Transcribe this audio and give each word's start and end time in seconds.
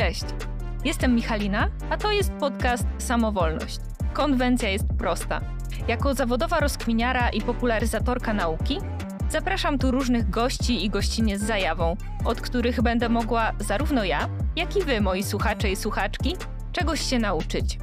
Cześć, 0.00 0.24
jestem 0.84 1.14
Michalina, 1.14 1.68
a 1.90 1.96
to 1.96 2.12
jest 2.12 2.32
podcast 2.32 2.84
Samowolność. 2.98 3.78
Konwencja 4.12 4.68
jest 4.68 4.84
prosta. 4.98 5.40
Jako 5.88 6.14
zawodowa 6.14 6.60
rozkminiara 6.60 7.30
i 7.30 7.40
popularyzatorka 7.40 8.34
nauki 8.34 8.78
zapraszam 9.30 9.78
tu 9.78 9.90
różnych 9.90 10.30
gości 10.30 10.84
i 10.84 10.90
gościnie 10.90 11.38
z 11.38 11.42
zajawą, 11.42 11.96
od 12.24 12.40
których 12.40 12.82
będę 12.82 13.08
mogła 13.08 13.52
zarówno 13.58 14.04
ja, 14.04 14.28
jak 14.56 14.76
i 14.76 14.82
wy, 14.82 15.00
moi 15.00 15.22
słuchacze 15.22 15.70
i 15.70 15.76
słuchaczki, 15.76 16.36
czegoś 16.72 17.00
się 17.00 17.18
nauczyć. 17.18 17.78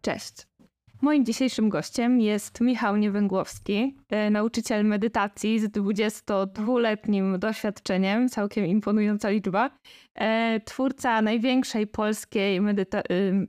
Cześć. 0.00 0.55
Moim 1.02 1.24
dzisiejszym 1.24 1.68
gościem 1.68 2.20
jest 2.20 2.60
Michał 2.60 2.96
Niewęgłowski, 2.96 3.96
e, 4.10 4.30
nauczyciel 4.30 4.84
medytacji 4.84 5.58
z 5.60 5.64
22-letnim 5.64 7.38
doświadczeniem, 7.38 8.28
całkiem 8.28 8.66
imponująca 8.66 9.28
liczba, 9.30 9.70
e, 10.14 10.60
twórca 10.60 11.22
największej 11.22 11.86
polskiej 11.86 12.60
medyta- 12.60 12.98
e, 12.98 13.02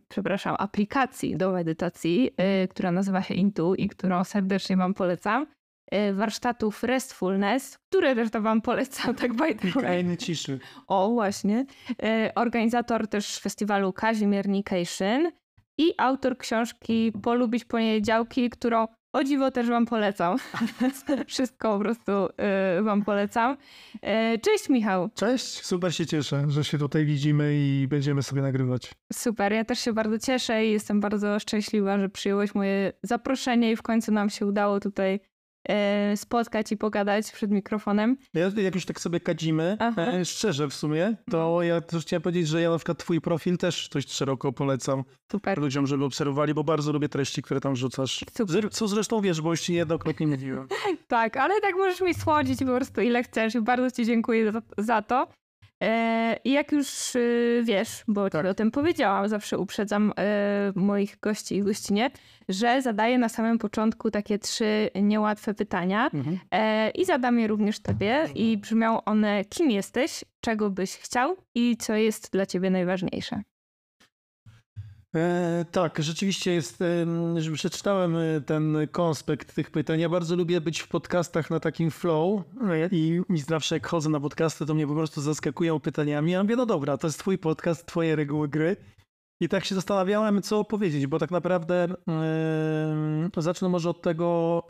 przepraszam, 0.10 0.56
aplikacji 0.60 1.38
do 1.38 1.52
medytacji, 1.52 2.32
która 2.70 2.92
nazywa 2.92 3.22
się 3.22 3.34
Intu 3.34 3.76
i 3.76 3.88
którą 3.88 4.24
serdecznie 4.24 4.78
Wam 4.78 4.94
polecam. 4.94 5.48
Warsztatów 6.14 6.84
Restfulness, 6.84 7.78
które 7.90 8.16
też 8.16 8.32
to 8.32 8.42
Wam 8.42 8.62
polecam, 8.62 9.16
tak 9.16 9.34
by 9.34 9.56
the 9.56 9.82
way. 9.82 10.18
ciszy. 10.18 10.60
O, 10.88 11.10
właśnie. 11.12 11.66
Organizator 12.36 13.08
też 13.08 13.40
festiwalu 13.40 13.94
Kazimiernication 13.94 15.32
i 15.78 15.94
autor 15.98 16.38
książki 16.38 17.12
Polubić 17.24 17.66
poniedziałki, 17.66 18.50
którą 18.50 18.88
o 19.14 19.24
dziwo 19.24 19.52
też 19.52 19.70
wam 19.70 19.86
polecam. 19.86 20.38
Wszystko 21.28 21.78
po 21.78 21.80
prostu 21.80 22.12
y, 22.80 22.84
wam 22.84 23.06
polecam. 23.06 23.58
Y, 23.96 24.40
cześć 24.40 24.70
Michał. 24.70 25.10
Cześć, 25.16 25.66
super 25.66 25.96
się 25.96 26.06
cieszę, 26.06 26.46
że 26.48 26.64
się 26.64 26.78
tutaj 26.78 27.06
widzimy 27.06 27.54
i 27.56 27.88
będziemy 27.90 28.24
sobie 28.24 28.42
nagrywać. 28.42 28.92
Super, 29.14 29.54
ja 29.54 29.66
też 29.66 29.80
się 29.80 29.94
bardzo 29.94 30.20
cieszę 30.20 30.66
i 30.66 30.72
jestem 30.72 31.00
bardzo 31.00 31.40
szczęśliwa, 31.40 32.00
że 32.00 32.10
przyjąłeś 32.10 32.56
moje 32.56 32.94
zaproszenie 33.04 33.72
i 33.72 33.76
w 33.76 33.82
końcu 33.82 34.12
nam 34.12 34.30
się 34.30 34.46
udało 34.46 34.80
tutaj 34.80 35.20
spotkać 36.16 36.72
i 36.72 36.78
pogadać 36.78 37.32
przed 37.32 37.52
mikrofonem. 37.52 38.18
Ja, 38.34 38.52
jak 38.58 38.76
już 38.76 38.86
tak 38.86 39.00
sobie 39.00 39.20
kadzimy, 39.20 39.78
e, 39.98 40.26
szczerze 40.26 40.68
w 40.68 40.74
sumie, 40.74 41.16
to 41.32 41.64
ja 41.64 41.82
też 41.82 42.04
chciałem 42.04 42.22
powiedzieć, 42.22 42.48
że 42.48 42.62
ja 42.62 42.70
na 42.70 42.78
przykład 42.78 42.98
twój 42.98 43.22
profil 43.22 43.58
też 43.58 43.90
dość 43.90 44.14
szeroko 44.14 44.54
polecam 44.54 45.04
Super. 45.32 45.58
ludziom, 45.58 45.88
żeby 45.88 46.06
obserwowali, 46.06 46.54
bo 46.54 46.64
bardzo 46.64 46.92
lubię 46.92 47.10
treści, 47.10 47.42
które 47.42 47.62
tam 47.62 47.76
rzucasz. 47.76 48.26
Super. 48.38 48.70
Co 48.72 48.88
zresztą 48.88 49.22
wiesz, 49.22 49.42
bo 49.42 49.52
już 49.52 49.62
ci 49.62 49.72
niejednokrotnie 49.72 50.28
mówiłem. 50.28 50.68
tak, 51.08 51.38
ale 51.38 51.62
tak 51.62 51.76
możesz 51.76 52.02
mi 52.02 52.14
słodzić 52.14 52.60
po 52.60 52.76
prostu 52.76 53.02
ile 53.02 53.24
chcesz 53.24 53.56
i 53.56 53.62
bardzo 53.62 53.92
ci 53.92 54.06
dziękuję 54.06 54.52
za, 54.52 54.62
za 54.78 55.02
to. 55.02 55.28
E, 55.84 56.40
I 56.44 56.52
jak 56.52 56.72
już 56.72 57.16
y, 57.16 57.62
wiesz, 57.66 58.04
bo 58.08 58.30
tak. 58.30 58.46
o 58.46 58.54
tym 58.54 58.72
powiedziałam, 58.72 59.30
zawsze 59.30 59.58
uprzedzam 59.58 60.14
e, 60.18 60.72
moich 60.76 61.20
gości 61.20 61.56
i 61.56 61.64
gościnie, 61.64 62.12
że 62.50 62.82
zadaję 62.82 63.18
na 63.18 63.30
samym 63.30 63.58
początku 63.58 64.12
takie 64.12 64.40
trzy 64.40 64.90
niełatwe 65.02 65.54
pytania 65.54 66.10
mhm. 66.14 66.40
E, 66.52 66.90
i 66.90 67.06
zadam 67.06 67.40
je 67.40 67.48
również 67.48 67.80
tobie 67.80 68.28
i 68.36 68.58
brzmią 68.58 69.04
one 69.04 69.46
kim 69.46 69.72
jesteś, 69.72 70.24
czego 70.42 70.70
byś 70.70 70.92
chciał 70.96 71.38
i 71.56 71.78
co 71.78 71.96
jest 71.96 72.32
dla 72.32 72.46
ciebie 72.46 72.70
najważniejsze. 72.70 73.42
E, 75.18 75.66
tak, 75.72 76.04
rzeczywiście 76.04 76.54
jest, 76.54 76.84
że 77.38 77.52
przeczytałem 77.52 78.16
e, 78.16 78.42
ten 78.42 78.78
konspekt 78.92 79.56
tych 79.56 79.72
pytań. 79.72 80.00
Ja 80.00 80.10
bardzo 80.10 80.36
lubię 80.36 80.62
być 80.62 80.80
w 80.80 80.88
podcastach 80.88 81.50
na 81.50 81.60
takim 81.60 81.92
flow 81.92 82.42
i, 82.92 83.22
i 83.30 83.38
zawsze 83.38 83.76
jak 83.76 83.88
chodzę 83.88 84.10
na 84.10 84.20
podcasty, 84.20 84.66
to 84.66 84.74
mnie 84.74 84.88
po 84.88 84.94
prostu 84.94 85.22
zaskakują 85.22 85.80
pytaniami. 85.80 86.32
Ja 86.32 86.44
mówię, 86.44 86.56
no 86.56 86.66
dobra, 86.66 86.98
to 86.98 87.08
jest 87.08 87.20
twój 87.20 87.38
podcast, 87.38 87.86
twoje 87.86 88.16
reguły 88.16 88.48
gry. 88.48 88.76
I 89.42 89.50
tak 89.50 89.66
się 89.66 89.76
zastanawiałem, 89.76 90.42
co 90.42 90.64
powiedzieć, 90.64 91.08
bo 91.08 91.20
tak 91.20 91.32
naprawdę 91.32 91.88
yy, 93.36 93.42
zacznę 93.42 93.70
może 93.70 93.90
od 93.90 94.02
tego, 94.02 94.64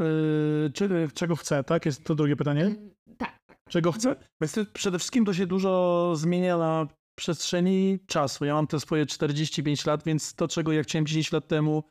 yy, 0.63 0.71
czy, 0.73 0.89
czego 1.13 1.35
chcę, 1.35 1.63
tak? 1.63 1.85
Jest 1.85 2.03
to 2.03 2.15
drugie 2.15 2.35
pytanie? 2.35 2.75
Tak. 3.17 3.39
Czego 3.69 3.91
chcę? 3.91 4.15
Więc 4.41 4.59
przede 4.73 4.99
wszystkim 4.99 5.25
to 5.25 5.33
się 5.33 5.47
dużo 5.47 6.13
zmienia 6.15 6.57
na 6.57 6.87
przestrzeni 7.17 7.99
czasu. 8.07 8.45
Ja 8.45 8.53
mam 8.53 8.67
te 8.67 8.79
swoje 8.79 9.05
45 9.05 9.85
lat, 9.85 10.03
więc 10.03 10.35
to, 10.35 10.47
czego 10.47 10.71
ja 10.71 10.83
chciałem 10.83 11.05
10 11.05 11.31
lat 11.31 11.47
temu, 11.47 11.83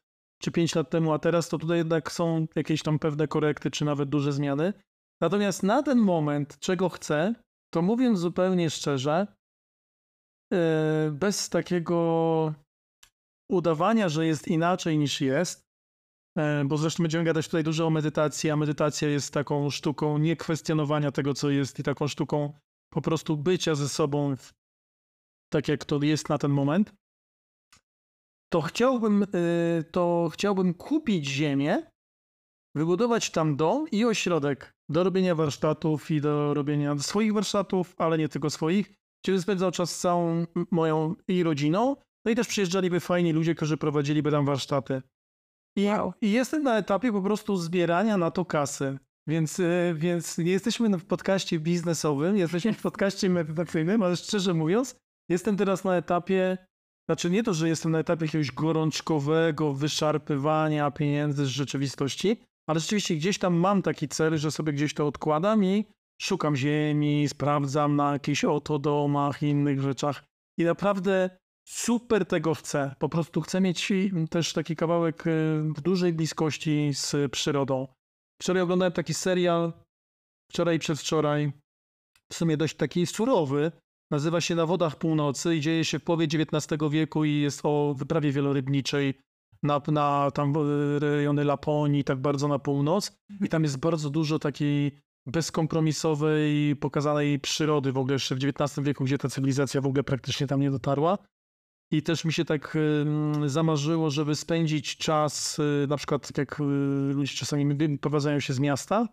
czy 0.43 0.51
5 0.51 0.75
lat 0.75 0.91
temu, 0.91 1.13
a 1.13 1.19
teraz, 1.19 1.49
to 1.49 1.59
tutaj 1.59 1.79
jednak 1.79 2.13
są 2.13 2.47
jakieś 2.57 2.83
tam 2.83 2.99
pewne 2.99 3.29
korekty, 3.29 3.71
czy 3.71 3.85
nawet 3.85 4.09
duże 4.09 4.33
zmiany. 4.33 4.73
Natomiast 5.21 5.63
na 5.63 5.83
ten 5.83 5.99
moment, 5.99 6.59
czego 6.59 6.89
chcę, 6.89 7.35
to 7.75 7.83
mówiąc 7.83 8.19
zupełnie 8.19 8.71
szczerze, 8.71 9.27
yy, 10.53 10.59
bez 11.13 11.49
takiego 11.49 12.55
udawania, 13.51 14.09
że 14.09 14.27
jest 14.27 14.49
inaczej 14.49 14.99
niż 14.99 15.21
jest, 15.21 15.63
yy, 16.37 16.65
bo 16.65 16.77
zresztą 16.77 17.03
będziemy 17.03 17.25
gadać 17.25 17.47
tutaj 17.47 17.65
dużo 17.65 17.87
o 17.87 17.91
medytacji, 17.91 18.51
a 18.51 18.57
medytacja 18.57 19.09
jest 19.09 19.35
taką 19.35 19.71
sztuką 19.71 20.19
niekwestionowania 20.19 21.13
tego, 21.13 21.35
co 21.35 21.51
jest 21.51 21.79
i 21.79 21.83
taką 21.83 22.09
sztuką 22.09 22.53
po 22.93 23.03
prostu 23.03 23.37
bycia 23.37 23.75
ze 23.75 23.89
sobą 23.89 24.37
tak 25.53 25.69
jak 25.69 25.85
to 25.85 26.03
jest 26.03 26.29
na 26.29 26.39
ten 26.39 26.51
moment, 26.51 26.93
to 28.53 28.61
chciałbym, 28.61 29.23
y, 29.23 29.85
to 29.91 30.31
chciałbym 30.33 30.75
kupić 30.75 31.27
ziemię, 31.27 31.83
wybudować 32.75 33.31
tam 33.31 33.57
dom 33.57 33.87
i 33.93 34.05
ośrodek 34.05 34.73
do 34.89 35.05
robienia 35.05 35.35
warsztatów 35.35 36.11
i 36.11 36.21
do 36.21 36.55
robienia 36.55 36.99
swoich 36.99 37.33
warsztatów, 37.33 37.95
ale 37.99 38.19
nie 38.19 38.29
tylko 38.29 38.51
swoich, 38.51 38.93
gdzie 39.25 39.41
spędzał 39.41 39.71
czas 39.71 39.97
z 39.97 40.01
całą 40.01 40.45
moją 40.71 41.15
i 41.29 41.43
rodziną, 41.43 41.97
no 42.25 42.33
i 42.33 42.35
też 42.35 42.49
przyjeżdżaliby 42.49 43.01
fajni 43.01 43.33
ludzie, 43.33 43.55
którzy 43.55 43.77
prowadziliby 43.77 44.31
tam 44.31 44.47
warsztaty. 44.47 45.03
I, 45.77 45.85
wow. 45.87 46.13
i 46.21 46.33
jestem 46.33 46.63
na 46.63 46.79
etapie 46.79 47.13
po 47.13 47.23
prostu 47.23 47.57
zbierania 47.57 48.17
na 48.17 48.31
to 48.31 48.45
kasy. 48.45 48.99
Więc, 49.29 49.59
y, 49.59 49.95
więc 49.97 50.39
nie 50.39 50.53
jesteśmy 50.53 50.99
w 50.99 51.07
podcaście 51.07 51.59
biznesowym, 51.59 52.37
jesteśmy 52.37 52.73
w 52.73 52.83
podcaście 52.83 53.31
medytacyjnym, 53.31 54.03
ale 54.03 54.17
szczerze 54.17 54.55
mówiąc, 54.55 54.97
Jestem 55.29 55.57
teraz 55.57 55.85
na 55.85 55.97
etapie, 55.97 56.59
znaczy 57.09 57.31
nie 57.31 57.43
to, 57.43 57.55
że 57.55 57.69
jestem 57.69 57.93
na 57.93 57.99
etapie 57.99 58.25
jakiegoś 58.25 58.53
gorączkowego 58.53 59.75
wyszarpywania 59.75 60.91
pieniędzy 60.91 61.47
z 61.47 61.49
rzeczywistości, 61.49 62.37
ale 62.69 62.81
rzeczywiście 62.81 63.17
gdzieś 63.17 63.39
tam 63.39 63.55
mam 63.55 63.83
taki 63.83 64.09
cel, 64.09 64.39
że 64.39 64.51
sobie 64.51 64.73
gdzieś 64.73 64.95
to 64.95 65.07
odkładam 65.07 65.65
i 65.65 65.85
szukam 66.23 66.57
ziemi, 66.57 67.29
sprawdzam 67.29 67.97
na 67.97 68.13
jakichś 68.13 68.45
oto 68.45 68.79
domach 68.79 69.43
i 69.43 69.47
innych 69.47 69.81
rzeczach. 69.81 70.25
I 70.59 70.65
naprawdę 70.65 71.31
super 71.69 72.27
tego 72.27 72.55
chcę. 72.55 72.95
Po 72.99 73.09
prostu 73.09 73.41
chcę 73.41 73.61
mieć 73.61 73.93
też 74.31 74.53
taki 74.53 74.77
kawałek 74.77 75.27
y, 75.27 75.31
w 75.77 75.81
dużej 75.81 76.13
bliskości 76.13 76.91
z 76.93 77.33
przyrodą. 77.33 77.89
Wczoraj 78.43 78.63
oglądałem 78.63 78.93
taki 78.93 79.15
serial, 79.15 79.73
wczoraj 80.51 80.77
i 80.77 80.79
przedwczoraj, 80.79 81.53
w 82.33 82.35
sumie 82.35 82.57
dość 82.57 82.77
taki 82.77 83.07
surowy, 83.07 83.73
Nazywa 84.11 84.41
się 84.41 84.55
Na 84.55 84.67
wodach 84.67 84.97
północy 84.97 85.57
i 85.57 85.61
dzieje 85.61 85.85
się 85.85 85.99
w 85.99 86.05
połowie 86.05 86.25
XIX 86.25 86.83
wieku 86.91 87.25
i 87.25 87.41
jest 87.41 87.61
o 87.65 87.95
wyprawie 87.99 88.33
wielorybniczej 88.33 89.15
na, 89.63 89.81
na 89.89 90.31
tam 90.31 90.55
rejony 90.99 91.45
Laponii, 91.45 92.05
tak 92.05 92.21
bardzo 92.21 92.49
na 92.49 92.59
północ. 92.59 93.17
I 93.45 93.49
tam 93.49 93.63
jest 93.63 93.79
bardzo 93.79 94.11
dużo 94.11 94.39
takiej 94.39 95.01
bezkompromisowej, 95.27 96.77
pokazanej 96.77 97.41
przyrody 97.41 97.93
w 97.93 97.99
ogóle 97.99 98.13
jeszcze 98.15 98.35
w 98.35 98.39
XIX 98.45 98.87
wieku, 98.87 99.05
gdzie 99.05 99.19
ta 99.19 99.29
cywilizacja 99.29 99.81
w 99.81 99.87
ogóle 99.87 100.05
praktycznie 100.05 100.47
tam 100.47 100.61
nie 100.61 100.71
dotarła. 100.71 101.19
I 101.91 102.03
też 102.03 102.25
mi 102.25 102.33
się 102.33 102.45
tak 102.45 102.77
y, 103.45 103.49
zamarzyło, 103.49 104.11
żeby 104.11 104.35
spędzić 104.35 104.97
czas, 104.97 105.59
y, 105.59 105.87
na 105.89 105.97
przykład 105.97 106.27
tak 106.27 106.39
jak 106.39 106.61
y, 106.61 106.65
ludzie 107.15 107.37
czasami 107.37 107.75
wyprowadzają 107.75 108.41
się 108.41 108.53
z 108.53 108.61
miasta, 108.61 109.09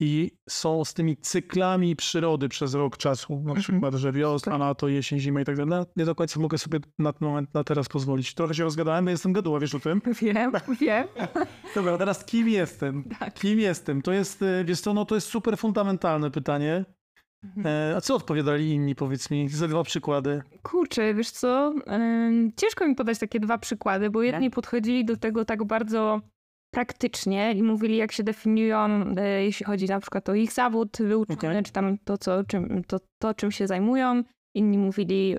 i 0.00 0.30
są 0.48 0.84
z 0.84 0.94
tymi 0.94 1.16
cyklami 1.16 1.96
przyrody 1.96 2.48
przez 2.48 2.74
rok 2.74 2.96
czasu, 2.96 3.32
na 3.32 3.38
mhm. 3.38 3.60
przykład, 3.60 3.94
że 3.94 4.12
wiosna, 4.12 4.52
tak. 4.52 4.60
lato, 4.60 4.88
jesień, 4.88 5.20
zima 5.20 5.40
i 5.40 5.44
tak 5.44 5.56
dalej. 5.56 5.84
Nie 5.96 6.04
do 6.04 6.14
końca 6.14 6.40
mogę 6.40 6.58
sobie 6.58 6.78
na 6.98 7.12
ten 7.12 7.28
moment, 7.28 7.54
na 7.54 7.64
teraz 7.64 7.88
pozwolić. 7.88 8.34
Trochę 8.34 8.54
się 8.54 8.64
rozgadałem, 8.64 9.04
bo 9.04 9.10
jestem 9.10 9.32
gaduła, 9.32 9.60
wiesz 9.60 9.74
o 9.74 9.80
tym? 9.80 10.02
Wiem, 10.22 10.52
wiem. 10.80 11.06
Dobra, 11.74 11.98
teraz 11.98 12.24
kim 12.24 12.48
jestem? 12.48 13.04
Tak. 13.18 13.34
Kim 13.34 13.58
jestem? 13.58 14.02
To 14.02 14.12
jest, 14.12 14.42
e, 14.42 14.64
wiesz 14.64 14.80
co, 14.80 14.94
no 14.94 15.04
to 15.04 15.14
jest 15.14 15.26
super 15.26 15.58
fundamentalne 15.58 16.30
pytanie. 16.30 16.84
Mhm. 17.44 17.66
E, 17.66 17.96
a 17.96 18.00
co 18.00 18.14
odpowiadali 18.14 18.70
inni, 18.70 18.94
powiedz 18.94 19.30
mi, 19.30 19.48
za 19.48 19.68
dwa 19.68 19.82
przykłady? 19.82 20.42
Kurczę, 20.62 21.14
wiesz 21.14 21.30
co, 21.30 21.74
ciężko 22.56 22.88
mi 22.88 22.94
podać 22.94 23.18
takie 23.18 23.40
dwa 23.40 23.58
przykłady, 23.58 24.10
bo 24.10 24.22
jedni 24.22 24.50
podchodzili 24.50 25.04
do 25.04 25.16
tego 25.16 25.44
tak 25.44 25.64
bardzo 25.64 26.20
praktycznie 26.70 27.52
i 27.52 27.62
mówili, 27.62 27.96
jak 27.96 28.12
się 28.12 28.22
definiują, 28.22 29.14
e, 29.16 29.44
jeśli 29.44 29.66
chodzi 29.66 29.86
na 29.86 30.00
przykład 30.00 30.28
o 30.28 30.34
ich 30.34 30.52
zawód 30.52 30.98
wyuczony, 31.00 31.38
okay. 31.38 31.62
czy 31.62 31.72
tam 31.72 31.98
to, 32.04 32.18
co, 32.18 32.44
czym, 32.44 32.84
to, 32.84 33.00
to, 33.18 33.34
czym 33.34 33.52
się 33.52 33.66
zajmują. 33.66 34.22
Inni 34.54 34.78
mówili, 34.78 35.36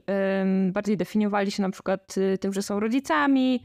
bardziej 0.72 0.98
definiowali 0.98 1.52
się 1.52 1.62
na 1.62 1.70
przykład 1.70 2.18
y, 2.18 2.38
tym, 2.38 2.54
że 2.54 2.62
są 2.62 2.80
rodzicami, 2.80 3.64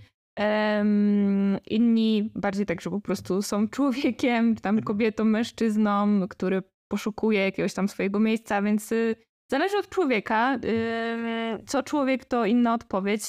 inni 1.66 2.30
bardziej 2.34 2.66
tak, 2.66 2.80
że 2.80 2.90
po 2.90 3.00
prostu 3.00 3.42
są 3.42 3.68
człowiekiem, 3.74 4.56
tam 4.56 4.82
kobietą, 4.82 5.24
mężczyzną, 5.24 6.28
który 6.28 6.62
poszukuje 6.88 7.40
jakiegoś 7.40 7.74
tam 7.74 7.88
swojego 7.88 8.20
miejsca, 8.20 8.62
więc 8.62 8.92
y, 8.92 9.16
Zależy 9.50 9.78
od 9.78 9.88
człowieka. 9.88 10.58
y, 10.64 11.64
Co 11.66 11.82
człowiek, 11.82 12.24
to 12.24 12.44
inna 12.44 12.74
odpowiedź. 12.74 13.22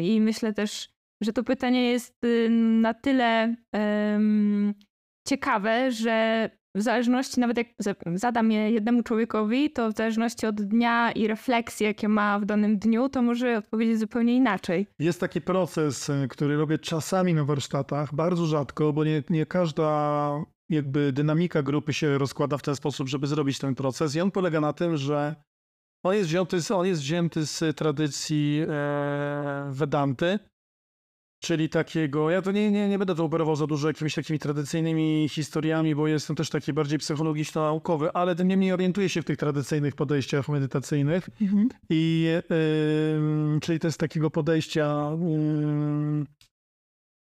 I 0.00 0.20
myślę 0.20 0.52
też, 0.52 0.88
że 1.22 1.32
to 1.32 1.44
pytanie 1.44 1.90
jest 1.90 2.24
y, 2.24 2.48
na 2.50 2.94
tyle 2.94 3.56
em, 3.72 4.74
ciekawe, 5.28 5.92
że 5.92 6.50
w 6.76 6.82
zależności, 6.82 7.40
nawet 7.40 7.56
jak 7.56 7.66
za- 7.78 7.94
zadam 8.14 8.50
je 8.52 8.70
jednemu 8.70 9.02
człowiekowi, 9.02 9.70
to 9.70 9.90
w 9.92 9.96
zależności 9.96 10.46
od 10.46 10.62
dnia 10.62 11.12
i 11.12 11.26
refleksji, 11.26 11.86
jakie 11.86 12.08
ma 12.08 12.38
w 12.38 12.44
danym 12.44 12.78
dniu, 12.78 13.08
to 13.08 13.22
może 13.22 13.58
odpowiedzieć 13.58 13.98
zupełnie 13.98 14.36
inaczej. 14.36 14.86
Jest 14.98 15.20
taki 15.20 15.40
proces, 15.40 16.08
y, 16.08 16.28
który 16.28 16.56
robię 16.56 16.78
czasami 16.78 17.34
na 17.34 17.44
warsztatach, 17.44 18.14
bardzo 18.14 18.46
rzadko, 18.46 18.92
bo 18.92 19.04
nie, 19.04 19.22
nie 19.30 19.46
każda 19.46 20.30
jakby 20.70 21.12
dynamika 21.12 21.62
grupy 21.62 21.92
się 21.92 22.18
rozkłada 22.18 22.58
w 22.58 22.62
ten 22.62 22.76
sposób, 22.76 23.08
żeby 23.08 23.26
zrobić 23.26 23.58
ten 23.58 23.74
proces. 23.74 24.16
I 24.16 24.20
on 24.20 24.30
polega 24.30 24.60
na 24.60 24.72
tym, 24.72 24.96
że 24.96 25.34
On 26.04 26.14
jest 26.14 26.28
wzięty 26.28 26.60
z, 26.62 26.70
on 26.70 26.86
jest 26.86 27.00
wzięty 27.00 27.46
z 27.46 27.76
tradycji 27.76 28.60
e, 28.68 29.68
Vedanty, 29.70 30.38
czyli 31.42 31.68
takiego, 31.68 32.30
ja 32.30 32.42
to 32.42 32.52
nie, 32.52 32.70
nie, 32.70 32.88
nie 32.88 32.98
będę 32.98 33.14
to 33.14 33.24
operował 33.24 33.56
za 33.56 33.66
dużo 33.66 33.88
jakimiś 33.88 34.14
takimi 34.14 34.38
tradycyjnymi 34.38 35.28
historiami, 35.30 35.94
bo 35.94 36.08
jestem 36.08 36.36
też 36.36 36.50
taki 36.50 36.72
bardziej 36.72 36.98
psychologiczno-naukowy, 36.98 38.10
ale 38.14 38.34
tym 38.36 38.48
niemniej 38.48 38.72
orientuję 38.72 39.08
się 39.08 39.22
w 39.22 39.24
tych 39.24 39.36
tradycyjnych 39.36 39.94
podejściach 39.94 40.48
medytacyjnych. 40.48 41.30
I 41.90 42.28
ym, 43.16 43.58
czyli 43.62 43.80
to 43.80 43.88
jest 43.88 44.00
takiego 44.00 44.30
podejścia 44.30 45.10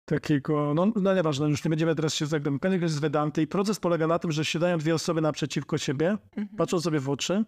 takiego, 0.04 0.74
no, 0.74 0.92
no 0.96 1.14
nieważne, 1.14 1.48
już 1.48 1.64
nie 1.64 1.68
będziemy 1.68 1.94
teraz 1.94 2.14
się 2.14 2.26
zagłębiać, 2.26 2.90
z 2.90 2.98
Vedanty 2.98 3.42
i 3.42 3.46
proces 3.46 3.80
polega 3.80 4.06
na 4.06 4.18
tym, 4.18 4.32
że 4.32 4.44
siadają 4.44 4.78
dwie 4.78 4.94
osoby 4.94 5.20
naprzeciwko 5.20 5.78
siebie, 5.78 6.16
patrzą 6.56 6.80
sobie 6.80 7.00
w 7.00 7.10
oczy 7.10 7.44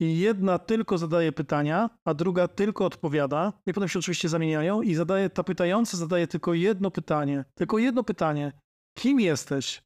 i 0.00 0.18
jedna 0.18 0.58
tylko 0.58 0.98
zadaje 0.98 1.32
pytania, 1.32 1.90
a 2.04 2.14
druga 2.14 2.48
tylko 2.48 2.86
odpowiada 2.86 3.52
i 3.66 3.72
potem 3.72 3.88
się 3.88 3.98
oczywiście 3.98 4.28
zamieniają 4.28 4.82
i 4.82 4.94
zadaje, 4.94 5.30
ta 5.30 5.44
pytająca 5.44 5.96
zadaje 5.96 6.26
tylko 6.26 6.54
jedno 6.54 6.90
pytanie, 6.90 7.44
tylko 7.54 7.78
jedno 7.78 8.04
pytanie. 8.04 8.52
Kim 8.98 9.20
jesteś? 9.20 9.82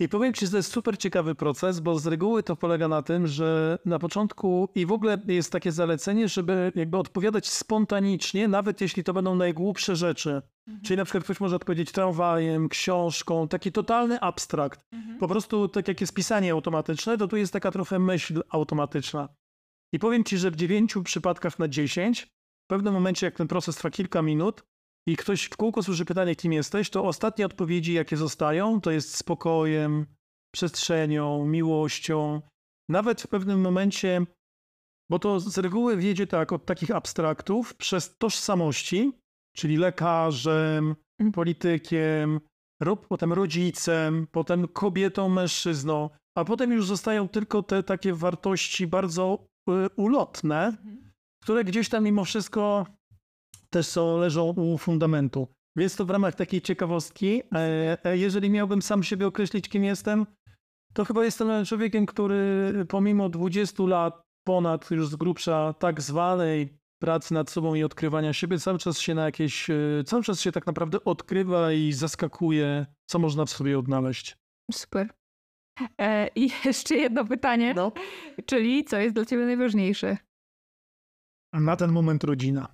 I 0.00 0.08
powiem 0.08 0.32
ci, 0.32 0.46
że 0.46 0.50
to 0.50 0.56
jest 0.56 0.72
super 0.72 0.98
ciekawy 0.98 1.34
proces, 1.34 1.80
bo 1.80 1.98
z 1.98 2.06
reguły 2.06 2.42
to 2.42 2.56
polega 2.56 2.88
na 2.88 3.02
tym, 3.02 3.26
że 3.26 3.78
na 3.84 3.98
początku 3.98 4.68
i 4.74 4.86
w 4.86 4.92
ogóle 4.92 5.18
jest 5.26 5.52
takie 5.52 5.72
zalecenie, 5.72 6.28
żeby 6.28 6.72
jakby 6.74 6.98
odpowiadać 6.98 7.48
spontanicznie, 7.48 8.48
nawet 8.48 8.80
jeśli 8.80 9.04
to 9.04 9.14
będą 9.14 9.34
najgłupsze 9.34 9.96
rzeczy. 9.96 10.42
Czyli 10.84 10.96
na 10.96 11.04
przykład 11.04 11.24
ktoś 11.24 11.40
może 11.40 11.56
odpowiedzieć 11.56 11.92
tramwajem, 11.92 12.68
książką, 12.68 13.48
taki 13.48 13.72
totalny 13.72 14.20
abstrakt. 14.20 14.80
Po 15.20 15.28
prostu 15.28 15.68
tak 15.68 15.88
jak 15.88 16.00
jest 16.00 16.14
pisanie 16.14 16.52
automatyczne, 16.52 17.18
to 17.18 17.28
tu 17.28 17.36
jest 17.36 17.52
taka 17.52 17.70
trochę 17.70 17.98
myśl 17.98 18.42
automatyczna. 18.48 19.28
I 19.92 19.98
powiem 19.98 20.24
ci, 20.24 20.38
że 20.38 20.50
w 20.50 20.56
dziewięciu 20.56 21.02
przypadkach 21.02 21.58
na 21.58 21.68
dziesięć, 21.68 22.22
w 22.64 22.66
pewnym 22.68 22.94
momencie, 22.94 23.26
jak 23.26 23.36
ten 23.36 23.48
proces 23.48 23.76
trwa 23.76 23.90
kilka 23.90 24.22
minut 24.22 24.62
i 25.08 25.16
ktoś 25.16 25.44
w 25.44 25.56
kółko 25.56 25.82
słyszy 25.82 26.04
pytanie, 26.04 26.36
kim 26.36 26.52
jesteś, 26.52 26.90
to 26.90 27.04
ostatnie 27.04 27.46
odpowiedzi, 27.46 27.92
jakie 27.92 28.16
zostają, 28.16 28.80
to 28.80 28.90
jest 28.90 29.16
spokojem, 29.16 30.06
przestrzenią, 30.54 31.46
miłością. 31.46 32.42
Nawet 32.88 33.22
w 33.22 33.28
pewnym 33.28 33.60
momencie, 33.60 34.26
bo 35.10 35.18
to 35.18 35.40
z 35.40 35.58
reguły 35.58 35.96
wiedzie 35.96 36.26
tak 36.26 36.52
od 36.52 36.66
takich 36.66 36.90
abstraktów 36.90 37.74
przez 37.74 38.16
tożsamości, 38.18 39.12
czyli 39.56 39.76
lekarzem, 39.76 40.96
Mhm. 41.20 41.32
politykiem, 41.32 42.40
potem 43.08 43.32
rodzicem, 43.32 44.26
potem 44.32 44.68
kobietą, 44.68 45.28
mężczyzną, 45.28 46.10
a 46.36 46.44
potem 46.44 46.72
już 46.72 46.86
zostają 46.86 47.28
tylko 47.28 47.62
te 47.62 47.82
takie 47.82 48.14
wartości 48.14 48.86
bardzo 48.86 49.46
y, 49.70 49.72
ulotne, 49.96 50.76
które 51.42 51.64
gdzieś 51.64 51.88
tam 51.88 52.04
mimo 52.04 52.24
wszystko 52.24 52.86
też 53.70 53.86
są, 53.86 54.18
leżą 54.18 54.44
u 54.48 54.78
fundamentu. 54.78 55.48
Więc 55.76 55.96
to 55.96 56.04
w 56.04 56.10
ramach 56.10 56.34
takiej 56.34 56.62
ciekawostki, 56.62 57.42
e, 57.54 58.04
e, 58.04 58.18
jeżeli 58.18 58.50
miałbym 58.50 58.82
sam 58.82 59.02
siebie 59.02 59.26
określić, 59.26 59.68
kim 59.68 59.84
jestem, 59.84 60.26
to 60.94 61.04
chyba 61.04 61.24
jestem 61.24 61.64
człowiekiem, 61.64 62.06
który 62.06 62.72
pomimo 62.88 63.28
20 63.28 63.82
lat 63.82 64.22
ponad 64.46 64.90
już 64.90 65.08
z 65.08 65.16
grubsza 65.16 65.72
tak 65.78 66.00
zwanej 66.00 66.78
pracy 67.02 67.34
nad 67.34 67.50
sobą 67.50 67.74
i 67.74 67.84
odkrywania 67.84 68.32
siebie, 68.32 68.58
cały 68.58 68.78
czas 68.78 68.98
się 68.98 69.14
na 69.14 69.24
jakieś, 69.24 69.70
e, 69.70 69.74
cały 70.06 70.22
czas 70.22 70.40
się 70.40 70.52
tak 70.52 70.66
naprawdę 70.66 71.04
odkrywa 71.04 71.72
i 71.72 71.92
zaskakuje, 71.92 72.86
co 73.10 73.18
można 73.18 73.44
w 73.44 73.50
sobie 73.50 73.78
odnaleźć. 73.78 74.36
Super. 74.72 75.10
E, 76.00 76.28
I 76.34 76.50
jeszcze 76.64 76.96
jedno 76.96 77.24
pytanie, 77.24 77.74
No. 77.74 77.92
czyli 78.46 78.84
co 78.84 78.96
jest 78.98 79.14
dla 79.14 79.24
ciebie 79.24 79.44
najważniejsze? 79.46 80.16
na 81.52 81.76
ten 81.76 81.92
moment 81.92 82.24
rodzina. 82.24 82.68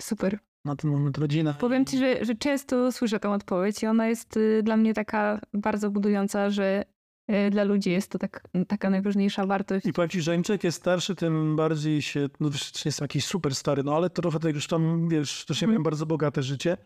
Super. 0.00 0.38
Na 0.64 0.76
ten 0.76 0.90
moment 0.90 1.18
rodzina. 1.18 1.54
Powiem 1.54 1.84
ci, 1.84 1.98
że, 1.98 2.24
że 2.24 2.34
często 2.34 2.92
słyszę 2.92 3.20
tę 3.20 3.30
odpowiedź 3.30 3.82
i 3.82 3.86
ona 3.86 4.08
jest 4.08 4.36
y, 4.36 4.62
dla 4.62 4.76
mnie 4.76 4.94
taka 4.94 5.40
bardzo 5.54 5.90
budująca, 5.90 6.50
że 6.50 6.84
y, 7.30 7.50
dla 7.50 7.64
ludzi 7.64 7.90
jest 7.90 8.10
to 8.10 8.18
tak, 8.18 8.42
taka 8.68 8.90
najważniejsza 8.90 9.46
wartość. 9.46 9.86
I 9.86 9.92
powiem 9.92 10.08
ci, 10.10 10.22
że 10.22 10.34
im 10.36 10.42
człowiek 10.42 10.64
jest 10.64 10.78
starszy, 10.78 11.14
tym 11.14 11.56
bardziej 11.56 12.02
się, 12.02 12.28
no 12.40 12.50
wiesz, 12.50 12.74
nie 12.74 12.88
jestem 12.88 13.04
jakiś 13.04 13.24
super 13.24 13.54
stary, 13.54 13.82
no 13.82 13.96
ale 13.96 14.10
trochę 14.10 14.38
tak 14.38 14.54
już 14.54 14.66
tam, 14.66 15.08
wiesz, 15.08 15.44
też 15.44 15.56
Mhm. 15.56 15.70
miałem 15.70 15.82
bardzo 15.82 16.06
bogate 16.06 16.42
życie. 16.42 16.76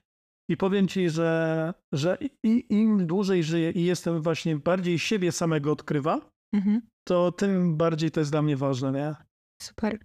I 0.51 0.57
powiem 0.57 0.89
ci, 0.89 1.11
że, 1.11 1.75
że 1.93 2.19
i, 2.43 2.67
im 2.71 3.07
dłużej 3.07 3.43
żyję 3.45 3.71
i 3.71 3.85
jestem 3.85 4.23
właśnie 4.23 4.57
bardziej 4.57 4.99
siebie 4.99 5.33
samego 5.33 5.73
odkrywa, 5.73 6.31
Mhm. 6.55 6.81
to 7.09 7.33
tym 7.33 7.77
bardziej 7.77 8.11
to 8.11 8.21
jest 8.21 8.33
dla 8.33 8.43
mnie 8.43 8.57
ważne, 8.57 8.93
nie? 8.93 9.15
Super. 9.63 9.99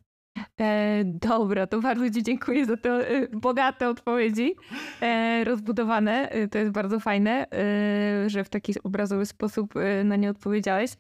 E, 0.60 1.04
dobra, 1.06 1.68
to 1.68 1.80
bardzo 1.80 2.10
Ci 2.10 2.24
dziękuję 2.24 2.66
za 2.66 2.78
te 2.78 2.90
e, 2.90 3.28
bogate 3.28 3.90
odpowiedzi, 3.90 4.56
e, 5.02 5.44
rozbudowane. 5.44 6.30
E, 6.30 6.48
to 6.48 6.58
jest 6.58 6.72
bardzo 6.72 7.00
fajne, 7.00 7.46
e, 7.52 8.30
że 8.30 8.44
w 8.44 8.50
taki 8.50 8.74
obrazowy 8.84 9.26
sposób 9.26 9.78
e, 9.78 10.04
na 10.04 10.16
nie 10.16 10.30
odpowiedziałeś. 10.30 10.92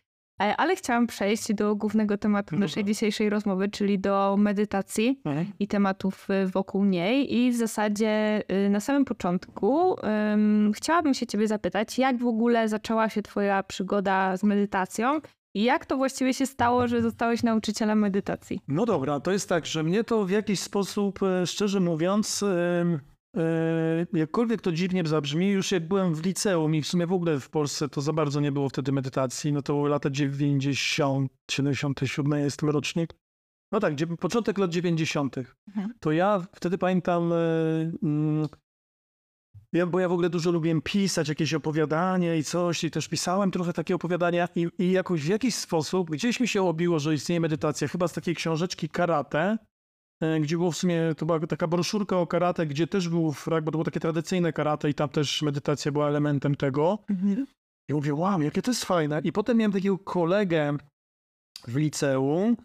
Ale 0.57 0.75
chciałam 0.75 1.07
przejść 1.07 1.53
do 1.53 1.75
głównego 1.75 2.17
tematu 2.17 2.51
Dobra. 2.51 2.59
naszej 2.59 2.85
dzisiejszej 2.85 3.29
rozmowy, 3.29 3.69
czyli 3.69 3.99
do 3.99 4.35
medytacji 4.39 5.21
i 5.59 5.67
tematów 5.67 6.27
wokół 6.53 6.85
niej. 6.85 7.35
I 7.35 7.51
w 7.51 7.55
zasadzie 7.55 8.43
na 8.69 8.79
samym 8.79 9.05
początku 9.05 9.95
ym, 10.33 10.71
chciałabym 10.75 11.13
się 11.13 11.27
Ciebie 11.27 11.47
zapytać, 11.47 11.99
jak 11.99 12.17
w 12.17 12.25
ogóle 12.25 12.69
zaczęła 12.69 13.09
się 13.09 13.21
Twoja 13.21 13.63
przygoda 13.63 14.37
z 14.37 14.43
medytacją 14.43 15.21
jak 15.63 15.85
to 15.85 15.97
właściwie 15.97 16.33
się 16.33 16.45
stało, 16.45 16.87
że 16.87 17.01
zostałeś 17.01 17.43
nauczycielem 17.43 17.99
medytacji? 17.99 18.61
No 18.67 18.85
dobra, 18.85 19.19
to 19.19 19.31
jest 19.31 19.49
tak, 19.49 19.65
że 19.65 19.83
mnie 19.83 20.03
to 20.03 20.25
w 20.25 20.29
jakiś 20.29 20.59
sposób, 20.59 21.23
e, 21.23 21.47
szczerze 21.47 21.79
mówiąc, 21.79 22.43
em, 22.43 22.99
e, 23.37 24.05
jakkolwiek 24.13 24.61
to 24.61 24.71
dziwnie 24.71 25.03
zabrzmi, 25.05 25.49
już 25.49 25.71
jak 25.71 25.87
byłem 25.87 26.15
w 26.15 26.25
liceum 26.25 26.75
i 26.75 26.81
w 26.81 26.87
sumie 26.87 27.07
w 27.07 27.13
ogóle 27.13 27.39
w 27.39 27.49
Polsce 27.49 27.89
to 27.89 28.01
za 28.01 28.13
bardzo 28.13 28.39
nie 28.39 28.51
było 28.51 28.69
wtedy 28.69 28.91
medytacji, 28.91 29.53
no 29.53 29.61
to 29.61 29.73
były 29.73 29.89
lata 29.89 30.09
90, 30.09 31.31
77 31.51 32.39
jestem 32.39 32.69
rocznik. 32.69 33.13
No 33.71 33.79
tak, 33.79 33.93
początek 34.19 34.57
lat 34.57 34.71
90. 34.71 35.37
Mhm. 35.67 35.93
To 35.99 36.11
ja 36.11 36.41
wtedy 36.55 36.77
pamiętam, 36.77 37.33
e, 37.33 37.35
mm, 38.03 38.47
ja, 39.73 39.85
bo 39.85 39.99
ja 39.99 40.09
w 40.09 40.11
ogóle 40.11 40.29
dużo 40.29 40.51
lubiłem 40.51 40.81
pisać, 40.81 41.29
jakieś 41.29 41.53
opowiadania 41.53 42.35
i 42.35 42.43
coś, 42.43 42.83
i 42.83 42.91
też 42.91 43.07
pisałem 43.07 43.51
trochę 43.51 43.73
takie 43.73 43.95
opowiadania 43.95 44.47
i, 44.55 44.67
i 44.79 44.91
jakoś 44.91 45.21
w 45.21 45.27
jakiś 45.27 45.55
sposób 45.55 46.11
gdzieś 46.11 46.39
mi 46.39 46.47
się 46.47 46.63
obiło, 46.63 46.99
że 46.99 47.13
istnieje 47.13 47.39
medytacja, 47.39 47.87
chyba 47.87 48.07
z 48.07 48.13
takiej 48.13 48.35
książeczki 48.35 48.89
Karate, 48.89 49.57
e, 50.23 50.39
gdzie 50.39 50.57
było 50.57 50.71
w 50.71 50.77
sumie, 50.77 51.01
to 51.17 51.25
była 51.25 51.39
taka 51.39 51.67
broszurka 51.67 52.17
o 52.17 52.27
karate, 52.27 52.67
gdzie 52.67 52.87
też 52.87 53.09
był 53.09 53.31
frag, 53.31 53.63
bo 53.63 53.71
to 53.71 53.77
było 53.77 53.83
takie 53.83 53.99
tradycyjne 53.99 54.53
karate 54.53 54.89
i 54.89 54.93
tam 54.93 55.09
też 55.09 55.41
medytacja 55.41 55.91
była 55.91 56.07
elementem 56.07 56.55
tego. 56.55 56.99
I 57.89 57.93
mówię, 57.93 58.13
wow, 58.13 58.41
jakie 58.41 58.61
to 58.61 58.71
jest 58.71 58.85
fajne. 58.85 59.21
I 59.23 59.31
potem 59.31 59.57
miałem 59.57 59.71
takiego 59.71 59.97
kolegę 59.97 60.77
w 61.67 61.75
liceum, 61.75 62.57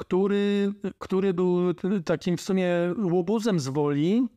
który, 0.00 0.72
który 0.98 1.34
był 1.34 1.74
takim 2.04 2.36
w 2.36 2.40
sumie 2.40 2.70
łobuzem 2.98 3.60
z 3.60 3.68
woli, 3.68 4.28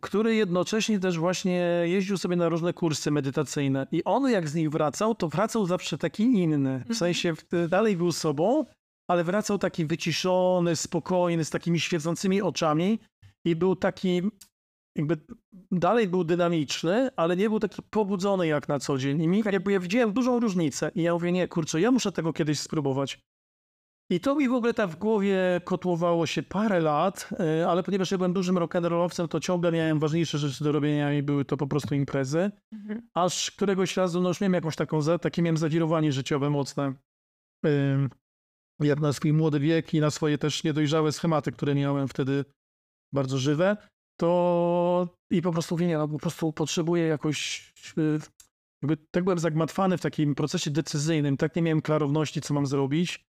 który 0.00 0.34
jednocześnie 0.34 1.00
też 1.00 1.18
właśnie 1.18 1.82
jeździł 1.84 2.18
sobie 2.18 2.36
na 2.36 2.48
różne 2.48 2.72
kursy 2.72 3.10
medytacyjne. 3.10 3.86
I 3.92 4.04
on 4.04 4.30
jak 4.30 4.48
z 4.48 4.54
nich 4.54 4.70
wracał, 4.70 5.14
to 5.14 5.28
wracał 5.28 5.66
zawsze 5.66 5.98
taki 5.98 6.22
inny. 6.22 6.84
W 6.88 6.94
sensie 6.96 7.34
w- 7.34 7.68
dalej 7.68 7.96
był 7.96 8.12
sobą, 8.12 8.64
ale 9.10 9.24
wracał 9.24 9.58
taki 9.58 9.86
wyciszony, 9.86 10.76
spokojny, 10.76 11.44
z 11.44 11.50
takimi 11.50 11.80
świecącymi 11.80 12.42
oczami 12.42 12.98
i 13.44 13.56
był 13.56 13.76
taki 13.76 14.22
jakby 14.96 15.16
dalej 15.70 16.08
był 16.08 16.24
dynamiczny, 16.24 17.10
ale 17.16 17.36
nie 17.36 17.48
był 17.48 17.60
taki 17.60 17.82
pobudzony 17.90 18.46
jak 18.46 18.68
na 18.68 18.78
co 18.78 18.98
dzień. 18.98 19.22
I 19.22 19.28
mi, 19.28 19.42
jakby 19.52 19.72
ja 19.72 19.80
widziałem 19.80 20.12
dużą 20.12 20.40
różnicę 20.40 20.90
i 20.94 21.02
ja 21.02 21.12
mówię, 21.12 21.32
nie, 21.32 21.48
kurczę, 21.48 21.80
ja 21.80 21.90
muszę 21.90 22.12
tego 22.12 22.32
kiedyś 22.32 22.60
spróbować. 22.60 23.20
I 24.10 24.20
to 24.20 24.34
mi 24.34 24.48
w 24.48 24.52
ogóle 24.52 24.74
tak 24.74 24.90
w 24.90 24.96
głowie 24.96 25.60
kotłowało 25.64 26.26
się 26.26 26.42
parę 26.42 26.80
lat, 26.80 27.28
e, 27.40 27.68
ale 27.68 27.82
ponieważ 27.82 28.10
ja 28.10 28.18
byłem 28.18 28.32
dużym 28.32 28.56
rock'n'rollowcem, 28.56 29.28
to 29.28 29.40
ciągle 29.40 29.72
miałem 29.72 29.98
ważniejsze 29.98 30.38
rzeczy 30.38 30.64
do 30.64 30.72
robienia 30.72 31.14
i 31.14 31.22
były 31.22 31.44
to 31.44 31.56
po 31.56 31.66
prostu 31.66 31.94
imprezy. 31.94 32.50
Aż 33.14 33.50
któregoś 33.50 33.96
razu, 33.96 34.20
no 34.20 34.28
już 34.28 34.40
miałem 34.40 34.54
jakąś 34.54 34.76
taką, 34.76 35.00
takie 35.20 35.42
miałem 35.42 35.56
zawirowanie 35.56 36.12
życiowe 36.12 36.50
mocne. 36.50 36.94
Jak 38.80 39.00
na 39.00 39.12
swój 39.12 39.32
młody 39.32 39.60
wiek 39.60 39.94
i 39.94 40.00
na 40.00 40.10
swoje 40.10 40.38
też 40.38 40.64
niedojrzałe 40.64 41.12
schematy, 41.12 41.52
które 41.52 41.74
miałem 41.74 42.08
wtedy 42.08 42.44
bardzo 43.14 43.38
żywe, 43.38 43.76
to 44.20 45.08
i 45.32 45.42
po 45.42 45.52
prostu 45.52 45.78
nie, 45.78 45.98
no, 45.98 46.08
po 46.08 46.18
prostu 46.18 46.52
potrzebuję 46.52 47.04
jakoś, 47.06 47.72
y, 47.98 48.18
jakby 48.82 48.96
tak 49.10 49.24
byłem 49.24 49.38
zagmatwany 49.38 49.98
w 49.98 50.00
takim 50.00 50.34
procesie 50.34 50.70
decyzyjnym, 50.70 51.36
tak 51.36 51.56
nie 51.56 51.62
miałem 51.62 51.82
klarowności, 51.82 52.40
co 52.40 52.54
mam 52.54 52.66
zrobić, 52.66 53.14
e, 53.16 53.27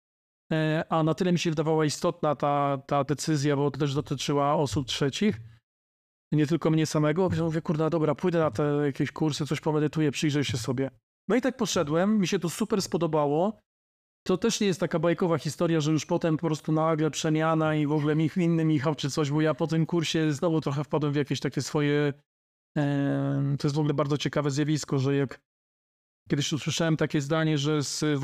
a 0.89 1.03
na 1.03 1.15
tyle 1.15 1.33
mi 1.33 1.39
się 1.39 1.51
wydawała 1.51 1.85
istotna 1.85 2.37
ta, 2.37 2.79
ta 2.87 3.05
decyzja, 3.05 3.57
bo 3.57 3.71
to 3.71 3.79
też 3.79 3.95
dotyczyła 3.95 4.55
osób 4.55 4.87
trzecich, 4.87 5.41
nie 6.33 6.47
tylko 6.47 6.71
mnie 6.71 6.87
samego, 6.87 7.31
więc 7.31 7.43
mówię, 7.43 7.63
kurde, 7.63 7.91
dobra, 7.91 8.15
pójdę 8.15 8.39
na 8.39 8.51
te 8.51 8.63
jakieś 8.87 9.13
kursy, 9.13 9.47
coś 9.47 9.61
pomedytuję, 9.61 10.11
przyjrzę 10.11 10.45
się 10.45 10.57
sobie. 10.57 10.91
No 11.29 11.37
i 11.37 11.41
tak 11.41 11.57
poszedłem, 11.57 12.19
mi 12.19 12.27
się 12.27 12.39
to 12.39 12.51
super 12.51 12.83
spodobało. 12.83 13.59
To 14.27 14.37
też 14.37 14.61
nie 14.61 14.67
jest 14.67 14.81
taka 14.81 14.99
bajkowa 14.99 15.39
historia, 15.39 15.81
że 15.81 15.93
już 15.93 16.07
potem 16.07 16.37
po 16.37 16.47
prostu 16.47 16.73
nagle 16.73 17.11
przemiana 17.11 17.75
i 17.75 17.87
w 17.87 17.93
ogóle 17.93 18.17
mich, 18.17 18.37
inny 18.37 18.65
Michał 18.65 18.95
czy 18.95 19.11
coś, 19.11 19.31
bo 19.31 19.41
ja 19.41 19.55
po 19.55 19.67
tym 19.67 19.87
kursie 19.87 20.33
znowu 20.33 20.61
trochę 20.61 20.85
wpadłem 20.85 21.13
w 21.13 21.17
jakieś 21.17 21.41
takie 21.41 21.63
swoje... 21.63 22.13
E, 22.79 23.57
to 23.59 23.69
jest 23.69 23.77
w 23.77 23.79
ogóle 23.79 23.95
bardzo 23.95 24.19
ciekawe 24.19 24.51
zjawisko, 24.51 24.99
że 24.99 25.17
jak 25.17 25.41
kiedyś 26.31 26.53
usłyszałem 26.53 26.97
takie 26.97 27.21
zdanie, 27.21 27.59
że 27.59 27.83
z, 27.83 28.03
e, 28.03 28.17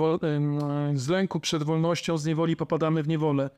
z 0.95 1.09
lęku 1.09 1.41
przed 1.41 1.63
wolnością, 1.63 2.19
z 2.19 2.27
niewoli 2.27 2.57
popadamy 2.57 3.03
w 3.03 3.09
niewolę. 3.09 3.51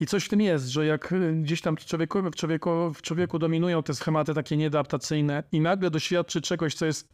I 0.00 0.06
coś 0.06 0.24
w 0.24 0.28
tym 0.28 0.40
jest, 0.40 0.68
że 0.68 0.86
jak 0.86 1.12
e, 1.12 1.32
gdzieś 1.32 1.60
tam 1.60 1.76
człowieku, 1.76 2.22
w, 2.22 2.34
człowieku, 2.34 2.70
w 2.94 3.02
człowieku 3.02 3.38
dominują 3.38 3.82
te 3.82 3.94
schematy 3.94 4.34
takie 4.34 4.56
nieadaptacyjne 4.56 5.42
i 5.52 5.60
nagle 5.60 5.90
doświadczy 5.90 6.40
czegoś, 6.40 6.74
co 6.74 6.86
jest 6.86 7.08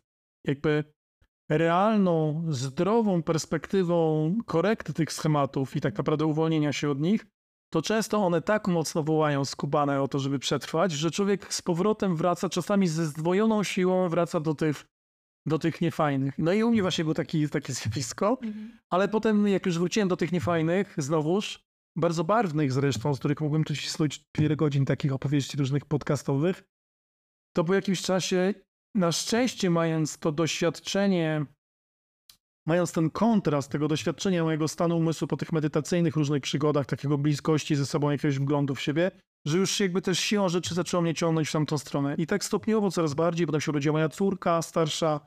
jakby 0.46 0.84
realną, 1.50 2.44
zdrową 2.48 3.22
perspektywą 3.22 4.34
korekty 4.46 4.92
tych 4.92 5.12
schematów 5.12 5.76
i 5.76 5.80
tak 5.80 5.98
naprawdę 5.98 6.26
uwolnienia 6.26 6.72
się 6.72 6.90
od 6.90 7.00
nich, 7.00 7.26
to 7.72 7.82
często 7.82 8.18
one 8.18 8.42
tak 8.42 8.68
mocno 8.68 9.02
wołają 9.02 9.44
skubane 9.44 10.02
o 10.02 10.08
to, 10.08 10.18
żeby 10.18 10.38
przetrwać, 10.38 10.92
że 10.92 11.10
człowiek 11.10 11.54
z 11.54 11.62
powrotem 11.62 12.16
wraca, 12.16 12.48
czasami 12.48 12.88
ze 12.88 13.06
zdwojoną 13.06 13.62
siłą 13.62 14.08
wraca 14.08 14.40
do 14.40 14.54
tych, 14.54 14.84
do 15.46 15.58
tych 15.58 15.80
niefajnych. 15.80 16.34
No 16.38 16.52
i 16.52 16.62
u 16.62 16.70
mnie 16.70 16.82
właśnie 16.82 17.04
było 17.04 17.14
taki, 17.14 17.48
takie 17.48 17.72
zjawisko, 17.78 18.38
mhm. 18.42 18.78
ale 18.90 19.08
potem 19.08 19.48
jak 19.48 19.66
już 19.66 19.78
wróciłem 19.78 20.08
do 20.08 20.16
tych 20.16 20.32
niefajnych, 20.32 20.94
znowuż, 20.98 21.66
bardzo 21.96 22.24
barwnych 22.24 22.72
zresztą, 22.72 23.14
z 23.14 23.18
których 23.18 23.40
mogłem 23.40 23.64
tu 23.64 23.76
cisnąć 23.76 24.24
wiele 24.38 24.56
godzin 24.56 24.84
takich 24.84 25.12
opowieści 25.12 25.56
różnych 25.56 25.84
podcastowych, 25.84 26.64
to 27.56 27.64
po 27.64 27.74
jakimś 27.74 28.02
czasie 28.02 28.54
na 28.94 29.12
szczęście 29.12 29.70
mając 29.70 30.18
to 30.18 30.32
doświadczenie, 30.32 31.46
mając 32.66 32.92
ten 32.92 33.10
kontrast 33.10 33.70
tego 33.70 33.88
doświadczenia 33.88 34.44
mojego 34.44 34.68
stanu 34.68 34.96
umysłu 34.96 35.28
po 35.28 35.36
tych 35.36 35.52
medytacyjnych 35.52 36.16
różnych 36.16 36.42
przygodach, 36.42 36.86
takiego 36.86 37.18
bliskości 37.18 37.76
ze 37.76 37.86
sobą, 37.86 38.10
jakiegoś 38.10 38.38
wglądu 38.38 38.74
w 38.74 38.80
siebie, 38.80 39.10
że 39.46 39.58
już 39.58 39.80
jakby 39.80 40.02
też 40.02 40.18
siłą 40.20 40.48
rzeczy 40.48 40.74
zaczęło 40.74 41.02
mnie 41.02 41.14
ciągnąć 41.14 41.48
w 41.48 41.52
tamtą 41.52 41.78
stronę. 41.78 42.14
I 42.18 42.26
tak 42.26 42.44
stopniowo 42.44 42.90
coraz 42.90 43.14
bardziej, 43.14 43.46
potem 43.46 43.60
się 43.60 43.70
urodziła 43.70 43.92
moja 43.92 44.08
córka 44.08 44.62
starsza. 44.62 45.20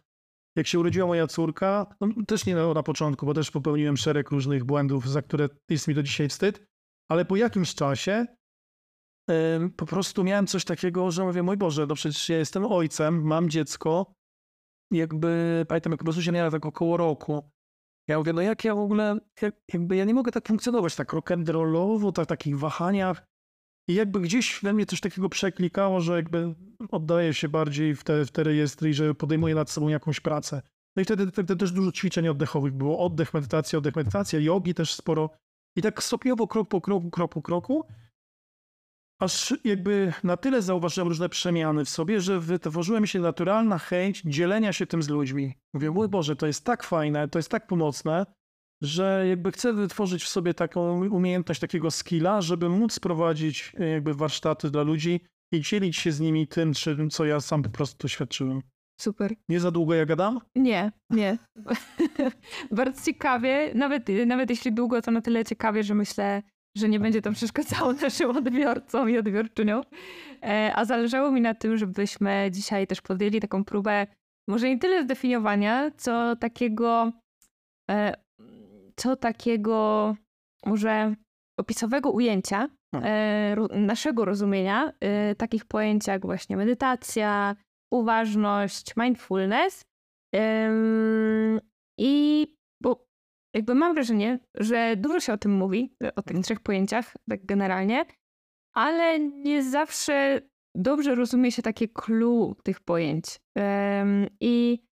Jak 0.55 0.67
się 0.67 0.79
urodziła 0.79 1.07
moja 1.07 1.27
córka, 1.27 1.95
no 2.01 2.07
też 2.27 2.45
nie 2.45 2.55
na, 2.55 2.83
początku, 2.83 3.25
bo 3.25 3.33
też 3.33 3.51
popełniłem 3.51 3.97
szereg 3.97 4.29
różnych 4.29 4.63
błędów, 4.63 5.09
za 5.09 5.21
które 5.21 5.49
jest 5.69 5.87
mi 5.87 5.93
do 5.93 6.03
dzisiaj 6.03 6.29
wstyd, 6.29 6.65
ale 7.11 7.25
po 7.25 7.35
jakimś 7.35 7.75
czasie 7.75 8.25
po 9.77 9.85
prostu 9.85 10.23
miałem 10.23 10.47
coś 10.47 10.65
takiego, 10.65 11.11
że 11.11 11.23
mówię, 11.23 11.43
mój 11.43 11.57
Boże, 11.57 11.85
no 11.89 11.95
przecież 11.95 12.29
ja 12.29 12.37
jestem 12.37 12.65
ojcem, 12.65 13.21
mam 13.23 13.49
dziecko, 13.49 14.13
jakby, 14.91 15.65
pamiętam, 15.67 15.91
jak 15.91 16.23
się 16.23 16.31
miała 16.31 16.51
tak 16.51 16.65
około 16.65 16.97
roku. 16.97 17.49
Ja 18.07 18.17
mówię, 18.17 18.33
no 18.33 18.41
jak 18.41 18.63
ja 18.63 18.75
w 18.75 18.79
ogóle, 18.79 19.17
jak, 19.41 19.55
jakby 19.73 19.95
ja 19.95 20.05
nie 20.05 20.13
mogę 20.13 20.31
tak 20.31 20.47
funkcjonować, 20.47 20.95
tak 20.95 21.13
rock'n'rollowo, 21.13 22.11
tak, 22.11 22.25
takich 22.25 22.59
wahaniach. 22.59 23.23
I 23.89 23.93
jakby 23.93 24.19
gdzieś 24.19 24.59
we 24.63 24.73
mnie 24.73 24.85
coś 24.85 24.99
takiego 25.01 25.29
przeklikało, 25.29 26.01
że 26.01 26.15
jakby 26.15 26.55
oddaję 26.91 27.33
się 27.33 27.49
bardziej 27.49 27.95
w 27.95 28.03
te, 28.03 28.25
w 28.25 28.31
te 28.31 28.43
rejestry 28.43 28.89
i 28.89 28.93
że 28.93 29.15
podejmuję 29.15 29.55
nad 29.55 29.69
sobą 29.69 29.87
jakąś 29.87 30.19
pracę. 30.19 30.61
No 30.95 31.01
i 31.01 31.05
wtedy, 31.05 31.31
wtedy 31.31 31.55
też 31.55 31.71
dużo 31.71 31.91
ćwiczeń 31.91 32.27
oddechowych 32.27 32.73
było. 32.73 32.99
Oddech, 33.05 33.33
medytacja, 33.33 33.79
oddech, 33.79 33.95
medytacja, 33.95 34.39
jogi 34.39 34.73
też 34.73 34.93
sporo. 34.93 35.29
I 35.75 35.81
tak 35.81 36.03
stopniowo, 36.03 36.47
krok 36.47 36.69
po 36.69 36.81
kroku, 36.81 37.11
krok 37.11 37.33
po 37.33 37.41
kroku, 37.41 37.85
aż 39.19 39.53
jakby 39.63 40.13
na 40.23 40.37
tyle 40.37 40.61
zauważyłem 40.61 41.07
różne 41.07 41.29
przemiany 41.29 41.85
w 41.85 41.89
sobie, 41.89 42.21
że 42.21 42.39
wytworzyła 42.39 42.99
mi 42.99 43.07
się 43.07 43.19
naturalna 43.19 43.77
chęć 43.77 44.21
dzielenia 44.25 44.73
się 44.73 44.87
tym 44.87 45.03
z 45.03 45.09
ludźmi. 45.09 45.53
Mówię, 45.73 45.91
mój 45.91 46.07
Boże, 46.07 46.35
to 46.35 46.47
jest 46.47 46.65
tak 46.65 46.83
fajne, 46.83 47.27
to 47.27 47.39
jest 47.39 47.51
tak 47.51 47.67
pomocne, 47.67 48.25
że 48.81 49.25
jakby 49.29 49.51
chcę 49.51 49.73
wytworzyć 49.73 50.23
w 50.23 50.27
sobie 50.27 50.53
taką 50.53 51.09
umiejętność, 51.09 51.61
takiego 51.61 51.91
skilla, 51.91 52.41
żeby 52.41 52.69
móc 52.69 52.99
prowadzić 52.99 53.73
e, 53.79 53.89
jakby 53.89 54.13
warsztaty 54.13 54.71
dla 54.71 54.83
ludzi 54.83 55.19
i 55.53 55.61
dzielić 55.61 55.97
się 55.97 56.11
z 56.11 56.19
nimi 56.19 56.47
tym, 56.47 56.73
czym, 56.73 57.09
co 57.09 57.25
ja 57.25 57.39
sam 57.39 57.63
po 57.63 57.69
prostu 57.69 57.97
doświadczyłem. 57.97 58.61
Super. 59.01 59.35
Nie 59.49 59.59
za 59.59 59.71
długo 59.71 59.93
ja 59.93 60.05
gadam? 60.05 60.39
Nie, 60.55 60.91
nie. 61.09 61.37
Bardzo 62.71 63.05
ciekawie, 63.05 63.71
nawet, 63.75 64.07
nawet 64.25 64.49
jeśli 64.49 64.73
długo, 64.73 65.01
to 65.01 65.11
na 65.11 65.21
tyle 65.21 65.45
ciekawie, 65.45 65.83
że 65.83 65.95
myślę, 65.95 66.43
że 66.77 66.89
nie 66.89 66.99
będzie 66.99 67.21
to 67.21 67.31
przeszkadzało 67.31 67.93
naszym 68.01 68.37
odbiorcom 68.37 69.09
i 69.09 69.17
odbiorczyniom. 69.17 69.83
E, 70.43 70.71
a 70.75 70.85
zależało 70.85 71.31
mi 71.31 71.41
na 71.41 71.53
tym, 71.53 71.77
żebyśmy 71.77 72.49
dzisiaj 72.51 72.87
też 72.87 73.01
podjęli 73.01 73.39
taką 73.39 73.63
próbę, 73.63 74.07
może 74.47 74.69
nie 74.69 74.79
tyle 74.79 75.03
zdefiniowania, 75.03 75.91
co 75.97 76.35
takiego, 76.35 77.11
e, 77.91 78.13
co 78.99 79.15
takiego 79.15 80.15
może 80.65 81.15
opisowego 81.59 82.11
ujęcia 82.11 82.69
no. 82.93 83.01
e, 83.03 83.55
naszego 83.71 84.25
rozumienia 84.25 84.93
takich 85.37 85.65
pojęć 85.65 86.07
jak 86.07 86.25
właśnie 86.25 86.57
medytacja, 86.57 87.55
uważność, 87.93 88.95
mindfulness. 88.97 89.81
I 91.99 92.47
bo 92.83 93.07
jakby 93.55 93.75
mam 93.75 93.93
wrażenie, 93.93 94.39
że 94.55 94.95
dużo 94.97 95.19
się 95.19 95.33
o 95.33 95.37
tym 95.37 95.51
mówi, 95.51 95.95
o 96.15 96.21
tych 96.21 96.39
trzech 96.39 96.59
pojęciach, 96.59 97.13
tak 97.29 97.45
generalnie, 97.45 98.05
ale 98.75 99.19
nie 99.19 99.63
zawsze 99.63 100.41
dobrze 100.75 101.15
rozumie 101.15 101.51
się 101.51 101.61
takie 101.61 101.87
clue 101.87 102.55
tych 102.63 102.79
pojęć. 102.79 103.39
I 104.41 104.83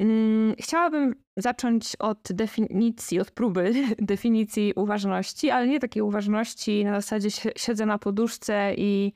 mm, 0.00 0.54
chciałabym 0.58 1.24
zacząć 1.38 1.96
od 1.98 2.28
definicji, 2.32 3.20
od 3.20 3.30
próby 3.30 3.72
definicji 3.98 4.72
uważności, 4.76 5.50
ale 5.50 5.68
nie 5.68 5.80
takiej 5.80 6.02
uważności 6.02 6.84
na 6.84 7.00
zasadzie 7.00 7.28
siedzę 7.56 7.86
na 7.86 7.98
poduszce 7.98 8.74
i, 8.76 9.12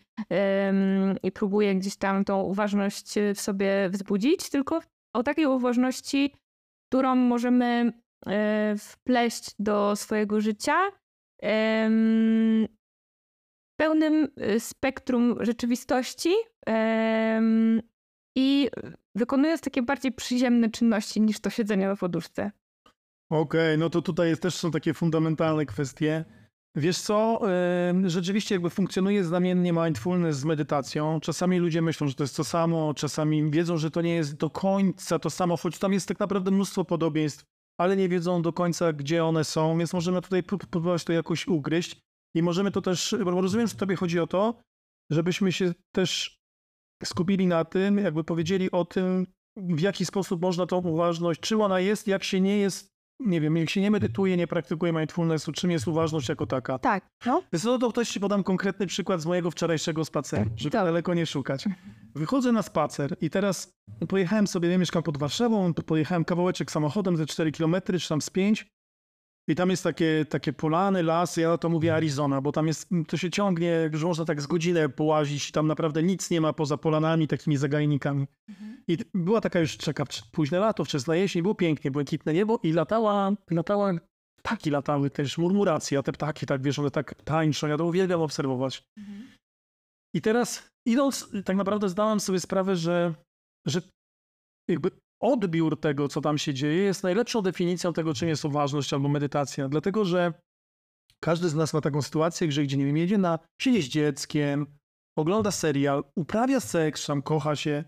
i 1.23 1.33
próbuję 1.33 1.75
gdzieś 1.75 1.97
tam 1.97 2.25
tą 2.25 2.43
uważność 2.43 3.15
w 3.35 3.41
sobie 3.41 3.89
wzbudzić, 3.91 4.51
tylko 4.51 4.81
o 5.15 5.23
takiej 5.23 5.47
uważności, 5.47 6.35
którą 6.89 7.15
możemy 7.15 7.93
E, 8.27 8.75
wpleść 8.79 9.51
do 9.59 9.97
swojego 9.97 10.41
życia 10.41 10.91
pełnym 13.81 14.29
e, 14.37 14.61
spektrum 14.61 15.37
rzeczywistości 15.41 16.33
i 18.37 18.71
wykonując 19.17 19.61
takie 19.61 19.83
bardziej 19.83 20.13
przyziemne 20.13 20.71
czynności 20.71 21.21
niż 21.21 21.41
to 21.41 21.51
siedzenie 21.51 21.89
na 21.89 21.97
poduszce. 21.97 22.51
Okej, 23.31 23.41
okay, 23.41 23.77
no 23.77 23.91
to 23.91 24.03
tutaj 24.03 24.37
też 24.37 24.55
są 24.55 24.71
takie 24.71 24.95
fundamentalne 24.95 25.67
kwestie. 25.67 26.25
Wiesz 26.77 26.99
co, 26.99 27.41
rzeczywiście 28.05 28.55
jakby 28.55 28.71
funkcjonuje 28.71 29.25
znamiennie 29.25 29.73
mindfulness 29.73 30.37
z 30.37 30.45
medytacją. 30.45 31.21
Czasami 31.21 31.59
ludzie 31.59 31.83
myślą, 31.83 32.09
że 32.09 32.15
to 32.15 32.25
jest 32.25 32.37
to 32.37 32.45
samo, 32.45 32.95
czasami 32.95 33.51
wiedzą, 33.51 33.79
że 33.79 33.91
to 33.91 34.03
nie 34.03 34.15
jest 34.15 34.37
do 34.37 34.51
końca 34.51 35.19
to 35.19 35.31
samo, 35.31 35.57
choć 35.57 35.79
tam 35.79 35.93
jest 35.93 36.09
tak 36.09 36.21
naprawdę 36.21 36.51
mnóstwo 36.51 36.85
podobieństw 36.85 37.45
ale 37.83 37.97
nie 37.97 38.09
wiedzą 38.09 38.43
do 38.43 38.53
końca, 38.53 38.93
gdzie 38.93 39.25
one 39.25 39.45
są, 39.45 39.79
więc 39.79 39.93
możemy 39.93 40.23
tutaj 40.23 40.43
próbować 40.43 41.05
to 41.05 41.13
jakoś 41.13 41.49
ugryźć. 41.49 42.01
I 42.37 42.43
możemy 42.43 42.71
to 42.71 42.81
też, 42.81 43.17
bo 43.25 43.41
rozumiem, 43.41 43.67
że 43.67 43.75
tobie 43.75 43.97
chodzi 43.97 44.19
o 44.21 44.27
to, 44.27 44.61
żebyśmy 45.11 45.53
się 45.53 45.75
też 45.95 46.39
skupili 47.05 47.47
na 47.47 47.65
tym, 47.65 47.99
jakby 47.99 48.25
powiedzieli 48.25 48.71
o 48.71 48.85
tym, 48.85 49.27
w 49.57 49.81
jaki 49.81 50.07
sposób 50.07 50.43
można 50.43 50.67
tą 50.67 50.79
uważność, 50.79 51.41
czy 51.41 51.63
ona 51.63 51.81
jest, 51.81 52.07
jak 52.07 52.25
się 52.25 52.41
nie 52.41 52.59
jest, 52.59 52.93
nie 53.21 53.41
wiem, 53.41 53.57
jak 53.57 53.71
się 53.71 53.81
nie 53.81 53.91
medytuje, 53.91 54.37
nie 54.37 54.47
praktykuje 54.47 54.93
mindfulnessu, 54.93 55.53
czym 55.53 55.71
jest 55.71 55.89
uważność 55.89 56.29
jako 56.29 56.47
taka. 56.47 56.79
Tak. 56.79 57.07
No. 57.27 57.43
Więc 57.53 57.65
no 57.65 57.79
to 57.79 57.93
też 57.93 58.09
ci 58.11 58.21
podam 58.21 58.43
konkretny 58.43 58.87
przykład 58.87 59.21
z 59.21 59.27
mojego 59.27 59.51
wczorajszego 59.51 60.05
spaceru, 60.05 60.51
żeby 60.57 60.71
tak. 60.71 60.85
daleko 60.85 61.15
nie 61.15 61.27
szukać. 61.27 61.65
Wychodzę 62.15 62.53
na 62.53 62.63
spacer 62.63 63.17
i 63.21 63.31
teraz 63.31 63.73
pojechałem 64.09 64.47
sobie, 64.47 64.69
ja 64.69 64.79
mieszkam 64.79 65.03
pod 65.03 65.19
Warszawą, 65.19 65.75
pojechałem 65.75 66.25
kawałeczek 66.25 66.71
samochodem 66.71 67.17
ze 67.17 67.27
4 67.27 67.53
km, 67.53 67.77
czy 68.01 68.09
tam 68.09 68.21
z 68.21 68.31
5 68.31 68.67
i 69.49 69.55
tam 69.55 69.71
jest 69.71 69.85
takie, 69.85 70.25
takie 70.29 70.53
polany, 70.53 71.03
las, 71.03 71.37
ja 71.37 71.59
to 71.59 71.69
mówię 71.69 71.95
Arizona, 71.95 72.41
bo 72.41 72.53
tam 72.53 72.67
jest, 72.67 72.89
to 73.09 73.17
się 73.17 73.31
ciągnie, 73.31 73.91
że 73.93 74.07
można 74.07 74.25
tak 74.25 74.43
z 74.43 74.47
godzinę 74.47 74.89
połazić, 74.89 75.53
tam 75.53 75.67
naprawdę 75.67 76.03
nic 76.03 76.31
nie 76.31 76.41
ma 76.41 76.53
poza 76.53 76.77
polanami, 76.77 77.29
takimi 77.29 77.57
zagajnikami. 77.57 78.27
Mhm. 78.49 78.83
I 78.89 78.99
była 79.15 79.41
taka 79.41 79.61
już, 79.61 79.77
czeka 79.77 80.05
późne 80.33 80.59
lato, 80.59 80.85
wczesna 80.85 81.17
jesień, 81.17 81.43
było 81.43 81.55
pięknie, 81.55 81.91
błękitne 81.91 82.35
niebo 82.35 82.61
i 82.63 82.73
latała, 82.73 83.33
latała 83.51 83.93
ptaki 84.43 84.71
latały 84.71 85.11
też, 85.11 85.39
murmuracja, 85.39 86.03
te 86.03 86.13
ptaki, 86.13 86.47
tak 86.47 86.63
wiesz, 86.63 86.79
one 86.79 86.91
tak 86.91 87.15
tańczą, 87.25 87.67
ja 87.67 87.77
to 87.77 87.85
uwielbiam 87.85 88.21
obserwować. 88.21 88.85
I 90.15 90.21
teraz 90.21 90.71
idąc, 90.87 91.33
tak 91.45 91.57
naprawdę 91.57 91.89
zdałem 91.89 92.21
sobie 92.21 92.41
sprawę, 92.41 92.77
że, 92.77 93.15
że 93.67 93.83
jakby 94.71 94.91
odbiór 95.23 95.81
tego, 95.81 96.09
co 96.09 96.21
tam 96.21 96.39
się 96.39 96.55
dzieje, 96.55 96.83
jest 96.83 97.03
najlepszą 97.03 97.43
definicją 97.43 97.93
tego, 97.93 98.15
czym 98.15 98.29
jest 98.29 98.45
uważność 98.45 98.93
albo 98.93 99.09
medytacja. 99.09 99.69
Dlatego, 99.69 100.05
że 100.05 100.33
każdy 101.21 101.49
z 101.49 101.55
nas 101.55 101.75
ma 101.75 101.81
taką 101.81 102.03
sytuację, 102.03 102.53
że 102.53 102.63
gdzie 102.63 102.77
nie 102.77 102.87
wiem, 102.87 102.97
jedzie 102.97 103.19
na, 103.19 103.39
siedzi 103.61 103.83
z 103.83 103.89
dzieckiem, 103.89 104.67
ogląda 105.19 105.51
serial, 105.51 106.05
uprawia 106.17 106.61
seks, 106.61 107.07
tam 107.07 107.23
kocha 107.23 107.57
się, 107.57 107.85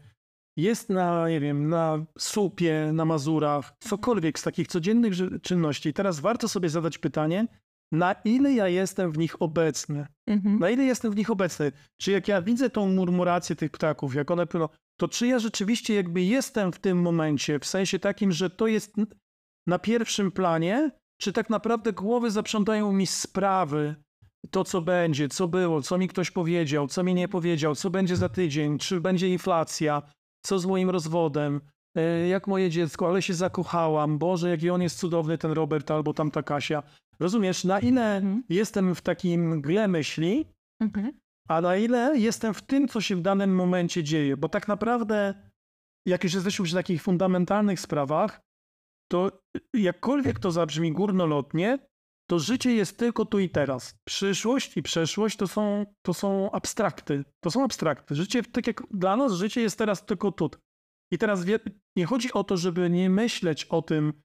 jest 0.57 0.89
na, 0.89 1.29
nie 1.29 1.41
wiem, 1.41 1.69
na 1.69 2.07
supie, 2.19 2.91
na 2.93 3.05
Mazurach, 3.05 3.73
cokolwiek 3.81 4.39
z 4.39 4.43
takich 4.43 4.69
codziennych 4.69 5.15
czynności. 5.43 5.93
Teraz 5.93 6.21
warto 6.21 6.49
sobie 6.49 6.69
zadać 6.69 6.99
pytanie, 6.99 7.47
na 7.93 8.13
ile 8.13 8.53
ja 8.53 8.69
jestem 8.69 9.13
w 9.13 9.19
nich 9.19 9.43
obecny? 9.43 10.07
Mhm. 10.27 10.59
Na 10.59 10.71
ile 10.71 10.85
jestem 10.85 11.13
w 11.13 11.17
nich 11.17 11.31
obecny? 11.31 11.73
Czy 12.01 12.13
jak 12.13 12.29
ja 12.29 12.43
widzę 12.43 12.71
tą 12.71 12.89
murmurację 12.89 13.57
tych 13.57 13.71
ptaków, 13.71 14.15
jak 14.15 14.31
one 14.31 14.47
płyną, 14.47 14.69
to 15.01 15.09
czy 15.09 15.27
ja 15.27 15.39
rzeczywiście 15.39 15.95
jakby 15.95 16.23
jestem 16.23 16.73
w 16.73 16.79
tym 16.79 17.03
momencie, 17.03 17.59
w 17.59 17.65
sensie 17.67 17.99
takim, 17.99 18.33
że 18.33 18.51
to 18.51 18.67
jest 18.67 18.93
na 19.67 19.79
pierwszym 19.79 20.33
planie, 20.33 20.91
czy 21.21 21.33
tak 21.33 21.51
naprawdę 21.51 21.93
głowy 21.93 22.31
zaprzątają 22.31 22.93
mi 22.93 23.07
sprawy, 23.07 23.95
to 24.51 24.65
co 24.65 24.83
będzie, 24.83 25.29
co 25.29 25.49
było, 25.49 25.83
co 25.83 25.99
mi 25.99 26.09
ktoś 26.09 26.31
powiedział, 26.31 26.87
co 26.89 27.03
mi 27.03 27.15
nie 27.15 27.29
powiedział, 27.29 27.75
co 27.75 27.91
będzie 27.91 28.17
za 28.17 28.29
tydzień, 28.29 28.79
czy 28.79 29.01
będzie 29.01 29.29
inflacja, 29.29 30.03
co 30.45 30.59
z 30.59 30.67
moim 30.67 30.91
rozwodem, 30.91 31.61
e, 31.97 32.29
jak 32.29 32.47
moje 32.47 32.71
dziecko, 32.71 33.09
ale 33.09 33.23
się 33.23 33.35
zakochałam, 33.35 34.19
Boże, 34.19 34.51
jaki 34.51 34.71
on 34.71 34.83
jest 34.83 34.99
cudowny, 34.99 35.39
ten 35.39 35.51
Robert 35.53 35.91
albo 35.91 36.15
tamta 36.15 36.43
Kasia. 36.43 36.83
Rozumiesz, 37.21 37.65
na 37.65 37.81
ile 37.81 38.17
Mhm. 38.17 38.43
jestem 38.49 38.95
w 38.95 39.01
takim 39.01 39.61
gle 39.63 39.89
myśli, 39.89 40.47
Mhm. 40.83 41.13
A 41.49 41.61
na 41.61 41.77
ile 41.77 42.19
jestem 42.19 42.55
w 42.55 42.63
tym, 42.63 42.89
co 42.89 43.01
się 43.01 43.17
w 43.17 43.23
danym 43.23 43.55
momencie 43.55 44.05
dzieje. 44.05 44.37
Bo 44.37 44.49
tak 44.49 44.69
naprawdę, 44.69 45.35
jak 46.07 46.25
już 46.25 46.35
jesteśmy 46.35 46.65
przy 46.65 46.75
takich 46.75 47.03
fundamentalnych 47.03 47.81
sprawach, 47.81 48.41
to 49.13 49.43
jakkolwiek 49.75 50.39
to 50.39 50.51
zabrzmi 50.51 50.93
górnolotnie, 50.93 51.79
to 52.31 52.39
życie 52.39 52.75
jest 52.75 52.99
tylko 52.99 53.25
tu 53.25 53.39
i 53.39 53.51
teraz. 53.51 53.95
Przyszłość 54.09 54.77
i 54.77 54.83
przeszłość 54.83 55.37
to 55.37 55.47
są, 55.47 55.87
to 56.03 56.15
są 56.15 56.51
abstrakty. 56.51 57.25
To 57.41 57.51
są 57.51 57.65
abstrakty. 57.65 58.15
Życie, 58.15 58.43
tak 58.43 58.67
jak 58.67 58.83
dla 58.91 59.17
nas, 59.17 59.33
życie 59.33 59.61
jest 59.61 59.79
teraz 59.79 60.07
tylko 60.07 60.33
tu. 60.33 60.51
I 61.13 61.19
teraz 61.19 61.45
nie 61.97 62.07
chodzi 62.07 62.33
o 62.33 62.45
to, 62.45 62.57
żeby 62.57 62.91
nie 62.91 63.11
myśleć 63.11 63.65
o 63.65 63.83
tym, 63.83 64.23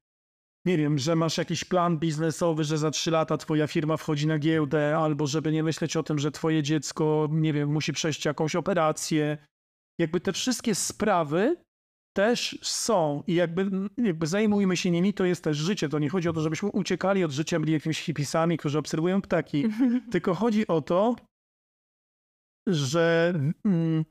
nie 0.65 0.77
wiem, 0.77 0.97
że 0.97 1.15
masz 1.15 1.37
jakiś 1.37 1.65
plan 1.65 1.97
biznesowy, 1.97 2.63
że 2.63 2.77
za 2.77 2.91
trzy 2.91 3.11
lata 3.11 3.37
twoja 3.37 3.67
firma 3.67 3.97
wchodzi 3.97 4.27
na 4.27 4.39
giełdę, 4.39 4.97
albo 4.97 5.27
żeby 5.27 5.51
nie 5.51 5.63
myśleć 5.63 5.97
o 5.97 6.03
tym, 6.03 6.19
że 6.19 6.31
twoje 6.31 6.63
dziecko, 6.63 7.27
nie 7.31 7.53
wiem, 7.53 7.69
musi 7.69 7.93
przejść 7.93 8.25
jakąś 8.25 8.55
operację. 8.55 9.37
Jakby 9.99 10.19
te 10.19 10.33
wszystkie 10.33 10.75
sprawy 10.75 11.57
też 12.17 12.59
są 12.61 13.23
i 13.27 13.33
jakby, 13.33 13.69
jakby 13.97 14.27
zajmujmy 14.27 14.77
się 14.77 14.91
nimi, 14.91 15.13
to 15.13 15.25
jest 15.25 15.43
też 15.43 15.57
życie. 15.57 15.89
To 15.89 15.99
nie 15.99 16.09
chodzi 16.09 16.29
o 16.29 16.33
to, 16.33 16.41
żebyśmy 16.41 16.69
uciekali 16.69 17.23
od 17.23 17.31
życia, 17.31 17.59
byli 17.59 17.73
jakimiś 17.73 18.01
hipisami, 18.01 18.57
którzy 18.57 18.77
obserwują 18.79 19.21
ptaki. 19.21 19.65
Tylko 20.11 20.35
chodzi 20.35 20.67
o 20.67 20.81
to, 20.81 21.15
że 22.67 23.33
mm, 23.65 24.05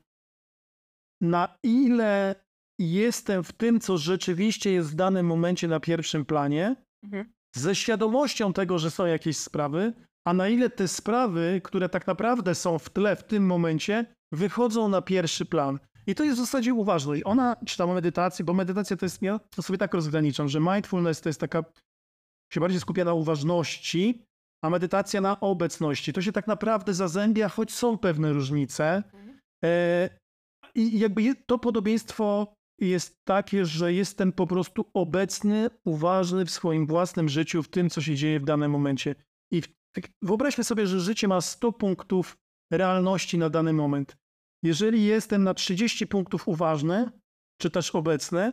na 1.21 1.57
ile 1.63 2.35
jestem 2.79 3.43
w 3.43 3.51
tym, 3.51 3.79
co 3.79 3.97
rzeczywiście 3.97 4.71
jest 4.71 4.91
w 4.91 4.95
danym 4.95 5.25
momencie 5.25 5.67
na 5.67 5.79
pierwszym 5.79 6.25
planie, 6.25 6.75
Mhm. 7.03 7.25
ze 7.55 7.75
świadomością 7.75 8.53
tego, 8.53 8.79
że 8.79 8.91
są 8.91 9.05
jakieś 9.05 9.37
sprawy, 9.37 9.93
a 10.27 10.33
na 10.33 10.47
ile 10.49 10.69
te 10.69 10.87
sprawy, 10.87 11.61
które 11.63 11.89
tak 11.89 12.07
naprawdę 12.07 12.55
są 12.55 12.79
w 12.79 12.89
tle 12.89 13.15
w 13.15 13.23
tym 13.23 13.45
momencie, 13.45 14.05
wychodzą 14.33 14.89
na 14.89 15.01
pierwszy 15.01 15.45
plan. 15.45 15.79
I 16.07 16.15
to 16.15 16.23
jest 16.23 16.37
w 16.37 16.39
zasadzie 16.39 16.73
uważność. 16.73 17.21
Ona, 17.25 17.55
czy 17.65 17.77
tam 17.77 17.93
medytacja, 17.93 18.45
bo 18.45 18.53
medytacja 18.53 18.97
to 18.97 19.05
jest, 19.05 19.21
ja 19.21 19.39
to 19.55 19.61
sobie 19.61 19.77
tak 19.77 19.93
rozgraniczam, 19.93 20.49
że 20.49 20.59
mindfulness 20.59 21.21
to 21.21 21.29
jest 21.29 21.39
taka, 21.39 21.63
się 22.53 22.59
bardziej 22.59 22.79
skupia 22.79 23.05
na 23.05 23.13
uważności, 23.13 24.23
a 24.65 24.69
medytacja 24.69 25.21
na 25.21 25.39
obecności. 25.39 26.13
To 26.13 26.21
się 26.21 26.31
tak 26.31 26.47
naprawdę 26.47 26.93
zazębia, 26.93 27.49
choć 27.49 27.71
są 27.73 27.97
pewne 27.97 28.33
różnice. 28.33 29.03
E, 29.65 30.09
I 30.75 30.99
jakby 30.99 31.35
to 31.35 31.59
podobieństwo 31.59 32.53
jest 32.81 33.25
takie, 33.27 33.65
że 33.65 33.93
jestem 33.93 34.31
po 34.31 34.47
prostu 34.47 34.91
obecny, 34.93 35.69
uważny 35.85 36.45
w 36.45 36.51
swoim 36.51 36.87
własnym 36.87 37.29
życiu, 37.29 37.63
w 37.63 37.69
tym, 37.69 37.89
co 37.89 38.01
się 38.01 38.15
dzieje 38.15 38.39
w 38.39 38.45
danym 38.45 38.71
momencie. 38.71 39.15
I 39.51 39.61
tak, 39.95 40.09
wyobraźmy 40.21 40.63
sobie, 40.63 40.87
że 40.87 40.99
życie 40.99 41.27
ma 41.27 41.41
100 41.41 41.71
punktów 41.71 42.37
realności 42.71 43.37
na 43.37 43.49
dany 43.49 43.73
moment. 43.73 44.17
Jeżeli 44.63 45.03
jestem 45.05 45.43
na 45.43 45.53
30 45.53 46.07
punktów 46.07 46.47
uważny, 46.47 47.09
czy 47.61 47.69
też 47.69 47.95
obecny, 47.95 48.51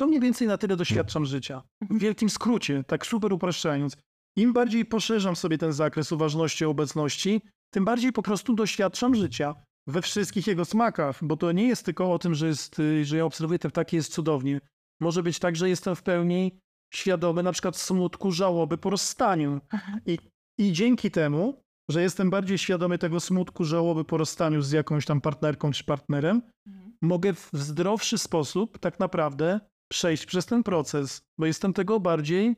to 0.00 0.06
mniej 0.06 0.20
więcej 0.20 0.48
na 0.48 0.58
tyle 0.58 0.76
doświadczam 0.76 1.26
życia. 1.26 1.62
W 1.90 1.98
wielkim 1.98 2.30
skrócie, 2.30 2.84
tak 2.84 3.06
super 3.06 3.32
upraszczając. 3.32 3.96
Im 4.36 4.52
bardziej 4.52 4.84
poszerzam 4.84 5.36
sobie 5.36 5.58
ten 5.58 5.72
zakres 5.72 6.12
uważności 6.12 6.64
i 6.64 6.66
obecności, 6.66 7.40
tym 7.70 7.84
bardziej 7.84 8.12
po 8.12 8.22
prostu 8.22 8.54
doświadczam 8.54 9.14
życia 9.14 9.54
we 9.86 10.02
wszystkich 10.02 10.46
jego 10.46 10.64
smakach, 10.64 11.24
bo 11.24 11.36
to 11.36 11.52
nie 11.52 11.68
jest 11.68 11.84
tylko 11.84 12.12
o 12.12 12.18
tym, 12.18 12.34
że, 12.34 12.46
jest, 12.46 12.78
y, 12.78 13.04
że 13.04 13.16
ja 13.16 13.24
obserwuję 13.24 13.58
te 13.58 13.68
ptaki, 13.68 13.96
jest 13.96 14.12
cudownie. 14.12 14.60
Może 15.00 15.22
być 15.22 15.38
tak, 15.38 15.56
że 15.56 15.68
jestem 15.68 15.96
w 15.96 16.02
pełni 16.02 16.60
świadomy 16.94 17.42
na 17.42 17.52
przykład 17.52 17.76
smutku, 17.76 18.32
żałoby 18.32 18.78
po 18.78 18.90
rozstaniu. 18.90 19.60
I, 20.06 20.18
I 20.58 20.72
dzięki 20.72 21.10
temu, 21.10 21.62
że 21.90 22.02
jestem 22.02 22.30
bardziej 22.30 22.58
świadomy 22.58 22.98
tego 22.98 23.20
smutku, 23.20 23.64
żałoby 23.64 24.04
po 24.04 24.16
rozstaniu 24.16 24.62
z 24.62 24.72
jakąś 24.72 25.06
tam 25.06 25.20
partnerką 25.20 25.70
czy 25.70 25.84
partnerem, 25.84 26.42
mogę 27.02 27.32
w 27.32 27.50
zdrowszy 27.52 28.18
sposób 28.18 28.78
tak 28.78 29.00
naprawdę 29.00 29.60
przejść 29.92 30.26
przez 30.26 30.46
ten 30.46 30.62
proces, 30.62 31.22
bo 31.38 31.46
jestem 31.46 31.72
tego 31.72 32.00
bardziej, 32.00 32.56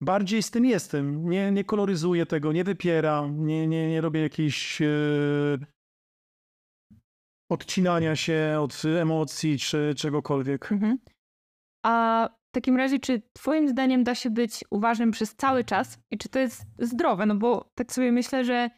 bardziej 0.00 0.42
z 0.42 0.50
tym 0.50 0.64
jestem. 0.66 1.30
Nie, 1.30 1.52
nie 1.52 1.64
koloryzuję 1.64 2.26
tego, 2.26 2.52
nie 2.52 2.64
wypieram, 2.64 3.46
nie, 3.46 3.66
nie, 3.66 3.88
nie 3.88 4.00
robię 4.00 4.20
jakichś 4.20 4.82
e, 4.82 4.86
odcinania 7.50 8.16
się 8.16 8.58
od 8.60 8.82
emocji 9.00 9.58
czy 9.58 9.94
czegokolwiek. 9.96 10.72
Mhm. 10.72 10.98
A 11.86 12.28
w 12.48 12.54
takim 12.54 12.76
razie, 12.76 12.98
czy 12.98 13.22
twoim 13.32 13.68
zdaniem 13.68 14.04
da 14.04 14.14
się 14.14 14.30
być 14.30 14.64
uważnym 14.70 15.10
przez 15.10 15.34
cały 15.36 15.64
czas 15.64 15.98
i 16.10 16.18
czy 16.18 16.28
to 16.28 16.38
jest 16.38 16.66
zdrowe? 16.78 17.26
No 17.26 17.34
bo 17.34 17.70
tak 17.74 17.92
sobie 17.92 18.12
myślę, 18.12 18.44
że 18.44 18.70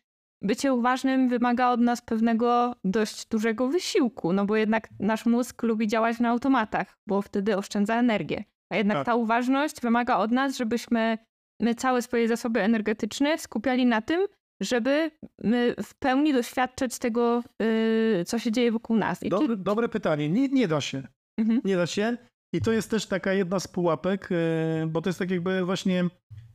bycie 0.43 0.73
uważnym 0.73 1.29
wymaga 1.29 1.71
od 1.71 1.81
nas 1.81 2.03
pewnego 2.03 2.75
dość 2.85 3.27
dużego 3.27 3.69
wysiłku, 3.69 4.33
no 4.33 4.47
bo 4.47 4.57
jednak 4.57 4.89
nasz 5.01 5.27
mózg 5.27 5.63
lubi 5.63 5.87
działać 5.89 6.21
na 6.21 6.29
automatach, 6.29 6.99
bo 7.07 7.23
wtedy 7.23 7.57
oszczędza 7.57 7.99
energię. 7.99 8.45
A 8.73 8.77
jednak 8.77 8.99
Tak. 8.99 9.07
ta 9.07 9.15
uważność 9.15 9.81
wymaga 9.81 10.17
od 10.17 10.31
nas, 10.31 10.57
żebyśmy 10.57 11.19
my 11.61 11.75
całe 11.75 12.03
swoje 12.03 12.29
zasoby 12.29 12.63
energetyczne 12.63 13.39
skupiali 13.39 13.87
na 13.87 14.03
tym, 14.03 14.27
żeby 14.61 15.11
my 15.45 15.75
w 15.83 15.95
pełni 15.95 16.33
doświadczać 16.33 16.99
tego, 16.99 17.43
yy, 17.59 18.25
co 18.25 18.39
się 18.39 18.53
dzieje 18.53 18.73
wokół 18.73 18.97
nas. 18.97 19.23
I 19.23 19.31
czy... 19.31 19.31
Dobre, 19.31 19.57
dobre 19.57 19.89
pytanie. 19.89 20.29
Nie, 20.29 20.49
nie 20.49 20.69
da 20.69 20.81
się. 20.81 21.03
Mhm. 21.39 21.61
Nie 21.65 21.77
da 21.77 21.87
się. 21.87 22.17
I 22.55 22.61
to 22.61 22.73
jest 22.73 22.91
też 22.91 23.07
taka 23.07 23.33
jedna 23.33 23.61
z 23.61 23.69
pułapek, 23.69 24.29
e, 24.33 24.87
bo 24.87 25.03
to 25.03 25.09
jest 25.09 25.19
tak 25.19 25.31
jakby 25.31 25.65
właśnie 25.65 26.05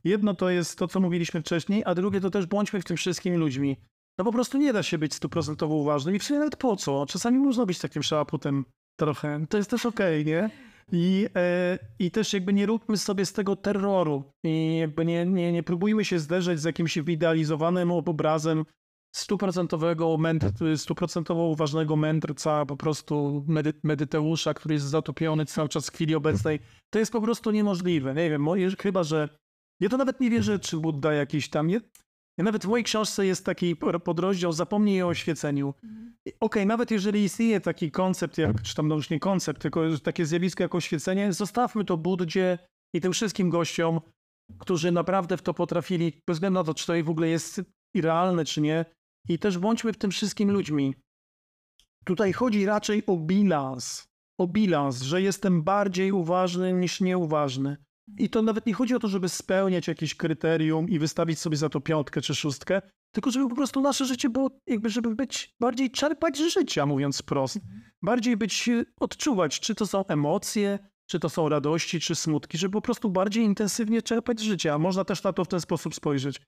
jedno 0.04 0.34
to 0.34 0.50
jest 0.50 0.78
to, 0.78 0.88
co 0.88 1.00
mówiliśmy 1.00 1.40
wcześniej, 1.40 1.82
a 1.86 1.94
drugie 1.94 2.20
to 2.20 2.30
też 2.30 2.46
bądźmy 2.46 2.80
w 2.80 2.84
tym 2.84 2.96
wszystkimi 2.96 3.36
ludźmi. 3.36 3.76
No 4.18 4.24
po 4.24 4.32
prostu 4.32 4.58
nie 4.58 4.72
da 4.72 4.82
się 4.82 4.98
być 4.98 5.14
stuprocentowo 5.14 5.74
uważnym 5.74 6.16
i 6.16 6.18
w 6.18 6.24
sumie 6.24 6.38
nawet 6.38 6.56
po 6.56 6.76
co? 6.76 7.06
Czasami 7.06 7.38
można 7.38 7.66
być 7.66 7.78
takim 7.78 8.02
szałaputem 8.02 8.64
trochę. 9.00 9.46
To 9.48 9.56
jest 9.56 9.70
też 9.70 9.86
okej, 9.86 10.24
nie? 10.24 10.50
I, 10.92 11.28
e, 11.36 11.78
I 11.98 12.10
też 12.10 12.32
jakby 12.32 12.52
nie 12.52 12.66
róbmy 12.66 12.96
sobie 12.96 13.26
z 13.26 13.32
tego 13.32 13.56
terroru 13.56 14.32
i 14.44 14.76
jakby 14.76 15.04
nie, 15.04 15.26
nie, 15.26 15.52
nie 15.52 15.62
próbujmy 15.62 16.04
się 16.04 16.18
zderzać 16.18 16.60
z 16.60 16.64
jakimś 16.64 16.98
wyidealizowanym 16.98 17.90
obrazem 17.90 18.64
stuprocentowego, 19.16 20.06
mędr- 20.06 20.76
stuprocentowo 20.76 21.42
uważnego 21.42 21.96
mędrca, 21.96 22.66
po 22.66 22.76
prostu 22.76 23.44
medy, 23.48 23.72
medyteusza, 23.82 24.54
który 24.54 24.74
jest 24.74 24.86
zatopiony 24.86 25.46
cały 25.46 25.68
czas 25.68 25.86
w 25.86 25.92
chwili 25.92 26.14
obecnej. 26.14 26.60
To 26.90 26.98
jest 26.98 27.12
po 27.12 27.20
prostu 27.20 27.50
niemożliwe. 27.50 28.14
Nie 28.14 28.30
wiem, 28.30 28.46
chyba, 28.78 29.04
że 29.04 29.28
ja 29.80 29.88
to 29.88 29.96
nawet 29.96 30.20
nie 30.20 30.30
wierzę, 30.30 30.58
czy 30.58 30.76
Buddha 30.76 31.12
jakiś 31.12 31.50
tam... 31.50 31.70
Ja 31.70 31.80
nawet 32.42 32.64
w 32.64 32.68
mojej 32.68 32.84
książce 32.84 33.26
jest 33.26 33.44
taki 33.44 33.76
podrozdział 34.04 34.52
Zapomnij 34.52 35.02
o 35.02 35.08
oświeceniu. 35.08 35.74
I 36.26 36.32
Okej, 36.40 36.66
nawet 36.66 36.90
jeżeli 36.90 37.24
istnieje 37.24 37.60
taki 37.60 37.90
koncept, 37.90 38.38
jak, 38.38 38.62
czy 38.62 38.74
tam 38.74 38.88
no 38.88 38.94
już 38.94 39.10
nie 39.10 39.20
koncept, 39.20 39.62
tylko 39.62 39.80
takie 40.02 40.26
zjawisko 40.26 40.62
jak 40.62 40.74
oświecenie, 40.74 41.32
zostawmy 41.32 41.84
to 41.84 41.96
Buddzie 41.96 42.58
i 42.94 43.00
tym 43.00 43.12
wszystkim 43.12 43.50
gościom, 43.50 44.00
którzy 44.58 44.92
naprawdę 44.92 45.36
w 45.36 45.42
to 45.42 45.54
potrafili, 45.54 46.12
bez 46.26 46.36
względu 46.36 46.60
na 46.60 46.64
to, 46.64 46.74
czy 46.74 46.86
to 46.86 46.92
w 47.04 47.10
ogóle 47.10 47.28
jest 47.28 47.62
realne, 47.96 48.44
czy 48.44 48.60
nie. 48.60 48.84
I 49.28 49.38
też 49.38 49.58
bądźmy 49.58 49.92
w 49.92 49.98
tym 49.98 50.10
wszystkim 50.10 50.50
ludźmi. 50.50 50.94
Tutaj 52.04 52.32
chodzi 52.32 52.66
raczej 52.66 53.06
o 53.06 53.16
bilans. 53.16 54.08
O 54.40 54.46
bilans, 54.46 55.02
że 55.02 55.22
jestem 55.22 55.62
bardziej 55.62 56.12
uważny 56.12 56.72
niż 56.72 57.00
nieuważny. 57.00 57.76
I 58.18 58.30
to 58.30 58.42
nawet 58.42 58.66
nie 58.66 58.74
chodzi 58.74 58.94
o 58.94 58.98
to, 58.98 59.08
żeby 59.08 59.28
spełniać 59.28 59.88
jakieś 59.88 60.14
kryterium 60.14 60.88
i 60.88 60.98
wystawić 60.98 61.38
sobie 61.38 61.56
za 61.56 61.68
to 61.68 61.80
piątkę 61.80 62.20
czy 62.20 62.34
szóstkę, 62.34 62.82
tylko 63.14 63.30
żeby 63.30 63.48
po 63.48 63.54
prostu 63.54 63.80
nasze 63.80 64.04
życie 64.04 64.30
było, 64.30 64.50
jakby, 64.66 64.90
żeby 64.90 65.14
być 65.14 65.54
bardziej 65.60 65.90
czerpać 65.90 66.38
z 66.38 66.52
życia, 66.52 66.86
mówiąc 66.86 67.18
wprost. 67.22 67.58
Bardziej 68.02 68.36
być, 68.36 68.68
e, 68.68 68.84
odczuwać, 69.00 69.60
czy 69.60 69.74
to 69.74 69.86
są 69.86 70.06
emocje, 70.06 70.78
czy 71.10 71.20
to 71.20 71.28
są 71.28 71.48
radości, 71.48 72.00
czy 72.00 72.14
smutki, 72.14 72.58
żeby 72.58 72.72
po 72.72 72.80
prostu 72.80 73.10
bardziej 73.10 73.44
intensywnie 73.44 74.02
czerpać 74.02 74.40
z 74.40 74.42
życia. 74.42 74.74
A 74.74 74.78
można 74.78 75.04
też 75.04 75.22
na 75.22 75.32
to 75.32 75.44
w 75.44 75.48
ten 75.48 75.60
sposób 75.60 75.94
spojrzeć. 75.94 76.40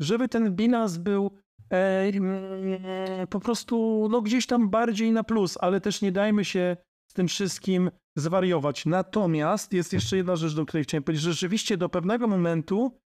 Żeby 0.00 0.28
ten 0.28 0.56
bilans 0.56 0.96
był 0.96 1.30
e, 1.72 2.02
mm, 2.02 3.26
po 3.30 3.40
prostu 3.40 4.06
no, 4.10 4.22
gdzieś 4.22 4.46
tam 4.46 4.70
bardziej 4.70 5.12
na 5.12 5.24
plus, 5.24 5.58
ale 5.60 5.80
też 5.80 6.02
nie 6.02 6.12
dajmy 6.12 6.44
się 6.44 6.76
z 7.10 7.14
tym 7.14 7.28
wszystkim 7.28 7.90
zwariować. 8.16 8.86
Natomiast 8.86 9.72
jest 9.72 9.92
jeszcze 9.92 10.16
jedna 10.16 10.36
rzecz, 10.36 10.54
do 10.54 10.66
której 10.66 10.84
chciałem 10.84 11.02
powiedzieć, 11.02 11.24
rzeczywiście 11.24 11.76
do 11.76 11.88
pewnego 11.88 12.26
momentu 12.26 13.00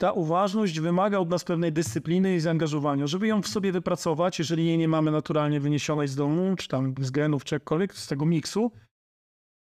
ta 0.00 0.12
uważność 0.12 0.80
wymaga 0.80 1.18
od 1.18 1.30
nas 1.30 1.44
pewnej 1.44 1.72
dyscypliny 1.72 2.34
i 2.34 2.40
zaangażowania. 2.40 3.06
Żeby 3.06 3.26
ją 3.26 3.42
w 3.42 3.48
sobie 3.48 3.72
wypracować, 3.72 4.38
jeżeli 4.38 4.66
jej 4.66 4.78
nie 4.78 4.88
mamy 4.88 5.10
naturalnie 5.10 5.60
wyniesionej 5.60 6.08
z 6.08 6.16
domu, 6.16 6.56
czy 6.56 6.68
tam 6.68 6.94
z 7.00 7.10
genów, 7.10 7.44
czy 7.44 7.54
jakkolwiek, 7.54 7.94
z 7.94 8.06
tego 8.06 8.26
miksu, 8.26 8.72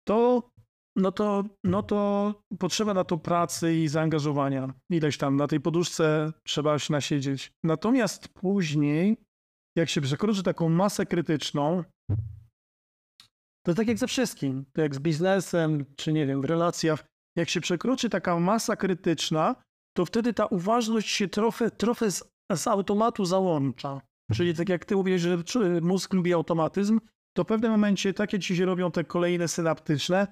to 0.08 0.50
no 0.96 1.12
to, 1.12 1.44
no 1.64 1.84
to 1.84 2.34
potrzeba 2.60 2.94
na 2.94 3.04
to 3.04 3.18
pracy 3.18 3.76
i 3.76 3.88
zaangażowania. 3.88 4.74
Ileś 4.90 5.18
tam 5.18 5.36
na 5.36 5.48
tej 5.48 5.60
poduszce 5.60 6.34
trzeba 6.44 6.80
się 6.80 6.94
nasiedzieć. 6.94 7.52
Natomiast 7.64 8.28
później, 8.28 9.18
jak 9.78 9.90
się 9.90 10.02
przekroczy 10.02 10.44
taką 10.44 10.70
masę 10.70 11.06
krytyczną, 11.06 11.84
to 13.66 13.74
tak 13.74 13.88
jak 13.88 13.98
ze 13.98 14.08
wszystkim, 14.08 14.66
to 14.74 14.82
jak 14.82 14.96
z 14.96 15.00
biznesem, 15.00 15.86
czy 15.96 16.14
nie 16.14 16.26
wiem, 16.26 16.42
w 16.42 16.46
relacjach, 16.46 17.06
jak 17.36 17.50
się 17.50 17.62
przekroczy 17.62 18.10
taka 18.10 18.40
masa 18.40 18.76
krytyczna, 18.76 19.56
to 19.98 20.06
wtedy 20.06 20.34
ta 20.34 20.46
uważność 20.46 21.10
się 21.10 21.28
trochę, 21.28 21.72
trochę 21.72 22.12
z, 22.12 22.24
z 22.56 22.68
automatu 22.68 23.26
załącza. 23.26 24.02
Czyli 24.34 24.54
tak 24.54 24.70
jak 24.70 24.86
ty 24.86 24.96
mówisz, 24.96 25.22
że 25.22 25.38
mózg 25.82 26.14
lubi 26.14 26.34
automatyzm, 26.34 27.00
to 27.36 27.44
w 27.44 27.48
pewnym 27.48 27.72
momencie 27.72 28.14
takie 28.14 28.40
ci 28.40 28.56
się 28.58 28.66
robią 28.66 28.92
te 28.92 29.04
kolejne 29.04 29.48
synaptyczne, 29.48 30.28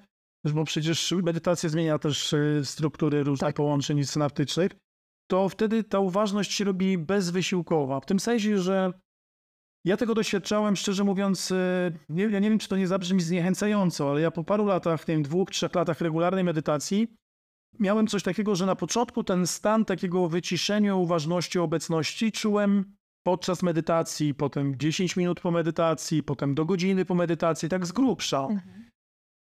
bo 0.54 0.64
przecież 0.64 1.14
medytacja 1.22 1.68
zmienia 1.68 1.98
też 1.98 2.34
e, 2.34 2.64
struktury 2.64 3.22
różnych 3.22 3.48
tak. 3.48 3.56
połączeń 3.56 4.04
synaptycznych, 4.04 4.72
to 5.30 5.48
wtedy 5.48 5.84
ta 5.84 5.98
uważność 5.98 6.52
się 6.52 6.64
robi 6.64 6.98
bezwysiłkowa. 6.98 8.00
W 8.00 8.06
tym 8.06 8.20
sensie, 8.20 8.58
że 8.58 8.92
ja 9.84 9.96
tego 9.96 10.14
doświadczałem, 10.14 10.76
szczerze 10.76 11.04
mówiąc, 11.04 11.52
e, 11.52 11.92
nie, 12.08 12.24
ja 12.24 12.38
nie 12.38 12.50
wiem, 12.50 12.58
czy 12.58 12.68
to 12.68 12.76
nie 12.76 12.86
zabrzmi 12.86 13.20
zniechęcająco, 13.20 14.10
ale 14.10 14.20
ja 14.20 14.30
po 14.30 14.44
paru 14.44 14.64
latach, 14.64 15.04
tym 15.04 15.22
dwóch, 15.22 15.50
trzech 15.50 15.74
latach 15.74 16.00
regularnej 16.00 16.44
medytacji, 16.44 17.16
miałem 17.78 18.06
coś 18.06 18.22
takiego, 18.22 18.54
że 18.54 18.66
na 18.66 18.76
początku 18.76 19.24
ten 19.24 19.46
stan 19.46 19.84
takiego 19.84 20.28
wyciszenia, 20.28 20.94
uważności, 20.94 21.58
obecności 21.58 22.32
czułem 22.32 22.96
podczas 23.26 23.62
medytacji, 23.62 24.34
potem 24.34 24.78
10 24.78 25.16
minut 25.16 25.40
po 25.40 25.50
medytacji, 25.50 26.22
potem 26.22 26.54
do 26.54 26.64
godziny 26.64 27.04
po 27.04 27.14
medytacji, 27.14 27.68
tak 27.68 27.86
z 27.86 27.92
grubsza. 27.92 28.40
Mhm. 28.40 28.90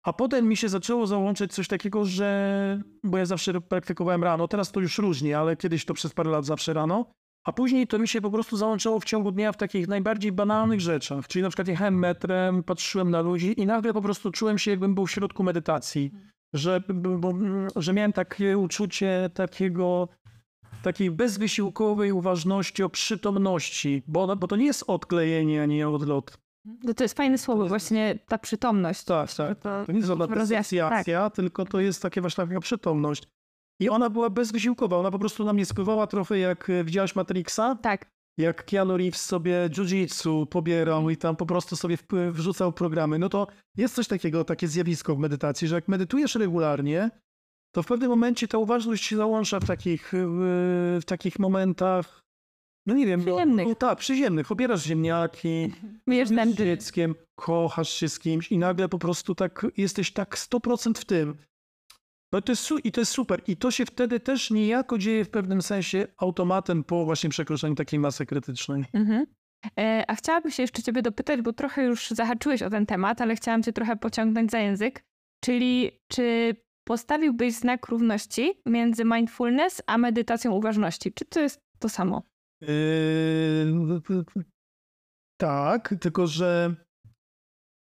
A 0.04 0.14
potem 0.14 0.48
mi 0.48 0.58
się 0.58 0.70
zaczęło 0.70 1.08
załączać 1.08 1.54
coś 1.54 1.68
takiego, 1.68 2.06
że, 2.06 2.82
bo 3.04 3.18
ja 3.18 3.26
zawsze 3.26 3.62
praktykowałem 3.62 4.24
rano, 4.24 4.48
teraz 4.48 4.72
to 4.72 4.80
już 4.80 4.98
różnie, 4.98 5.38
ale 5.38 5.58
kiedyś 5.58 5.86
to 5.86 5.94
przez 5.94 6.14
parę 6.14 6.30
lat 6.30 6.46
zawsze 6.46 6.74
rano, 6.74 7.12
a 7.44 7.52
później 7.52 7.88
to 7.88 8.00
mi 8.00 8.08
się 8.08 8.22
po 8.22 8.32
prostu 8.32 8.58
załączało 8.58 9.00
w 9.00 9.06
ciągu 9.06 9.32
dnia 9.32 9.52
w 9.52 9.58
takich 9.58 9.88
najbardziej 9.88 10.32
banalnych 10.32 10.82
rzeczach. 10.82 11.28
Czyli 11.28 11.44
na 11.44 11.50
przykład 11.50 11.68
jechałem 11.68 12.00
metrem, 12.00 12.64
patrzyłem 12.64 13.12
na 13.12 13.22
ludzi 13.22 13.62
i 13.62 13.66
nagle 13.66 13.94
po 13.94 14.02
prostu 14.02 14.32
czułem 14.32 14.58
się, 14.58 14.72
jakbym 14.72 14.96
był 14.96 15.06
w 15.06 15.12
środku 15.12 15.44
medytacji. 15.44 16.12
Mhm. 16.14 16.32
Że, 16.54 16.84
bo, 16.94 17.34
że 17.76 17.94
miałem 17.94 18.14
takie 18.14 18.58
uczucie 18.58 19.30
takiego 19.34 20.08
takiej 20.84 21.12
bezwysiłkowej 21.12 22.12
uważności 22.12 22.84
o 22.84 22.90
przytomności, 22.90 24.04
bo, 24.08 24.36
bo 24.36 24.48
to 24.48 24.56
nie 24.56 24.66
jest 24.66 24.84
odklejenie 24.88 25.64
ani 25.64 25.84
odlot. 25.84 26.38
No 26.84 26.94
to 26.94 27.04
jest 27.04 27.18
fajne 27.18 27.38
słowo, 27.38 27.68
właśnie 27.68 28.20
ta 28.28 28.38
przytomność. 28.38 29.04
Tak, 29.04 29.34
tak. 29.34 29.60
To, 29.60 29.86
to 29.86 29.92
nie 29.92 29.98
jest 29.98 30.08
żadna 30.08 30.28
dysocjacja, 30.28 31.30
tak. 31.30 31.36
tylko 31.36 31.66
to 31.66 31.80
jest 31.80 32.02
takie 32.02 32.22
właśnie 32.22 32.48
taka 32.48 32.60
przytomność. 32.60 33.24
I 33.82 33.90
ona 33.90 34.10
była 34.10 34.30
bezwysiłkowa, 34.30 34.98
ona 34.98 35.12
po 35.12 35.20
prostu 35.20 35.44
na 35.44 35.54
mnie 35.54 35.66
spływała 35.66 36.08
trochę 36.08 36.40
jak 36.40 36.70
e, 36.70 36.84
widziałaś 36.84 37.16
Matrixa? 37.16 37.76
Tak. 37.82 38.12
Jak 38.38 38.66
Keanu 38.66 38.98
Reeves 38.98 39.26
sobie 39.26 39.70
jiu-jitsu 39.70 40.46
pobierał 40.46 41.10
i 41.10 41.18
tam 41.18 41.36
po 41.36 41.46
prostu 41.46 41.76
sobie 41.76 41.98
wrzucał 42.32 42.74
programy. 42.74 43.20
No 43.20 43.30
to 43.30 43.48
jest 43.78 43.96
coś 43.96 44.08
takiego, 44.08 44.44
takie 44.44 44.68
zjawisko 44.68 45.16
w 45.16 45.20
medytacji, 45.20 45.68
że 45.68 45.76
jak 45.76 45.88
medytujesz 45.88 46.36
regularnie, 46.36 47.10
to 47.76 47.84
w 47.84 47.88
pewnym 47.88 48.10
momencie 48.10 48.48
ta 48.48 48.58
uważność 48.58 49.06
się 49.06 49.18
załącza 49.18 49.60
w 49.60 49.66
takich, 49.66 50.12
w 50.14 51.02
takich 51.06 51.40
momentach, 51.40 52.22
no 52.88 52.94
nie 52.94 53.06
wiem, 53.06 53.20
no, 53.20 53.26
przyziemnych. 53.26 53.68
No, 53.68 53.76
tak, 53.76 53.98
przyziemnych. 53.98 54.52
Obierasz 54.52 54.84
ziemniaki, 54.84 55.74
Myjesz 56.08 56.30
z 56.30 56.56
dzieckiem, 56.56 57.16
kochasz 57.36 57.90
się 57.90 58.10
z 58.10 58.20
kimś 58.20 58.52
i 58.52 58.58
nagle 58.58 58.90
po 58.90 59.00
prostu 59.00 59.36
tak 59.36 59.66
jesteś 59.78 60.14
tak 60.14 60.36
100% 60.36 61.00
w 61.00 61.06
tym. 61.06 61.38
No 62.34 62.42
to 62.42 62.52
jest, 62.52 62.70
i 62.84 62.92
to 62.92 63.02
jest 63.02 63.12
super. 63.12 63.42
I 63.48 63.58
to 63.58 63.72
się 63.72 63.86
wtedy 63.86 64.20
też 64.20 64.52
niejako 64.52 64.98
dzieje 64.98 65.26
w 65.26 65.30
pewnym 65.30 65.62
sensie 65.62 66.08
automatem 66.18 66.84
po 66.84 67.06
właśnie 67.06 67.30
przekroczeniu 67.30 67.76
takiej 67.76 68.00
masy 68.00 68.26
krytycznej. 68.26 68.86
Mhm. 68.94 69.26
E, 69.80 70.04
a 70.08 70.16
chciałabym 70.16 70.52
się 70.52 70.64
jeszcze 70.64 70.84
ciebie 70.84 71.02
dopytać, 71.02 71.42
bo 71.42 71.54
trochę 71.54 71.84
już 71.84 72.10
zahaczyłeś 72.10 72.62
o 72.62 72.70
ten 72.70 72.86
temat, 72.86 73.22
ale 73.22 73.36
chciałam 73.36 73.64
cię 73.64 73.74
trochę 73.74 73.96
pociągnąć 73.96 74.52
za 74.52 74.60
język. 74.60 75.04
Czyli 75.44 75.92
czy 76.12 76.56
postawiłbyś 76.88 77.54
znak 77.54 77.88
równości 77.88 78.62
między 78.66 79.06
mindfulness 79.06 79.82
a 79.88 79.98
medytacją 79.98 80.52
uważności? 80.52 81.14
Czy 81.14 81.26
to 81.26 81.40
jest 81.40 81.60
to 81.80 81.90
samo? 81.90 82.24
Yy, 82.62 82.68
tak, 85.38 85.96
tylko 86.02 86.28
że 86.28 86.76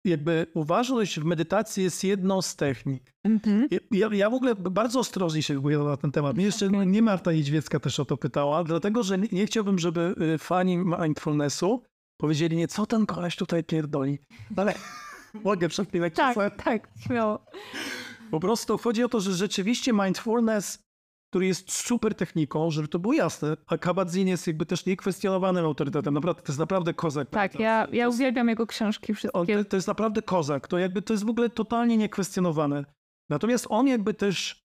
jakby 0.04 0.46
uważność 0.54 1.20
w 1.20 1.24
medytacji 1.24 1.82
jest 1.82 2.04
jedną 2.04 2.42
z 2.42 2.56
technik. 2.56 3.14
Mhm. 3.24 3.68
Ja, 3.90 4.08
ja 4.12 4.30
w 4.30 4.34
ogóle 4.34 4.54
bardzo 4.54 5.00
ostrożnie 5.00 5.42
się 5.42 5.54
wypowiadam 5.54 5.86
na 5.86 5.96
ten 5.96 6.12
temat. 6.12 6.36
Mnie 6.36 6.44
jeszcze 6.44 6.68
nie 6.68 7.02
Marta 7.02 7.32
Niedźwiecka 7.32 7.80
też 7.80 8.00
o 8.00 8.04
to 8.04 8.16
pytała, 8.16 8.64
dlatego 8.64 9.02
że 9.02 9.18
nie, 9.18 9.28
nie 9.32 9.46
chciałbym, 9.46 9.78
żeby 9.78 10.14
y, 10.34 10.38
fani 10.38 10.76
mindfulnessu 10.76 11.82
powiedzieli 12.16 12.56
nie, 12.56 12.68
co 12.68 12.86
ten 12.86 13.06
koleś 13.06 13.36
tutaj 13.36 13.64
pierdoli. 13.64 14.18
Ale 14.56 14.74
mogę 15.44 15.68
przeklinać 15.68 16.14
Tak, 16.14 16.64
tak, 16.64 16.88
śmiało. 17.06 17.44
Po 18.30 18.40
prostu 18.40 18.78
chodzi 18.78 19.04
o 19.04 19.08
to, 19.08 19.20
że 19.20 19.32
rzeczywiście 19.32 19.92
mindfulness, 19.92 20.78
który 21.30 21.46
jest 21.46 21.72
super 21.72 22.14
techniką, 22.14 22.70
żeby 22.70 22.88
to 22.88 22.98
było 22.98 23.14
jasne, 23.14 23.56
a 23.66 23.76
Kabat-Zinn 23.76 24.26
jest 24.26 24.46
jakby 24.46 24.66
też 24.66 24.86
niekwestionowanym 24.86 25.64
autorytetem. 25.64 26.14
Naprawdę, 26.14 26.42
to 26.42 26.52
jest 26.52 26.58
naprawdę 26.58 26.94
kozak. 26.94 27.30
Tak, 27.30 27.60
ja, 27.60 27.86
ja 27.92 28.08
uwielbiam 28.08 28.48
jego 28.48 28.66
książki 28.66 29.14
wszystkie. 29.14 29.58
On, 29.58 29.64
to 29.64 29.76
jest 29.76 29.88
naprawdę 29.88 30.22
kozak. 30.22 30.68
To 30.68 30.78
jakby 30.78 31.02
to 31.02 31.12
jest 31.12 31.24
w 31.24 31.30
ogóle 31.30 31.50
totalnie 31.50 31.96
niekwestionowane. 31.96 32.84
Natomiast 33.28 33.66
on 33.68 33.86
jakby 33.86 34.14
też 34.14 34.70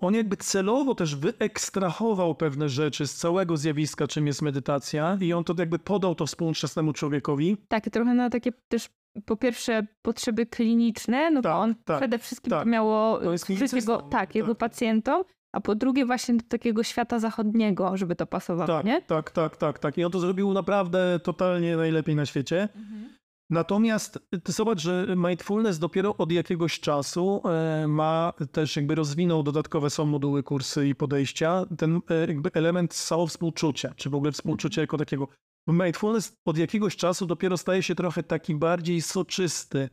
on 0.00 0.14
jakby 0.14 0.36
celowo 0.36 0.94
też 0.94 1.16
wyekstrahował 1.16 2.34
pewne 2.34 2.68
rzeczy 2.68 3.06
z 3.06 3.14
całego 3.14 3.56
zjawiska, 3.56 4.06
czym 4.06 4.26
jest 4.26 4.42
medytacja 4.42 5.18
i 5.20 5.32
on 5.32 5.44
to 5.44 5.54
jakby 5.58 5.78
podał 5.78 6.14
to 6.14 6.26
współczesnemu 6.26 6.92
człowiekowi. 6.92 7.56
Tak, 7.68 7.84
trochę 7.90 8.14
na 8.14 8.30
takie 8.30 8.52
też 8.68 8.88
po 9.26 9.36
pierwsze 9.36 9.86
potrzeby 10.02 10.46
kliniczne, 10.46 11.30
no 11.30 11.42
tak, 11.42 11.52
to 11.52 11.58
on 11.58 11.74
tak, 11.84 11.98
przede 11.98 12.18
wszystkim 12.18 12.50
tak. 12.50 12.66
miało 12.66 13.20
służyć 13.38 13.72
jego, 13.72 14.02
tak, 14.02 14.34
jego 14.34 14.54
tak. 14.54 14.58
pacjentom, 14.58 15.22
a 15.52 15.60
po 15.60 15.74
drugie 15.74 16.06
właśnie 16.06 16.34
do 16.34 16.44
takiego 16.48 16.82
świata 16.82 17.18
zachodniego, 17.18 17.96
żeby 17.96 18.16
to 18.16 18.26
pasowało, 18.26 18.66
tak, 18.66 18.86
nie? 18.86 19.02
Tak, 19.02 19.30
tak, 19.30 19.56
tak, 19.56 19.78
tak. 19.78 19.98
I 19.98 20.04
on 20.04 20.12
to 20.12 20.20
zrobił 20.20 20.52
naprawdę 20.52 21.20
totalnie 21.22 21.76
najlepiej 21.76 22.16
na 22.16 22.26
świecie. 22.26 22.68
Mhm. 22.76 23.08
Natomiast 23.50 24.18
ty 24.42 24.52
zobacz, 24.52 24.80
że 24.80 25.06
mindfulness 25.16 25.78
dopiero 25.78 26.16
od 26.16 26.32
jakiegoś 26.32 26.80
czasu 26.80 27.42
e, 27.44 27.86
ma 27.88 28.32
też 28.52 28.76
jakby 28.76 28.94
rozwinął 28.94 29.42
dodatkowe 29.42 29.90
są 29.90 30.06
moduły, 30.06 30.42
kursy 30.42 30.88
i 30.88 30.94
podejścia, 30.94 31.64
ten 31.78 32.00
e, 32.10 32.26
jakby 32.26 32.50
element 32.52 32.94
współczucia, 33.28 33.94
czy 33.96 34.10
w 34.10 34.14
ogóle 34.14 34.32
współczucia 34.32 34.80
jako 34.80 34.98
takiego. 34.98 35.28
Mindfulness 35.66 36.36
od 36.44 36.58
jakiegoś 36.58 36.96
czasu 36.96 37.26
dopiero 37.26 37.56
staje 37.56 37.82
się 37.82 37.94
trochę 37.94 38.22
taki 38.22 38.54
bardziej 38.54 39.02
soczysty. 39.02 39.88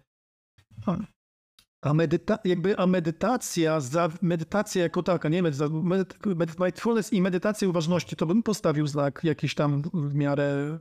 A, 1.81 1.93
medyta 1.93 2.39
jakby, 2.43 2.77
a 2.77 2.87
medytacja, 2.87 3.79
za, 3.79 4.09
medytacja 4.21 4.83
jako 4.83 5.03
taka, 5.03 5.29
nie 5.29 5.43
medytacja, 5.43 5.77
mindfulness 6.59 7.13
i 7.13 7.21
medytacja 7.21 7.69
uważności, 7.69 8.15
to 8.15 8.25
bym 8.25 8.43
postawił 8.43 8.87
znak 8.87 9.21
jakiś 9.23 9.55
tam 9.55 9.81
w 9.93 10.15
miarę 10.15 10.79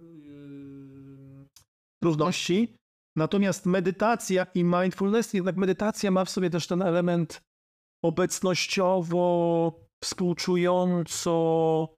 trudności. 2.02 2.74
Natomiast 3.16 3.66
medytacja 3.66 4.46
i 4.54 4.64
mindfulness, 4.64 5.34
jednak 5.34 5.56
medytacja 5.56 6.10
ma 6.10 6.24
w 6.24 6.30
sobie 6.30 6.50
też 6.50 6.66
ten 6.66 6.82
element 6.82 7.40
obecnościowo, 8.04 9.72
współczująco, 10.04 11.88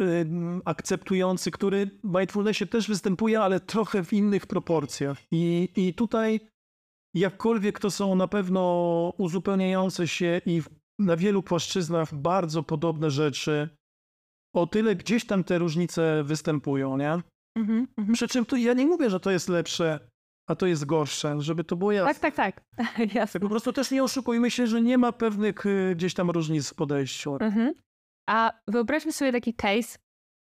yy, 0.00 0.26
akceptujący, 0.64 1.50
który 1.50 1.86
w 1.86 2.18
mindfulnessie 2.18 2.66
też 2.66 2.88
występuje, 2.88 3.40
ale 3.40 3.60
trochę 3.60 4.04
w 4.04 4.12
innych 4.12 4.46
proporcjach. 4.46 5.18
I, 5.30 5.68
i 5.76 5.94
tutaj 5.94 6.40
jakkolwiek 7.16 7.78
to 7.78 7.90
są 7.90 8.14
na 8.14 8.28
pewno 8.28 9.12
uzupełniające 9.18 10.08
się 10.08 10.40
i 10.46 10.62
na 10.98 11.16
wielu 11.16 11.42
płaszczyznach 11.42 12.14
bardzo 12.14 12.62
podobne 12.62 13.10
rzeczy, 13.10 13.68
o 14.54 14.66
tyle 14.66 14.96
gdzieś 14.96 15.26
tam 15.26 15.44
te 15.44 15.58
różnice 15.58 16.24
występują, 16.24 16.96
nie? 16.96 17.12
Mhm, 17.58 17.86
mhm. 17.98 18.14
Przy 18.14 18.28
czym 18.28 18.46
tu 18.46 18.56
ja 18.56 18.72
nie 18.72 18.86
mówię, 18.86 19.10
że 19.10 19.20
to 19.20 19.30
jest 19.30 19.48
lepsze, 19.48 20.08
a 20.50 20.54
to 20.54 20.66
jest 20.66 20.84
gorsze, 20.84 21.40
żeby 21.40 21.64
to 21.64 21.76
było 21.76 21.92
jasne. 21.92 22.14
Tak, 22.14 22.34
tak, 22.34 22.64
tak. 22.76 22.98
Jasne. 23.14 23.40
Po 23.40 23.48
prostu 23.48 23.72
też 23.72 23.90
nie 23.90 24.04
oszukujmy 24.04 24.50
się, 24.50 24.66
że 24.66 24.82
nie 24.82 24.98
ma 24.98 25.12
pewnych 25.12 25.66
y, 25.66 25.94
gdzieś 25.96 26.14
tam 26.14 26.30
różnic 26.30 26.70
w 26.70 26.74
podejściu. 26.74 27.36
Mhm. 27.40 27.74
A 28.28 28.52
wyobraźmy 28.68 29.12
sobie 29.12 29.32
taki 29.32 29.54
case, 29.54 29.98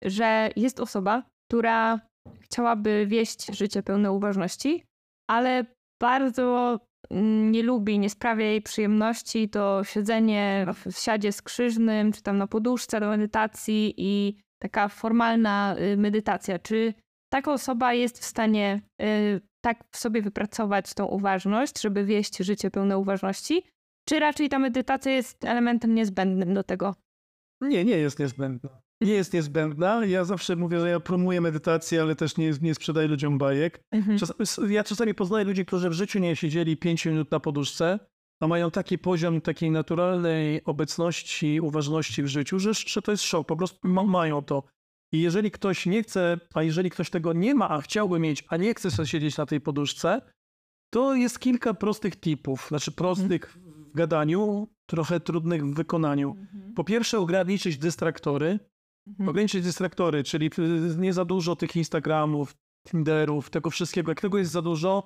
że 0.04 0.50
jest 0.56 0.80
osoba, 0.80 1.24
która 1.50 2.00
chciałaby 2.40 3.06
wieść 3.08 3.58
życie 3.58 3.84
pełne 3.84 4.12
uważności, 4.12 4.84
ale 5.30 5.66
bardzo 6.02 6.80
mm, 7.10 7.52
nie 7.52 7.64
lubi, 7.64 8.00
nie 8.00 8.10
sprawia 8.10 8.46
jej 8.46 8.62
przyjemności 8.62 9.50
to 9.50 9.84
siedzenie 9.84 10.66
w 10.90 10.98
siadzie 11.00 11.32
skrzyżnym, 11.32 12.12
czy 12.12 12.24
tam 12.24 12.38
na 12.38 12.48
poduszce 12.48 13.00
do 13.00 13.10
medytacji 13.10 13.94
i 13.98 14.38
taka 14.62 14.88
formalna 14.88 15.76
y, 15.94 15.98
medytacja. 15.98 16.60
Czy 16.60 16.94
taka 17.30 17.54
osoba 17.54 17.94
jest 17.94 18.20
w 18.20 18.26
stanie 18.26 18.82
y, 19.02 19.42
tak 19.62 19.84
w 19.92 19.98
sobie 19.98 20.22
wypracować 20.22 20.94
tą 20.94 21.06
uważność, 21.06 21.82
żeby 21.82 22.06
wieść 22.06 22.38
życie 22.38 22.72
pełne 22.72 22.98
uważności? 22.98 23.64
Czy 24.08 24.20
raczej 24.20 24.50
ta 24.50 24.60
medytacja 24.60 25.12
jest 25.12 25.46
elementem 25.46 25.96
niezbędnym 25.96 26.54
do 26.54 26.64
tego? 26.64 26.96
Nie, 27.62 27.86
nie 27.86 27.98
jest 27.98 28.20
niezbędna. 28.20 28.82
Nie 29.02 29.14
jest 29.14 29.34
niezbędna. 29.34 30.06
Ja 30.06 30.24
zawsze 30.24 30.56
mówię, 30.56 30.80
że 30.80 30.90
ja 30.90 31.00
promuję 31.00 31.42
medytację, 31.42 32.02
ale 32.02 32.16
też 32.16 32.38
nie, 32.38 32.52
nie 32.62 32.76
sprzedaję 32.76 33.08
ludziom 33.08 33.38
bajek. 33.38 33.84
Mhm. 33.92 34.18
Czas, 34.18 34.34
ja 34.70 34.84
czasami 34.84 35.14
poznaję 35.14 35.46
ludzi, 35.46 35.66
którzy 35.66 35.90
w 35.90 35.94
życiu 35.94 36.20
nie 36.20 36.36
siedzieli 36.36 36.78
5 36.78 37.06
minut 37.06 37.32
na 37.32 37.40
poduszce, 37.40 38.00
a 38.42 38.48
mają 38.48 38.72
taki 38.72 38.98
poziom 38.98 39.42
takiej 39.42 39.72
naturalnej 39.72 40.64
obecności, 40.64 41.62
uważności 41.62 42.24
w 42.24 42.28
życiu, 42.28 42.60
że, 42.60 42.74
że 42.74 43.02
to 43.02 43.12
jest 43.12 43.24
szok. 43.24 43.48
Po 43.48 43.56
prostu 43.56 43.88
ma, 43.88 44.04
mają 44.04 44.42
to. 44.42 44.64
I 45.14 45.22
jeżeli 45.22 45.52
ktoś 45.52 45.86
nie 45.86 46.04
chce, 46.04 46.40
a 46.54 46.64
jeżeli 46.64 46.90
ktoś 46.90 47.10
tego 47.10 47.34
nie 47.34 47.56
ma, 47.56 47.70
a 47.70 47.82
chciałby 47.82 48.20
mieć, 48.20 48.44
a 48.48 48.58
nie 48.58 48.74
chce 48.74 48.92
sobie 48.92 49.08
siedzieć 49.08 49.38
na 49.38 49.46
tej 49.46 49.62
poduszce, 49.62 50.22
to 50.94 51.16
jest 51.16 51.40
kilka 51.40 51.74
prostych 51.74 52.16
tipów. 52.16 52.66
Znaczy 52.68 52.92
prostych 52.92 53.58
w 53.92 53.98
gadaniu, 53.98 54.68
trochę 54.86 55.20
trudnych 55.20 55.66
w 55.66 55.74
wykonaniu. 55.74 56.36
Po 56.76 56.84
pierwsze, 56.84 57.20
ograniczyć 57.20 57.78
dystraktory. 57.78 58.60
Mhm. 59.08 59.30
Ograniczyć 59.30 59.64
dystraktory, 59.64 60.24
czyli 60.24 60.50
nie 60.98 61.14
za 61.14 61.26
dużo 61.26 61.56
tych 61.56 61.76
Instagramów, 61.76 62.54
Tinderów, 62.90 63.50
tego 63.50 63.70
wszystkiego. 63.70 64.12
Jak 64.12 64.22
tego 64.22 64.38
jest 64.38 64.52
za 64.52 64.62
dużo, 64.62 65.04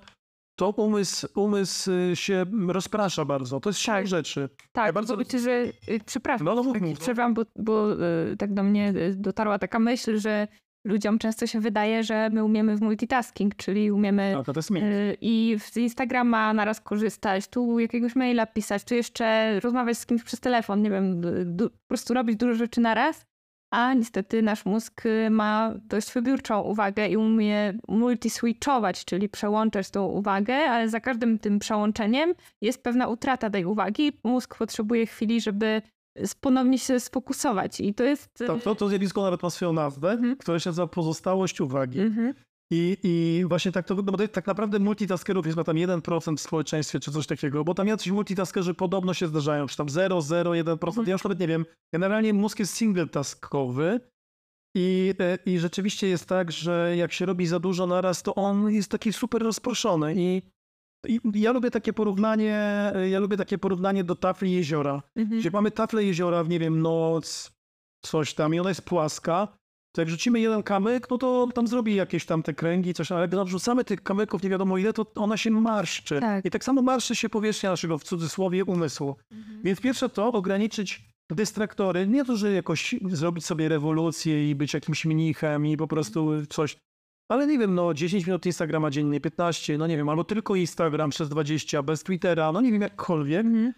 to 0.59 0.69
umysł, 0.69 1.27
umysł 1.35 1.91
y, 1.91 2.15
się 2.15 2.45
rozprasza 2.67 3.25
bardzo. 3.25 3.59
To 3.59 3.69
jest 3.69 3.79
siła 3.79 3.97
Tak. 3.97 4.07
rzeczy. 4.07 4.49
Tak, 4.71 4.85
Ja 4.87 4.93
bardzo- 4.93 5.17
bardzo 5.17 5.39
że 5.39 5.51
y, 5.89 5.99
przepraszam, 6.05 6.45
No, 6.45 6.55
no, 6.55 6.73
tak, 6.73 6.81
mów, 6.81 6.91
no. 6.91 6.97
przerwam, 6.99 7.33
bo, 7.33 7.41
bo 7.55 7.93
y, 7.93 8.37
tak 8.37 8.53
do 8.53 8.63
mnie 8.63 8.93
dotarła 9.15 9.59
taka 9.59 9.79
myśl, 9.79 10.17
że 10.19 10.47
ludziom 10.87 11.19
często 11.19 11.47
się 11.47 11.59
wydaje, 11.59 12.03
że 12.03 12.29
my 12.29 12.43
umiemy 12.43 12.77
w 12.77 12.81
multitasking, 12.81 13.55
czyli 13.55 13.91
umiemy 13.91 14.35
y, 14.81 15.17
i 15.21 15.55
z 15.59 15.77
Instagrama 15.77 16.53
naraz 16.53 16.81
korzystać, 16.81 17.47
tu 17.47 17.79
jakiegoś 17.79 18.15
maila 18.15 18.45
pisać, 18.45 18.83
tu 18.83 18.95
jeszcze 18.95 19.59
rozmawiać 19.59 19.97
z 19.97 20.05
kimś 20.05 20.23
przez 20.23 20.39
telefon, 20.39 20.81
nie 20.81 20.89
wiem, 20.89 21.21
po 21.57 21.87
prostu 21.87 22.13
robić 22.13 22.37
dużo 22.37 22.53
rzeczy 22.55 22.81
naraz, 22.81 23.25
a 23.73 23.93
niestety 23.93 24.41
nasz 24.41 24.65
mózg 24.65 25.05
y, 25.05 25.29
ma 25.29 25.73
dość 25.75 26.13
wybiórczą 26.13 26.61
uwagę 26.61 27.07
i 27.07 27.17
umie 27.17 27.73
multiswitchować, 27.87 29.05
czyli 29.05 29.29
przełączać 29.29 29.89
tą 29.89 30.05
uwagę, 30.05 30.55
ale 30.55 30.89
za 30.89 30.99
każdym 30.99 31.39
tym 31.39 31.59
przełączeniem 31.59 32.33
jest 32.61 32.83
pewna 32.83 33.07
utrata 33.07 33.49
tej 33.49 33.65
uwagi. 33.65 34.11
Mózg 34.23 34.57
potrzebuje 34.57 35.05
chwili, 35.05 35.41
żeby 35.41 35.81
ponownie 36.41 36.79
się 36.79 36.99
sfokusować 36.99 37.79
i 37.79 37.93
to 37.93 38.03
jest... 38.03 38.41
y, 38.41 38.45
To, 38.47 38.57
to, 38.59 38.75
to 38.75 38.89
zjawisko 38.89 39.21
nawet 39.23 39.43
ma 39.43 39.49
swoją 39.49 39.73
nazwę, 39.73 40.11
Mhm. 40.11 40.35
która 40.37 40.59
się 40.59 40.69
nazywa 40.69 40.87
pozostałość 40.87 41.61
uwagi. 41.61 41.99
Mhm. 41.99 42.33
I, 42.71 42.97
I 43.03 43.45
właśnie 43.47 43.71
tak 43.71 43.85
to 43.85 43.95
wygląda, 43.95 44.23
bo 44.23 44.27
tak 44.27 44.47
naprawdę 44.47 44.79
multitaskerów 44.79 45.45
jest 45.45 45.55
chyba 45.55 45.63
tam 45.63 45.75
1% 45.75 46.37
w 46.37 46.41
społeczeństwie, 46.41 46.99
czy 46.99 47.11
coś 47.11 47.27
takiego, 47.27 47.63
bo 47.63 47.73
tam 47.73 47.87
jacyś 47.87 48.11
multitaskerzy 48.11 48.73
podobno 48.73 49.13
się 49.13 49.27
zdarzają, 49.27 49.67
czy 49.67 49.77
tam 49.77 49.89
0, 49.89 50.21
0, 50.21 50.51
1%, 50.51 50.87
Mhm. 50.87 51.07
ja 51.07 51.13
już 51.13 51.23
nawet 51.23 51.39
nie 51.39 51.47
wiem. 51.47 51.65
Generalnie 51.93 52.33
mózg 52.33 52.59
jest 52.59 52.73
single-taskowy 52.81 53.99
i, 54.75 55.13
e, 55.19 55.37
i 55.45 55.59
rzeczywiście 55.59 56.07
jest 56.07 56.25
tak, 56.25 56.51
że 56.51 56.93
jak 56.97 57.13
się 57.13 57.25
robi 57.25 57.47
za 57.47 57.59
dużo 57.59 57.87
naraz, 57.87 58.23
to 58.23 58.35
on 58.35 58.71
jest 58.71 58.91
taki 58.91 59.13
super 59.13 59.41
rozproszony 59.41 60.13
i, 60.17 60.41
i 61.07 61.19
ja 61.33 61.51
lubię 61.51 61.71
takie 61.71 61.93
porównanie, 61.93 62.55
e, 62.95 63.09
ja 63.09 63.19
lubię 63.19 63.37
takie 63.37 63.57
porównanie 63.57 64.03
do 64.03 64.15
tafli 64.15 64.51
jeziora. 64.51 65.03
Mhm. 65.15 65.39
Gdzie 65.39 65.51
mamy 65.51 65.71
taflę 65.71 66.03
jeziora 66.03 66.43
w, 66.43 66.49
nie 66.49 66.59
wiem, 66.59 66.81
noc, 66.81 67.51
coś 68.05 68.33
tam 68.33 68.55
i 68.55 68.59
ona 68.59 68.69
jest 68.69 68.85
płaska, 68.85 69.57
to 69.95 70.01
jak 70.01 70.07
wrzucimy 70.07 70.39
jeden 70.39 70.63
kamyk, 70.63 71.09
no 71.09 71.17
to 71.17 71.47
tam 71.53 71.67
zrobi 71.67 71.95
jakieś 71.95 72.25
tam 72.25 72.43
te 72.43 72.53
kręgi, 72.53 72.93
coś, 72.93 73.11
ale 73.11 73.21
jak 73.21 73.45
wrzucamy 73.45 73.83
tych 73.83 74.03
kamyków 74.03 74.43
nie 74.43 74.49
wiadomo 74.49 74.77
ile, 74.77 74.93
to 74.93 75.05
ona 75.15 75.37
się 75.37 75.51
marszczy. 75.51 76.19
Tak. 76.19 76.45
I 76.45 76.49
tak 76.49 76.63
samo 76.63 76.81
marszczy 76.81 77.15
się 77.15 77.29
powierzchnia 77.29 77.69
naszego, 77.69 77.97
w 77.97 78.03
cudzysłowie, 78.03 78.65
umysłu. 78.65 79.15
Więc 79.63 79.81
pierwsze 79.81 80.09
to 80.09 80.27
ograniczyć 80.27 81.05
dystraktory, 81.31 82.07
nie 82.07 82.25
to, 82.25 82.35
że 82.35 82.53
jakoś 82.53 82.95
zrobić 83.09 83.45
sobie 83.45 83.69
rewolucję 83.69 84.49
i 84.49 84.55
być 84.55 84.73
jakimś 84.73 85.05
mnichem 85.05 85.65
i 85.65 85.77
po 85.77 85.87
prostu 85.87 86.45
coś, 86.49 86.77
ale 87.31 87.47
nie 87.47 87.59
wiem, 87.59 87.75
no 87.75 87.93
10 87.93 88.25
minut 88.25 88.45
Instagrama 88.45 88.89
dziennie, 88.91 89.21
15, 89.21 89.77
no 89.77 89.87
nie 89.87 89.97
wiem, 89.97 90.09
albo 90.09 90.23
tylko 90.23 90.55
Instagram 90.55 91.09
przez 91.09 91.29
20, 91.29 91.83
bez 91.83 92.03
Twittera, 92.03 92.51
no 92.51 92.61
nie 92.61 92.71
wiem, 92.71 92.81
jakkolwiek. 92.81 93.45
Mhm. 93.45 93.73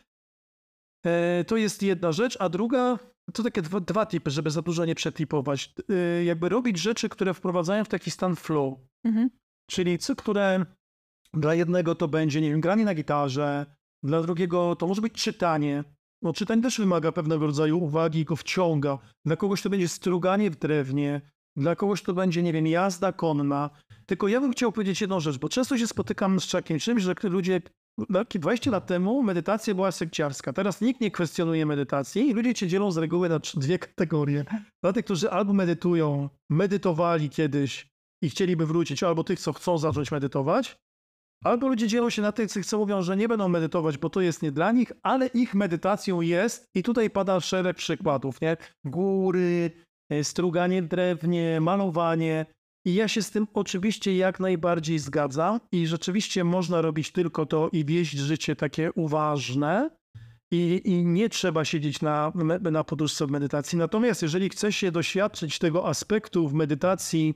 E, 1.06 1.44
To 1.44 1.58
jest 1.58 1.84
jedna 1.84 2.12
rzecz, 2.12 2.38
a 2.40 2.50
druga 2.50 3.00
to 3.34 3.44
takie 3.44 3.62
dwa, 3.62 3.80
dwa 3.80 4.06
typy, 4.06 4.32
żeby 4.32 4.50
za 4.50 4.62
dużo 4.62 4.86
nie 4.86 4.96
przetlipować. 4.96 5.74
E, 5.90 6.24
Jakby 6.24 6.50
robić 6.50 6.78
rzeczy, 6.80 7.10
które 7.10 7.34
wprowadzają 7.34 7.84
w 7.84 7.88
taki 7.90 8.12
stan 8.12 8.36
flow, 8.36 8.74
Mhm. 9.04 9.30
czyli 9.70 9.98
co, 9.98 10.16
które 10.16 10.66
dla 11.34 11.56
jednego 11.56 11.96
to 11.96 12.08
będzie, 12.08 12.42
nie 12.42 12.50
wiem, 12.52 12.62
granie 12.62 12.86
na 12.86 12.96
gitarze, 12.96 13.66
dla 14.04 14.22
drugiego 14.22 14.76
to 14.76 14.88
może 14.88 15.02
być 15.02 15.14
czytanie. 15.14 15.84
No 16.24 16.34
czytanie 16.34 16.62
też 16.62 16.78
wymaga 16.80 17.12
pewnego 17.12 17.46
rodzaju 17.46 17.80
uwagi, 17.84 18.26
go 18.26 18.36
wciąga. 18.36 18.98
Dla 19.26 19.36
kogoś 19.36 19.62
to 19.62 19.70
będzie 19.70 19.88
struganie 19.88 20.52
w 20.52 20.56
drewnie, 20.56 21.22
dla 21.56 21.76
kogoś 21.76 22.02
to 22.04 22.14
będzie, 22.14 22.44
nie 22.44 22.54
wiem, 22.54 22.68
jazda 22.68 23.12
konna. 23.14 23.70
Tylko 24.06 24.28
ja 24.28 24.42
bym 24.42 24.52
chciał 24.52 24.72
powiedzieć 24.72 25.02
jedną 25.02 25.20
rzecz, 25.20 25.38
bo 25.38 25.50
często 25.50 25.78
się 25.78 25.88
spotykam 25.88 26.40
z 26.40 26.44
czakiem 26.46 26.80
czymś, 26.80 27.04
że 27.04 27.16
ludzie 27.24 27.62
20 28.30 28.72
lat 28.72 28.88
temu 28.88 29.24
medytacja 29.24 29.76
była 29.76 29.92
sekciarska. 29.92 30.54
Teraz 30.54 30.82
nikt 30.82 31.02
nie 31.02 31.12
kwestionuje 31.12 31.66
medytacji 31.66 32.30
i 32.30 32.34
ludzie 32.34 32.56
się 32.56 32.68
dzielą 32.68 32.92
z 32.92 32.98
reguły 32.98 33.30
na 33.30 33.40
dwie 33.40 33.80
kategorie. 33.80 34.46
Dla 34.84 34.94
tych, 34.94 35.06
którzy 35.06 35.32
albo 35.32 35.54
medytują, 35.54 36.30
medytowali 36.50 37.30
kiedyś 37.30 37.88
i 38.24 38.30
chcieliby 38.30 38.66
wrócić, 38.66 39.04
albo 39.04 39.24
tych, 39.24 39.40
co 39.40 39.54
chcą 39.54 39.78
zacząć 39.78 40.12
medytować, 40.12 40.78
albo 41.44 41.68
ludzie 41.68 41.88
dzielą 41.88 42.10
się 42.10 42.22
na 42.22 42.32
tych, 42.32 42.52
co 42.66 42.78
mówią, 42.78 43.02
że 43.02 43.18
nie 43.18 43.28
będą 43.28 43.50
medytować, 43.50 43.98
bo 43.98 44.10
to 44.10 44.22
jest 44.22 44.42
nie 44.42 44.52
dla 44.52 44.72
nich, 44.72 44.92
ale 45.04 45.28
ich 45.28 45.56
medytacją 45.56 46.22
jest 46.22 46.66
i 46.76 46.84
tutaj 46.84 47.10
pada 47.10 47.40
szereg 47.40 47.78
przykładów, 47.78 48.42
nie? 48.42 48.58
Góry, 48.86 49.72
e, 50.12 50.24
struganie 50.24 50.82
drewnie, 50.82 51.62
malowanie, 51.62 52.46
i 52.88 52.94
ja 52.94 53.08
się 53.08 53.22
z 53.22 53.32
tym 53.32 53.48
oczywiście 53.54 54.18
jak 54.18 54.40
najbardziej 54.40 55.00
zgadzam 55.00 55.60
i 55.72 55.88
rzeczywiście 55.88 56.44
można 56.44 56.82
robić 56.82 57.12
tylko 57.12 57.46
to 57.46 57.70
i 57.72 57.86
wieść 57.86 58.18
życie 58.18 58.56
takie 58.56 58.92
uważne 58.94 59.90
i, 60.52 60.82
i 60.86 61.06
nie 61.06 61.30
trzeba 61.30 61.66
siedzieć 61.66 62.02
na, 62.02 62.32
na 62.72 62.84
poduszce 62.84 63.28
w 63.28 63.32
medytacji. 63.32 63.78
Natomiast 63.78 64.22
jeżeli 64.22 64.50
chce 64.50 64.72
się 64.72 64.92
doświadczyć 64.92 65.60
tego 65.60 65.88
aspektu 65.88 66.48
w 66.48 66.54
medytacji, 66.54 67.34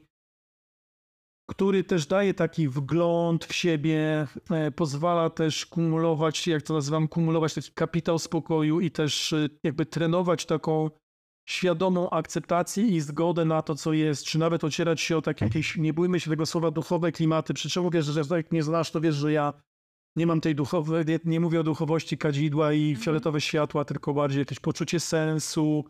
który 1.49 1.83
też 1.83 2.05
daje 2.05 2.33
taki 2.33 2.67
wgląd 2.67 3.45
w 3.45 3.53
siebie, 3.53 4.27
e, 4.51 4.71
pozwala 4.71 5.29
też 5.29 5.65
kumulować, 5.65 6.47
jak 6.47 6.61
to 6.61 6.73
nazywam, 6.73 7.07
kumulować 7.07 7.53
taki 7.53 7.71
kapitał 7.71 8.19
spokoju 8.19 8.79
i 8.79 8.91
też 8.91 9.33
e, 9.33 9.49
jakby 9.63 9.85
trenować 9.85 10.45
taką 10.45 10.89
świadomą 11.49 12.09
akceptację 12.09 12.83
i 12.87 12.99
zgodę 12.99 13.45
na 13.45 13.61
to, 13.61 13.75
co 13.75 13.93
jest, 13.93 14.25
czy 14.25 14.39
nawet 14.39 14.63
ocierać 14.63 15.01
się 15.01 15.17
o 15.17 15.21
takie 15.21 15.45
jakieś, 15.45 15.77
nie 15.77 15.93
bójmy 15.93 16.19
się 16.19 16.29
tego 16.29 16.45
słowa, 16.45 16.71
duchowe 16.71 17.11
klimaty, 17.11 17.53
przy 17.53 17.69
czym 17.69 17.83
mówię, 17.83 18.01
że 18.03 18.21
jak 18.35 18.51
nie 18.51 18.63
znasz, 18.63 18.91
to 18.91 19.01
wiesz, 19.01 19.15
że 19.15 19.31
ja 19.31 19.53
nie 20.15 20.27
mam 20.27 20.41
tej 20.41 20.55
duchowej, 20.55 21.05
nie, 21.05 21.19
nie 21.25 21.39
mówię 21.39 21.59
o 21.59 21.63
duchowości 21.63 22.17
kadzidła 22.17 22.73
i 22.73 22.89
Mhm. 22.89 23.03
fioletowe 23.03 23.41
światła, 23.41 23.85
tylko 23.85 24.13
bardziej 24.13 24.39
jakieś 24.39 24.59
poczucie 24.59 24.99
sensu, 24.99 25.85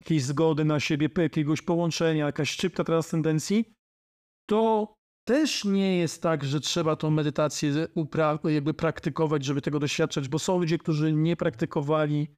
jakiejś 0.00 0.22
zgody 0.22 0.64
na 0.64 0.80
siebie, 0.80 1.08
jakiegoś 1.18 1.62
połączenia, 1.62 2.26
jakaś 2.26 2.50
szczypta 2.50 2.84
transcendencji, 2.84 3.64
to 4.48 4.94
też 5.26 5.64
nie 5.64 5.98
jest 5.98 6.22
tak, 6.22 6.44
że 6.44 6.60
trzeba 6.60 6.96
tą 6.96 7.10
medytację 7.10 7.72
upra- 7.96 8.48
jakby 8.48 8.74
praktykować, 8.74 9.44
żeby 9.44 9.62
tego 9.62 9.78
doświadczać, 9.78 10.28
bo 10.28 10.38
są 10.38 10.58
ludzie, 10.58 10.78
którzy 10.78 11.12
nie 11.12 11.36
praktykowali 11.36 12.28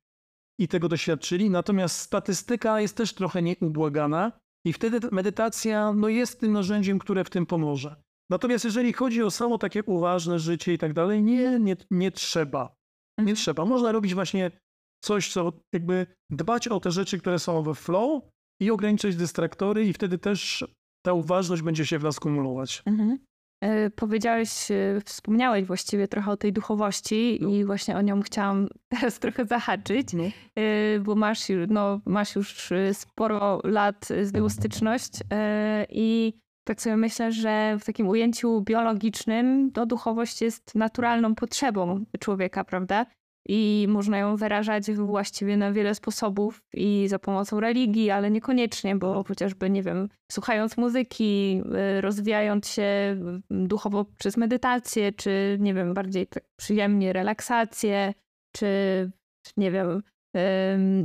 i 0.61 0.69
tego 0.69 0.89
doświadczyli, 0.89 1.51
natomiast 1.51 1.97
statystyka 1.97 2.81
jest 2.81 2.97
też 2.97 3.15
trochę 3.15 3.43
nieubłagana 3.43 4.33
i 4.67 4.73
wtedy 4.73 5.01
ta 5.01 5.09
medytacja 5.13 5.93
no, 5.93 6.09
jest 6.09 6.41
tym 6.41 6.53
narzędziem, 6.53 6.99
które 6.99 7.25
w 7.25 7.31
tym 7.31 7.47
pomoże. 7.47 8.03
Natomiast 8.31 8.65
jeżeli 8.65 8.93
chodzi 8.93 9.23
o 9.23 9.31
samo 9.31 9.59
takie 9.59 9.85
uważne 9.85 10.39
życie 10.39 10.73
i 10.73 10.79
tak 10.79 10.93
dalej, 10.93 11.23
nie, 11.23 11.59
nie, 11.61 11.77
nie 11.91 12.11
trzeba. 12.11 12.75
Nie 13.19 13.35
trzeba. 13.35 13.65
Można 13.65 13.93
robić 13.93 14.15
właśnie 14.15 14.51
coś, 15.05 15.33
co 15.33 15.53
jakby 15.73 16.07
dbać 16.31 16.69
o 16.69 16.81
te 16.81 16.91
rzeczy, 16.91 17.19
które 17.19 17.39
są 17.39 17.63
we 17.63 17.75
flow 17.75 18.23
i 18.63 18.71
ograniczyć 18.71 19.17
dystraktory 19.17 19.87
i 19.87 19.93
wtedy 19.93 20.19
też 20.19 20.65
ta 21.07 21.13
uważność 21.13 21.63
będzie 21.63 21.87
się 21.87 21.99
w 21.99 22.03
nas 22.03 22.21
kumulować. 22.21 22.83
Mhm. 22.87 23.19
E, 23.61 23.91
Powiedziałeś, 23.91 24.71
e, 24.71 25.01
wspomniałeś 25.05 25.65
właściwie 25.65 26.09
trochę 26.09 26.31
o 26.31 26.37
tej 26.37 26.53
duchowości 26.53 27.39
No. 27.43 27.49
i 27.49 27.65
właśnie 27.65 27.97
o 27.97 28.01
nią 28.01 28.23
chciałam 28.23 28.69
teraz 29.01 29.19
trochę 29.19 29.47
zahaczyć, 29.47 30.13
No. 30.13 30.25
e, 30.57 31.01
bo 31.01 31.15
masz, 31.15 31.41
no, 31.69 32.01
masz 32.07 32.37
już 32.37 32.73
sporo 32.93 33.61
lat 33.65 34.09
z 34.23 34.33
nią 34.33 34.49
styczność 34.49 35.13
i 35.89 36.33
tak 36.65 36.83
sobie 36.83 36.97
myślę, 36.97 37.33
że 37.33 37.77
w 37.81 37.85
takim 37.85 38.09
ujęciu 38.09 38.61
biologicznym 38.61 39.71
to 39.73 39.87
duchowość 39.87 40.43
jest 40.43 40.75
naturalną 40.75 41.35
potrzebą 41.35 42.05
człowieka, 42.21 42.65
prawda? 42.65 43.07
I 43.49 43.87
można 43.89 44.19
ją 44.19 44.37
wyrażać 44.37 44.93
właściwie 44.93 45.57
na 45.57 45.73
wiele 45.73 45.95
sposobów 45.95 46.63
i 46.75 47.09
za 47.09 47.19
pomocą 47.19 47.61
religii, 47.61 48.11
ale 48.11 48.31
niekoniecznie, 48.31 48.97
bo 48.97 49.25
chociażby, 49.25 49.71
nie 49.71 49.83
wiem, 49.83 50.09
słuchając 50.33 50.77
muzyki, 50.77 51.63
y, 51.99 52.01
rozwijając 52.01 52.69
się 52.69 52.83
y, 52.83 53.67
duchowo 53.67 54.05
przez 54.19 54.37
medytację, 54.37 55.13
czy 55.13 55.57
nie 55.61 55.75
wiem, 55.75 55.95
bardziej 55.95 56.27
tak 56.27 56.45
przyjemnie 56.57 57.13
relaksację, 57.13 58.15
czy 58.57 58.67
nie 59.57 59.71
wiem, 59.71 60.03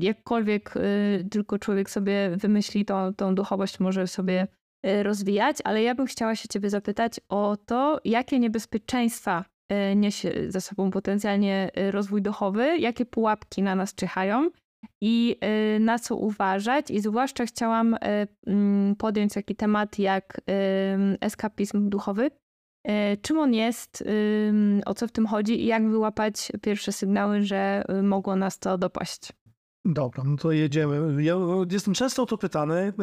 jakkolwiek 0.01 0.77
y, 0.77 1.27
tylko 1.31 1.59
człowiek 1.59 1.89
sobie 1.89 2.37
wymyśli 2.37 2.85
tą, 2.85 3.13
tą 3.13 3.35
duchowość, 3.35 3.79
może 3.79 4.07
sobie 4.07 4.47
y, 4.85 5.03
rozwijać, 5.03 5.57
ale 5.63 5.83
ja 5.83 5.95
bym 5.95 6.05
chciała 6.05 6.35
się 6.35 6.47
ciebie 6.47 6.69
zapytać 6.69 7.19
o 7.29 7.57
to, 7.65 7.99
jakie 8.05 8.39
niebezpieczeństwa 8.39 9.45
niesie 9.95 10.31
ze 10.47 10.61
sobą 10.61 10.91
potencjalnie 10.91 11.71
y, 11.77 11.91
rozwój 11.91 12.21
duchowy, 12.21 12.77
jakie 12.77 13.05
pułapki 13.05 13.63
na 13.63 13.75
nas 13.75 13.95
czyhają 13.95 14.49
i 15.01 15.37
y, 15.75 15.79
na 15.79 15.99
co 15.99 16.15
uważać. 16.15 16.91
I 16.91 16.99
zwłaszcza 16.99 17.45
chciałam 17.45 17.93
y, 17.93 17.97
mm, 18.47 18.95
podjąć 18.95 19.33
taki 19.33 19.55
temat 19.55 19.99
jak 19.99 20.41
eskapizm 21.21 21.89
duchowy. 21.89 22.31
Y, 22.87 23.17
Czym 23.21 23.39
on 23.39 23.53
jest, 23.53 24.03
o 24.85 24.93
co 24.93 25.07
w 25.07 25.11
tym 25.11 25.27
chodzi 25.27 25.63
i 25.63 25.65
jak 25.65 25.89
wyłapać 25.89 26.51
pierwsze 26.61 26.91
sygnały, 26.91 27.43
że 27.43 27.83
y, 27.99 28.03
mogło 28.03 28.35
nas 28.35 28.59
to 28.59 28.77
dopaść. 28.77 29.29
Dobra, 29.85 30.23
no 30.23 30.37
to 30.37 30.51
jedziemy. 30.51 31.23
Ja 31.23 31.35
jestem 31.71 31.93
często 31.93 32.23
o 32.23 32.25
to 32.25 32.37
pytany. 32.37 32.93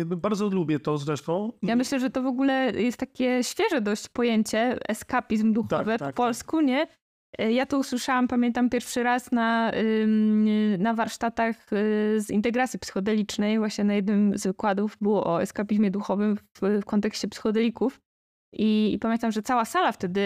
E, 0.00 0.04
bardzo 0.04 0.48
lubię 0.48 0.80
to 0.80 0.98
zresztą. 0.98 1.52
Ja 1.62 1.76
myślę, 1.76 2.00
że 2.00 2.10
to 2.10 2.22
w 2.22 2.26
ogóle 2.26 2.72
jest 2.72 2.98
takie 2.98 3.44
świeże 3.44 3.80
dość 3.80 4.08
pojęcie, 4.08 4.78
eskapizm 4.88 5.52
duchowy 5.52 5.84
Tak, 5.84 5.98
tak, 5.98 6.14
po 6.14 6.22
polsku, 6.22 6.60
nie? 6.60 6.86
E, 7.38 7.52
Ja 7.52 7.66
to 7.66 7.78
usłyszałam, 7.78 8.28
pamiętam 8.28 8.70
pierwszy 8.70 9.02
raz 9.02 9.32
na, 9.32 9.72
na 10.78 10.94
warsztatach 10.94 11.72
y, 11.72 12.20
z 12.20 12.30
integracji 12.30 12.78
psychodelicznej, 12.78 13.58
właśnie 13.58 13.84
na 13.84 13.94
jednym 13.94 14.38
z 14.38 14.46
wykładów 14.46 14.96
było 15.00 15.26
o 15.26 15.42
eskapizmie 15.42 15.90
duchowym 15.90 16.36
w, 16.36 16.60
w 16.82 16.84
kontekście 16.84 17.28
psychodelików. 17.28 18.00
I, 18.52 18.92
I 18.94 18.98
pamiętam, 18.98 19.32
że 19.32 19.42
cała 19.42 19.64
sala 19.64 19.92
wtedy 19.92 20.20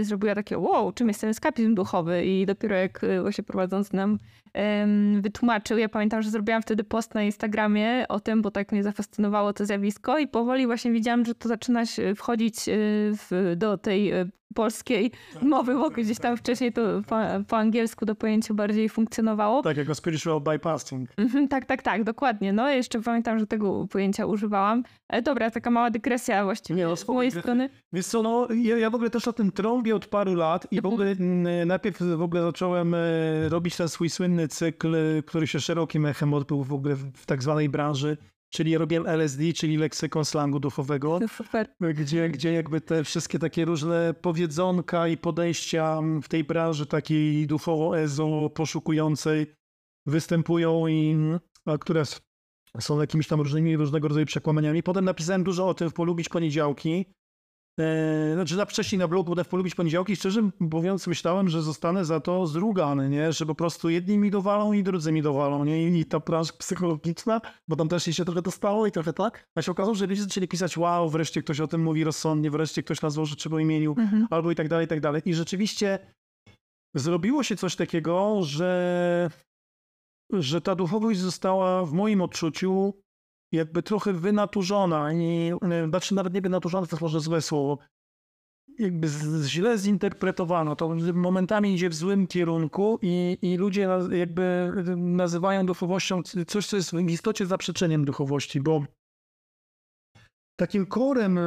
y, 0.00 0.04
zrobiła 0.04 0.34
takie 0.34 0.58
wow, 0.58 0.92
czym 0.92 1.08
jest 1.08 1.20
ten 1.20 1.30
eskapizm 1.30 1.74
duchowy? 1.74 2.24
I 2.24 2.46
dopiero 2.46 2.76
jak 2.76 3.04
y, 3.04 3.22
właśnie 3.22 3.44
prowadzący 3.44 3.96
nam 3.96 4.18
em, 4.52 5.22
wytłumaczył, 5.22 5.78
ja 5.78 5.88
pamiętam, 5.88 6.22
że 6.22 6.30
zrobiłam 6.30 6.62
wtedy 6.62 6.84
post 6.84 7.14
na 7.14 7.22
Instagramie 7.22 8.08
o 8.08 8.20
tym, 8.20 8.42
bo 8.42 8.50
tak 8.50 8.72
mnie 8.72 8.82
zafascynowało 8.82 9.52
to 9.52 9.66
zjawisko 9.66 10.18
i 10.18 10.28
powoli 10.28 10.66
właśnie 10.66 10.92
widziałam, 10.92 11.24
że 11.24 11.34
to 11.34 11.48
zaczyna 11.48 11.86
się 11.86 12.14
wchodzić 12.14 12.68
y, 12.68 12.72
w, 13.14 13.54
do 13.56 13.78
tej 13.78 14.12
polskiej 14.54 15.10
mowy, 15.42 15.74
bo 15.74 15.90
gdzieś 15.90 16.18
tam 16.18 16.36
wcześniej 16.36 16.72
to 16.72 16.80
po, 17.08 17.16
po 17.48 17.56
angielsku 17.56 18.06
to 18.06 18.14
pojęcie 18.14 18.54
bardziej 18.54 18.88
funkcjonowało. 18.88 19.62
Tak, 19.62 19.76
jako 19.76 19.94
spiritual 19.94 20.40
bypassing. 20.40 21.10
Mhm, 21.16 21.48
tak, 21.48 21.64
tak, 21.64 21.82
tak, 21.82 22.04
dokładnie. 22.04 22.52
No 22.52 22.70
jeszcze 22.70 23.02
pamiętam, 23.02 23.38
że 23.38 23.46
tego 23.46 23.86
pojęcia 23.86 24.26
używałam. 24.26 24.82
Ale 25.08 25.22
dobra, 25.22 25.50
taka 25.50 25.70
mała 25.70 25.90
dygresja 25.90 26.44
właściwie 26.44 26.76
Nie, 26.78 26.86
no, 26.86 26.96
z 26.96 27.08
mojej 27.08 27.30
strony. 27.30 27.70
Wiesz 27.92 28.06
co, 28.06 28.22
no, 28.22 28.48
ja, 28.54 28.78
ja 28.78 28.90
w 28.90 28.94
ogóle 28.94 29.10
też 29.10 29.28
o 29.28 29.32
tym 29.32 29.52
trąbię 29.52 29.96
od 29.96 30.06
paru 30.06 30.34
lat 30.34 30.66
i 30.70 30.76
w 30.76 30.78
Mhm. 30.78 30.94
ogóle 30.94 31.10
mm, 31.10 31.68
najpierw 31.68 31.98
w 32.02 32.22
ogóle 32.22 32.42
zacząłem 32.42 32.94
e, 32.94 32.98
robić 33.48 33.76
ten 33.76 33.88
swój 33.88 34.10
słynny 34.10 34.48
cykl, 34.48 34.94
e, 34.96 35.22
który 35.22 35.46
się 35.46 35.60
szerokim 35.60 36.06
echem 36.06 36.34
odbył 36.34 36.64
w 36.64 36.72
ogóle 36.72 36.94
w, 36.94 37.12
w 37.12 37.26
tak 37.26 37.42
zwanej 37.42 37.68
branży, 37.68 38.16
czyli 38.50 38.78
robiłem 38.78 39.06
LSD, 39.06 39.52
czyli 39.52 39.76
leksykon 39.76 40.24
slangu 40.24 40.60
duchowego, 40.60 41.18
No 41.20 41.28
super. 41.28 41.74
gdzie, 41.94 42.28
gdzie 42.28 42.52
jakby 42.52 42.80
te 42.80 43.04
wszystkie 43.04 43.38
takie 43.38 43.64
różne 43.64 44.14
powiedzonka 44.22 45.08
i 45.08 45.16
podejścia 45.16 46.00
w 46.22 46.28
tej 46.28 46.44
branży 46.44 46.86
takiej 46.86 47.46
duchowo-ezo 47.46 48.50
poszukującej 48.50 49.46
występują 50.06 50.86
i 50.86 51.16
a 51.66 51.78
które 51.78 52.02
są 52.80 53.00
jakimiś 53.00 53.28
tam 53.28 53.40
różnymi 53.40 53.76
różnego 53.76 54.08
rodzaju 54.08 54.26
przekłamaniami. 54.26 54.82
Potem 54.82 55.04
napisałem 55.04 55.44
dużo 55.44 55.68
o 55.68 55.74
tym 55.74 55.90
w 55.90 55.92
Polubić 55.94 56.28
Poniedziałki. 56.28 57.04
E, 57.78 58.34
znaczy 58.34 58.56
na 58.56 58.64
wcześniej 58.64 58.98
na 58.98 59.08
blogu 59.08 59.34
w 59.44 59.48
Polubić 59.48 59.74
Poniedziałki. 59.74 60.16
Szczerze 60.16 60.50
mówiąc 60.60 61.06
myślałem, 61.06 61.48
że 61.48 61.62
zostanę 61.62 62.04
za 62.04 62.20
to 62.20 62.46
zrugany, 62.46 63.08
nie? 63.08 63.32
Że 63.32 63.46
po 63.46 63.54
prostu 63.54 63.88
jedni 63.88 64.18
mi 64.18 64.30
dowalą 64.30 64.72
i 64.72 64.82
drudzy 64.82 65.12
mi 65.12 65.22
dowalą, 65.22 65.64
nie? 65.64 65.88
I 65.88 66.04
ta 66.04 66.20
branża 66.20 66.52
psychologiczna, 66.58 67.40
bo 67.68 67.76
tam 67.76 67.88
też 67.88 68.04
się 68.04 68.24
trochę 68.24 68.42
dostało 68.42 68.86
i 68.86 68.92
trochę 68.92 69.12
tak. 69.12 69.48
A 69.54 69.62
się 69.62 69.72
okazało, 69.72 69.94
że 69.94 70.06
ludzie 70.06 70.22
zaczęli 70.22 70.48
pisać 70.48 70.76
wow, 70.78 71.10
wreszcie 71.10 71.42
ktoś 71.42 71.60
o 71.60 71.66
tym 71.66 71.82
mówi 71.82 72.04
rozsądnie, 72.04 72.50
wreszcie 72.50 72.82
ktoś 72.82 73.02
nazwał 73.02 73.26
rzeczy 73.26 73.50
po 73.50 73.58
imieniu, 73.58 73.94
Mhm. 73.98 74.26
albo 74.30 74.50
i 74.50 74.54
tak 74.54 74.68
dalej, 74.68 74.84
i 74.84 74.88
tak 74.88 75.00
dalej. 75.00 75.22
I 75.24 75.34
rzeczywiście 75.34 75.98
zrobiło 76.94 77.42
się 77.42 77.56
coś 77.56 77.76
takiego, 77.76 78.38
że, 78.42 79.30
że 80.32 80.60
ta 80.60 80.74
duchowość 80.74 81.20
została 81.20 81.84
w 81.84 81.92
moim 81.92 82.20
odczuciu 82.22 82.94
jakby 83.52 83.82
trochę 83.82 84.12
wynaturzona 84.12 85.12
i 85.12 85.52
e, 85.62 85.88
znaczy 85.88 86.14
nawet 86.14 86.34
nie 86.34 86.40
wynaturzona, 86.40 86.86
to 86.86 86.96
jest 86.96 87.02
może 87.02 87.20
złe 87.20 87.42
słowo. 87.42 87.78
Jakby 88.78 89.08
źle 89.46 89.78
zinterpretowano. 89.78 90.76
To 90.76 90.96
momentami 91.14 91.74
idzie 91.74 91.88
w 91.88 91.94
złym 91.94 92.26
kierunku 92.26 92.98
i, 93.02 93.38
i 93.42 93.56
ludzie 93.56 93.88
jakby 94.10 94.72
nazywają 94.96 95.66
duchowością 95.66 96.22
coś, 96.46 96.66
co 96.66 96.76
jest 96.76 96.90
w 96.90 97.10
istocie 97.10 97.46
zaprzeczeniem 97.46 98.04
duchowości, 98.04 98.60
bo 98.60 98.84
takim 100.56 100.86
korem, 100.86 101.38
e, 101.38 101.42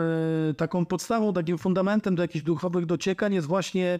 taką 0.57 0.85
podstawą, 0.85 1.33
takim 1.33 1.57
fundamentem 1.57 2.15
do 2.15 2.21
jakichś 2.21 2.45
duchowych 2.45 2.85
dociekań 2.85 3.33
jest 3.33 3.47
właśnie 3.47 3.99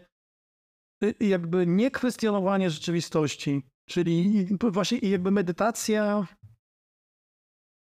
jakby 1.19 1.67
niekwestionowanie 1.67 2.69
rzeczywistości, 2.69 3.61
czyli 3.89 4.47
właśnie 4.61 4.97
jakby 4.97 5.31
medytacja 5.31 6.27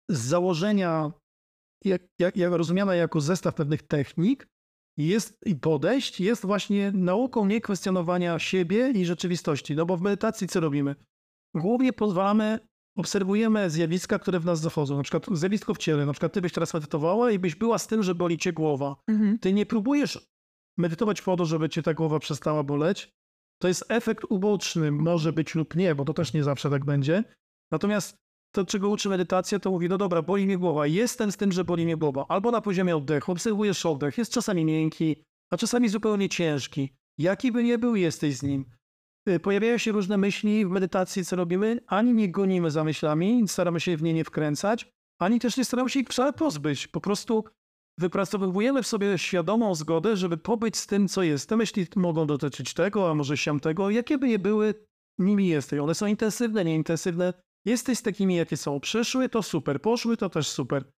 z 0.09 0.19
założenia, 0.19 1.11
jak, 1.85 2.01
jak, 2.19 2.37
jak 2.37 2.53
rozumiana 2.53 2.95
jako 2.95 3.21
zestaw 3.21 3.55
pewnych 3.55 3.83
technik 3.83 4.47
jest 4.97 5.37
i 5.45 5.55
podejść, 5.55 6.19
jest 6.19 6.45
właśnie 6.45 6.91
nauką 6.91 7.45
niekwestionowania 7.45 8.39
siebie 8.39 8.91
i 8.91 9.05
rzeczywistości. 9.05 9.75
No 9.75 9.85
bo 9.85 9.97
w 9.97 10.01
medytacji 10.01 10.47
co 10.47 10.59
robimy? 10.59 10.95
Głównie 11.55 11.93
pozwalamy, 11.93 12.59
obserwujemy 12.97 13.69
zjawiska, 13.69 14.19
które 14.19 14.39
w 14.39 14.45
nas 14.45 14.59
zachodzą. 14.59 14.97
Na 14.97 15.03
przykład 15.03 15.37
zjawisko 15.37 15.73
w 15.73 15.77
ciele. 15.77 16.05
Na 16.05 16.13
przykład 16.13 16.33
ty 16.33 16.41
byś 16.41 16.53
teraz 16.53 16.73
medytowała 16.73 17.31
i 17.31 17.39
byś 17.39 17.55
była 17.55 17.77
z 17.77 17.87
tym, 17.87 18.03
że 18.03 18.15
boli 18.15 18.37
cię 18.37 18.53
głowa. 18.53 18.95
Mhm. 19.07 19.39
Ty 19.39 19.53
nie 19.53 19.65
próbujesz 19.65 20.33
medytować 20.77 21.21
po 21.21 21.37
to, 21.37 21.45
żeby 21.45 21.69
cię 21.69 21.83
ta 21.83 21.93
głowa 21.93 22.19
przestała 22.19 22.63
boleć. 22.63 23.11
To 23.61 23.67
jest 23.67 23.85
efekt 23.89 24.23
uboczny, 24.29 24.91
może 24.91 25.33
być 25.33 25.55
lub 25.55 25.75
nie, 25.75 25.95
bo 25.95 26.05
to 26.05 26.13
też 26.13 26.33
nie 26.33 26.43
zawsze 26.43 26.69
tak 26.69 26.85
będzie. 26.85 27.23
Natomiast 27.71 28.22
to, 28.55 28.65
czego 28.65 28.89
uczy 28.89 29.09
medytacja, 29.09 29.59
to 29.59 29.71
mówi, 29.71 29.89
no 29.89 29.97
dobra, 29.97 30.21
boli 30.21 30.45
mnie 30.45 30.57
głowa, 30.57 30.87
jestem 30.87 31.31
z 31.31 31.37
tym, 31.37 31.51
że 31.51 31.63
boli 31.63 31.85
mnie 31.85 31.97
głowa. 31.97 32.25
Albo 32.29 32.51
na 32.51 32.61
poziomie 32.61 32.97
oddechu, 32.97 33.31
obserwujesz 33.31 33.85
oddech, 33.85 34.17
jest 34.17 34.31
czasami 34.31 34.65
miękki, 34.65 35.23
a 35.51 35.57
czasami 35.57 35.89
zupełnie 35.89 36.29
ciężki. 36.29 36.89
Jaki 37.17 37.51
by 37.51 37.63
nie 37.63 37.77
był, 37.77 37.95
jesteś 37.95 38.37
z 38.37 38.43
nim. 38.43 38.65
Y, 39.29 39.39
Pojawiają 39.39 39.77
się 39.77 39.91
różne 39.91 40.17
myśli 40.17 40.65
w 40.65 40.69
medytacji, 40.69 41.25
co 41.25 41.35
robimy, 41.35 41.79
ani 41.87 42.13
nie 42.13 42.31
gonimy 42.31 42.71
za 42.71 42.83
myślami, 42.83 43.47
staramy 43.47 43.79
się 43.79 43.97
w 43.97 44.03
nie 44.03 44.13
nie 44.13 44.23
wkręcać, 44.23 44.89
ani 45.19 45.39
też 45.39 45.57
nie 45.57 45.65
staramy 45.65 45.89
się 45.89 45.99
ich 45.99 46.07
pozbyć. 46.37 46.87
Po 46.87 47.01
prostu 47.01 47.43
wypracowujemy 47.99 48.83
w 48.83 48.87
sobie 48.87 49.17
świadomą 49.17 49.75
zgodę, 49.75 50.17
żeby 50.17 50.37
pobyć 50.37 50.77
z 50.77 50.87
tym, 50.87 51.07
co 51.07 51.23
jest. 51.23 51.49
Te 51.49 51.57
myśli 51.57 51.87
mogą 51.95 52.27
dotyczyć 52.27 52.73
tego, 52.73 53.09
a 53.09 53.13
może 53.13 53.37
siam 53.37 53.59
tego. 53.59 53.89
Jakie 53.89 54.17
by 54.17 54.27
nie 54.27 54.39
były, 54.39 54.73
nimi 55.19 55.47
jesteś. 55.47 55.79
One 55.79 55.95
są 55.95 56.05
intensywne, 56.05 56.65
nieintensywne. 56.65 57.33
Jesteś 57.65 58.01
takimi, 58.01 58.35
jakie 58.35 58.57
są. 58.57 58.79
Przyszły, 58.79 59.29
to 59.29 59.43
super. 59.43 59.81
Poszły, 59.81 60.17
to 60.17 60.29
też 60.29 60.47
super. 60.47 60.91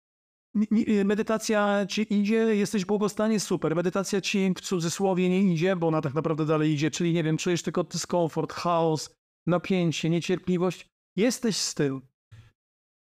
Ni- 0.71 1.05
Medytacja 1.05 1.87
ci 1.87 2.15
idzie, 2.15 2.37
jesteś 2.37 2.85
w 2.85 2.87
błogostanie, 2.87 3.41
super. 3.41 3.77
Medytacja 3.77 4.21
ci 4.21 4.55
w 4.57 4.61
cudzysłowie 4.61 5.29
nie 5.29 5.53
idzie, 5.55 5.77
bo 5.77 5.89
ona 5.89 6.01
tak 6.01 6.15
naprawdę 6.15 6.47
dalej 6.47 6.73
idzie, 6.73 6.91
czyli 6.91 7.13
nie 7.13 7.23
wiem, 7.23 7.37
czujesz 7.37 7.63
tylko 7.63 7.85
dyskomfort, 7.85 8.53
chaos, 8.53 9.15
napięcie, 9.47 10.11
niecierpliwość. 10.11 10.89
Jesteś 11.17 11.57
z 11.57 11.75
tym. 11.75 12.01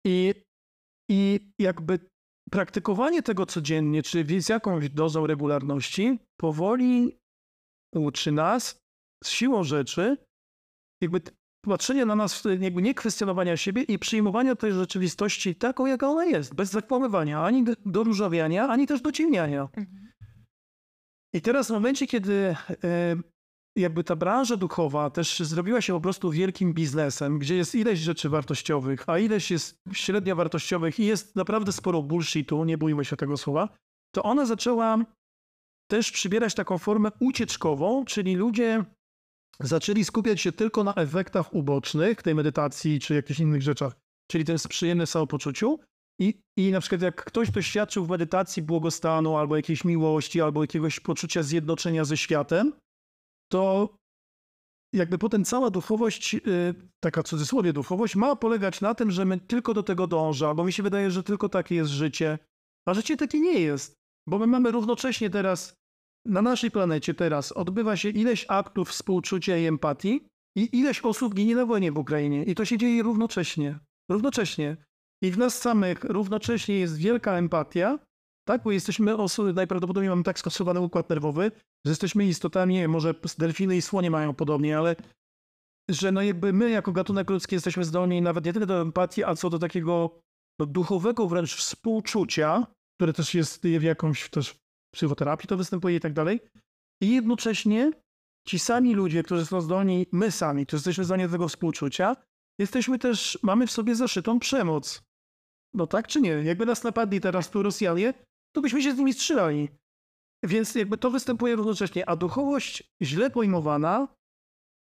I, 0.06 0.34
i 1.10 1.50
jakby 1.58 1.98
praktykowanie 2.50 3.22
tego 3.22 3.46
codziennie, 3.46 4.02
czy 4.02 4.42
z 4.42 4.48
jakąś 4.48 4.90
dozą 4.90 5.26
regularności, 5.26 6.18
powoli 6.40 7.18
uczy 7.94 8.32
nas 8.32 8.78
z 9.24 9.30
siłą 9.30 9.64
rzeczy, 9.64 10.16
jakby 11.02 11.20
patrzenia 11.70 12.06
na 12.06 12.14
nas, 12.14 12.42
jakby 12.60 12.82
nie 12.82 12.94
kwestionowania 12.94 13.56
siebie 13.56 13.82
i 13.82 13.98
przyjmowania 13.98 14.54
tej 14.54 14.72
rzeczywistości 14.72 15.54
taką, 15.54 15.86
jaka 15.86 16.08
ona 16.08 16.24
jest, 16.24 16.54
bez 16.54 16.70
zakłamywania, 16.70 17.44
ani 17.44 17.64
doróżawiania, 17.86 18.68
ani 18.68 18.86
też 18.86 19.00
dociemniania. 19.00 19.62
Mhm. 19.62 20.12
I 21.34 21.40
teraz 21.40 21.68
w 21.68 21.70
momencie, 21.70 22.06
kiedy 22.06 22.56
e, 22.84 23.16
jakby 23.76 24.04
ta 24.04 24.16
branża 24.16 24.56
duchowa 24.56 25.10
też 25.10 25.40
zrobiła 25.40 25.80
się 25.80 25.92
po 25.92 26.00
prostu 26.00 26.30
wielkim 26.30 26.74
biznesem, 26.74 27.38
gdzie 27.38 27.56
jest 27.56 27.74
ileś 27.74 27.98
rzeczy 27.98 28.28
wartościowych, 28.28 29.08
a 29.08 29.18
ileś 29.18 29.50
jest 29.50 29.78
średnio 29.92 30.36
wartościowych 30.36 31.00
i 31.00 31.04
jest 31.04 31.36
naprawdę 31.36 31.72
sporo 31.72 32.02
bullshitu, 32.02 32.64
nie 32.64 32.78
bójmy 32.78 33.04
się 33.04 33.16
tego 33.16 33.36
słowa, 33.36 33.68
to 34.14 34.22
ona 34.22 34.46
zaczęła 34.46 34.98
też 35.90 36.10
przybierać 36.10 36.54
taką 36.54 36.78
formę 36.78 37.10
ucieczkową, 37.20 38.04
czyli 38.04 38.34
ludzie 38.34 38.84
zaczęli 39.60 40.04
skupiać 40.04 40.40
się 40.40 40.52
tylko 40.52 40.84
na 40.84 40.94
efektach 40.94 41.54
ubocznych 41.54 42.22
tej 42.22 42.34
medytacji 42.34 43.00
czy 43.00 43.14
jakichś 43.14 43.40
innych 43.40 43.62
rzeczach, 43.62 43.92
czyli 44.30 44.44
ten 44.44 44.56
przyjemny 44.68 45.06
samopoczuciu. 45.06 45.78
I, 46.20 46.40
I 46.58 46.70
na 46.70 46.80
przykład 46.80 47.02
jak 47.02 47.24
ktoś 47.24 47.50
doświadczył 47.50 48.04
w 48.04 48.08
medytacji 48.08 48.62
błogostanu, 48.62 49.36
albo 49.36 49.56
jakiejś 49.56 49.84
miłości, 49.84 50.40
albo 50.40 50.62
jakiegoś 50.62 51.00
poczucia 51.00 51.42
zjednoczenia 51.42 52.04
ze 52.04 52.16
światem, 52.16 52.72
to 53.52 53.88
jakby 54.94 55.18
potem 55.18 55.44
cała 55.44 55.70
duchowość, 55.70 56.34
y, 56.34 56.40
taka 57.00 57.22
w 57.22 57.26
cudzysłowie 57.26 57.72
duchowość, 57.72 58.16
ma 58.16 58.36
polegać 58.36 58.80
na 58.80 58.94
tym, 58.94 59.10
że 59.10 59.24
my 59.24 59.40
tylko 59.40 59.74
do 59.74 59.82
tego 59.82 60.06
dąża, 60.06 60.54
bo 60.54 60.64
mi 60.64 60.72
się 60.72 60.82
wydaje, 60.82 61.10
że 61.10 61.22
tylko 61.22 61.48
takie 61.48 61.74
jest 61.74 61.90
życie. 61.90 62.38
A 62.88 62.94
życie 62.94 63.16
takie 63.16 63.40
nie 63.40 63.60
jest, 63.60 63.94
bo 64.28 64.38
my 64.38 64.46
mamy 64.46 64.70
równocześnie 64.70 65.30
teraz, 65.30 65.74
na 66.26 66.42
naszej 66.42 66.70
planecie 66.70 67.14
teraz 67.14 67.52
odbywa 67.52 67.96
się 67.96 68.08
ileś 68.08 68.46
aktów 68.48 68.88
współczucia 68.88 69.56
i 69.56 69.66
empatii 69.66 70.26
i 70.56 70.78
ileś 70.78 71.00
osób 71.00 71.34
ginie 71.34 71.56
na 71.56 71.66
wojnie 71.66 71.92
w 71.92 71.98
Ukrainie. 71.98 72.44
I 72.44 72.54
to 72.54 72.64
się 72.64 72.78
dzieje 72.78 73.02
równocześnie. 73.02 73.78
Równocześnie. 74.10 74.76
I 75.22 75.30
w 75.30 75.38
nas 75.38 75.60
samych 75.60 76.04
równocześnie 76.04 76.78
jest 76.78 76.96
wielka 76.96 77.38
empatia, 77.38 77.98
tak? 78.48 78.62
Bo 78.62 78.72
jesteśmy 78.72 79.16
osoby, 79.16 79.52
najprawdopodobniej 79.52 80.10
mamy 80.10 80.22
tak 80.22 80.38
skasowany 80.38 80.80
układ 80.80 81.10
nerwowy, 81.10 81.50
że 81.86 81.90
jesteśmy 81.90 82.26
istotami, 82.26 82.88
może 82.88 83.14
delfiny 83.38 83.76
i 83.76 83.82
słonie 83.82 84.10
mają 84.10 84.34
podobnie, 84.34 84.78
ale 84.78 84.96
że 85.90 86.12
no 86.12 86.22
jakby 86.22 86.52
my 86.52 86.70
jako 86.70 86.92
gatunek 86.92 87.30
ludzki 87.30 87.54
jesteśmy 87.54 87.84
zdolni 87.84 88.22
nawet 88.22 88.44
nie 88.44 88.52
tyle 88.52 88.66
do 88.66 88.80
empatii, 88.80 89.24
a 89.24 89.34
co 89.34 89.50
do 89.50 89.58
takiego 89.58 90.20
no, 90.60 90.66
duchowego 90.66 91.28
wręcz 91.28 91.54
współczucia, 91.54 92.66
które 92.98 93.12
też 93.12 93.34
jest 93.34 93.62
w 93.62 93.82
jakąś 93.82 94.30
też 94.30 94.63
psychoterapii 94.94 95.48
to 95.48 95.56
występuje 95.56 95.96
i 95.96 96.00
tak 96.00 96.12
dalej. 96.12 96.40
I 97.02 97.14
jednocześnie 97.14 97.92
ci 98.48 98.58
sami 98.58 98.94
ludzie, 98.94 99.22
którzy 99.22 99.46
są 99.46 99.60
zdolni, 99.60 100.06
my 100.12 100.30
sami, 100.30 100.66
którzy 100.66 100.80
jesteśmy 100.80 101.04
zdolni 101.04 101.24
do 101.24 101.30
tego 101.30 101.48
współczucia, 101.48 102.16
jesteśmy 102.58 102.98
też, 102.98 103.38
mamy 103.42 103.66
w 103.66 103.70
sobie 103.70 103.94
zaszytą 103.94 104.40
przemoc. 104.40 105.02
No 105.74 105.86
tak 105.86 106.08
czy 106.08 106.20
nie? 106.20 106.30
Jakby 106.30 106.66
nas 106.66 106.84
napadli 106.84 107.20
teraz 107.20 107.50
tu 107.50 107.62
Rosjanie, 107.62 108.14
to 108.54 108.60
byśmy 108.60 108.82
się 108.82 108.94
z 108.94 108.98
nimi 108.98 109.12
strzelali. 109.12 109.68
Więc 110.44 110.74
jakby 110.74 110.98
to 110.98 111.10
występuje 111.10 111.56
równocześnie, 111.56 112.08
a 112.08 112.16
duchowość 112.16 112.92
źle 113.02 113.30
pojmowana 113.30 114.08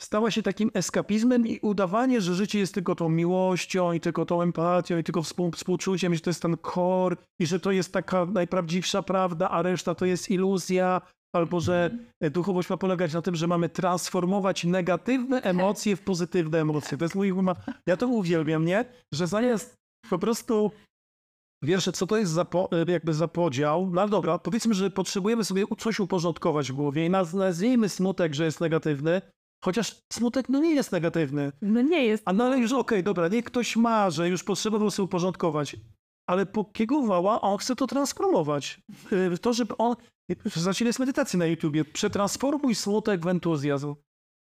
stała 0.02 0.30
się 0.30 0.42
takim 0.42 0.70
eskapizmem 0.74 1.46
i 1.46 1.58
udawanie, 1.62 2.20
że 2.20 2.34
życie 2.34 2.58
jest 2.58 2.74
tylko 2.74 2.94
tą 2.94 3.08
miłością 3.08 3.92
i 3.92 4.00
tylko 4.00 4.26
tą 4.26 4.42
empatią 4.42 4.98
i 4.98 5.04
tylko 5.04 5.22
współ, 5.22 5.50
współczuciem, 5.50 6.14
że 6.14 6.20
to 6.20 6.30
jest 6.30 6.42
ten 6.42 6.56
kor 6.56 7.16
i 7.40 7.46
że 7.46 7.60
to 7.60 7.70
jest 7.70 7.92
taka 7.92 8.26
najprawdziwsza 8.26 9.02
prawda, 9.02 9.50
a 9.50 9.62
reszta 9.62 9.94
to 9.94 10.06
jest 10.06 10.30
iluzja, 10.30 11.00
albo 11.34 11.60
że 11.60 11.90
duchowość 12.20 12.70
ma 12.70 12.76
polegać 12.76 13.14
na 13.14 13.22
tym, 13.22 13.34
że 13.34 13.46
mamy 13.46 13.68
transformować 13.68 14.64
negatywne 14.64 15.42
emocje 15.42 15.96
w 15.96 16.02
pozytywne 16.02 16.60
emocje. 16.60 16.98
To 16.98 17.04
jest 17.04 17.14
mój, 17.14 17.34
ja 17.86 17.96
to 17.96 18.08
uwielbiam, 18.08 18.64
nie? 18.64 18.84
Że 19.14 19.26
zamiast 19.26 19.74
po 20.10 20.18
prostu 20.18 20.70
Wiesz, 21.64 21.84
co 21.84 22.06
to 22.06 22.16
jest 22.16 22.32
za, 22.32 22.44
po, 22.44 22.68
jakby 22.88 23.14
za 23.14 23.28
podział? 23.28 23.90
No 23.92 24.08
dobra, 24.08 24.38
powiedzmy, 24.38 24.74
że 24.74 24.90
potrzebujemy 24.90 25.44
sobie 25.44 25.64
coś 25.78 26.00
uporządkować 26.00 26.72
w 26.72 26.74
głowie 26.74 27.06
i 27.06 27.10
nazwijmy 27.10 27.88
smutek, 27.88 28.34
że 28.34 28.44
jest 28.44 28.60
negatywny, 28.60 29.22
chociaż 29.64 30.02
smutek 30.12 30.48
no 30.48 30.60
nie 30.60 30.74
jest 30.74 30.92
negatywny. 30.92 31.52
No 31.62 31.82
nie 31.82 32.04
jest. 32.04 32.22
A 32.26 32.32
no 32.32 32.44
ale 32.44 32.58
już 32.58 32.72
okej, 32.72 32.80
okay, 32.80 33.02
dobra, 33.02 33.28
niech 33.28 33.44
ktoś 33.44 33.76
ma, 33.76 34.10
że 34.10 34.28
już 34.28 34.44
potrzebował 34.44 34.90
sobie 34.90 35.04
uporządkować, 35.04 35.76
ale 36.26 36.46
po 36.46 36.64
kiego 36.64 37.02
wała 37.02 37.40
on 37.40 37.58
chce 37.58 37.76
to 37.76 37.86
transformować. 37.86 38.80
Y, 39.34 39.38
to, 39.38 39.52
żeby 39.52 39.76
on... 39.76 39.96
Zacznie 40.44 40.86
jest 40.86 40.98
medytacji 40.98 41.38
na 41.38 41.46
YouTubie. 41.46 41.84
Przetransformuj 41.84 42.74
smutek 42.74 43.20
w 43.20 43.26
entuzjazm. 43.26 43.94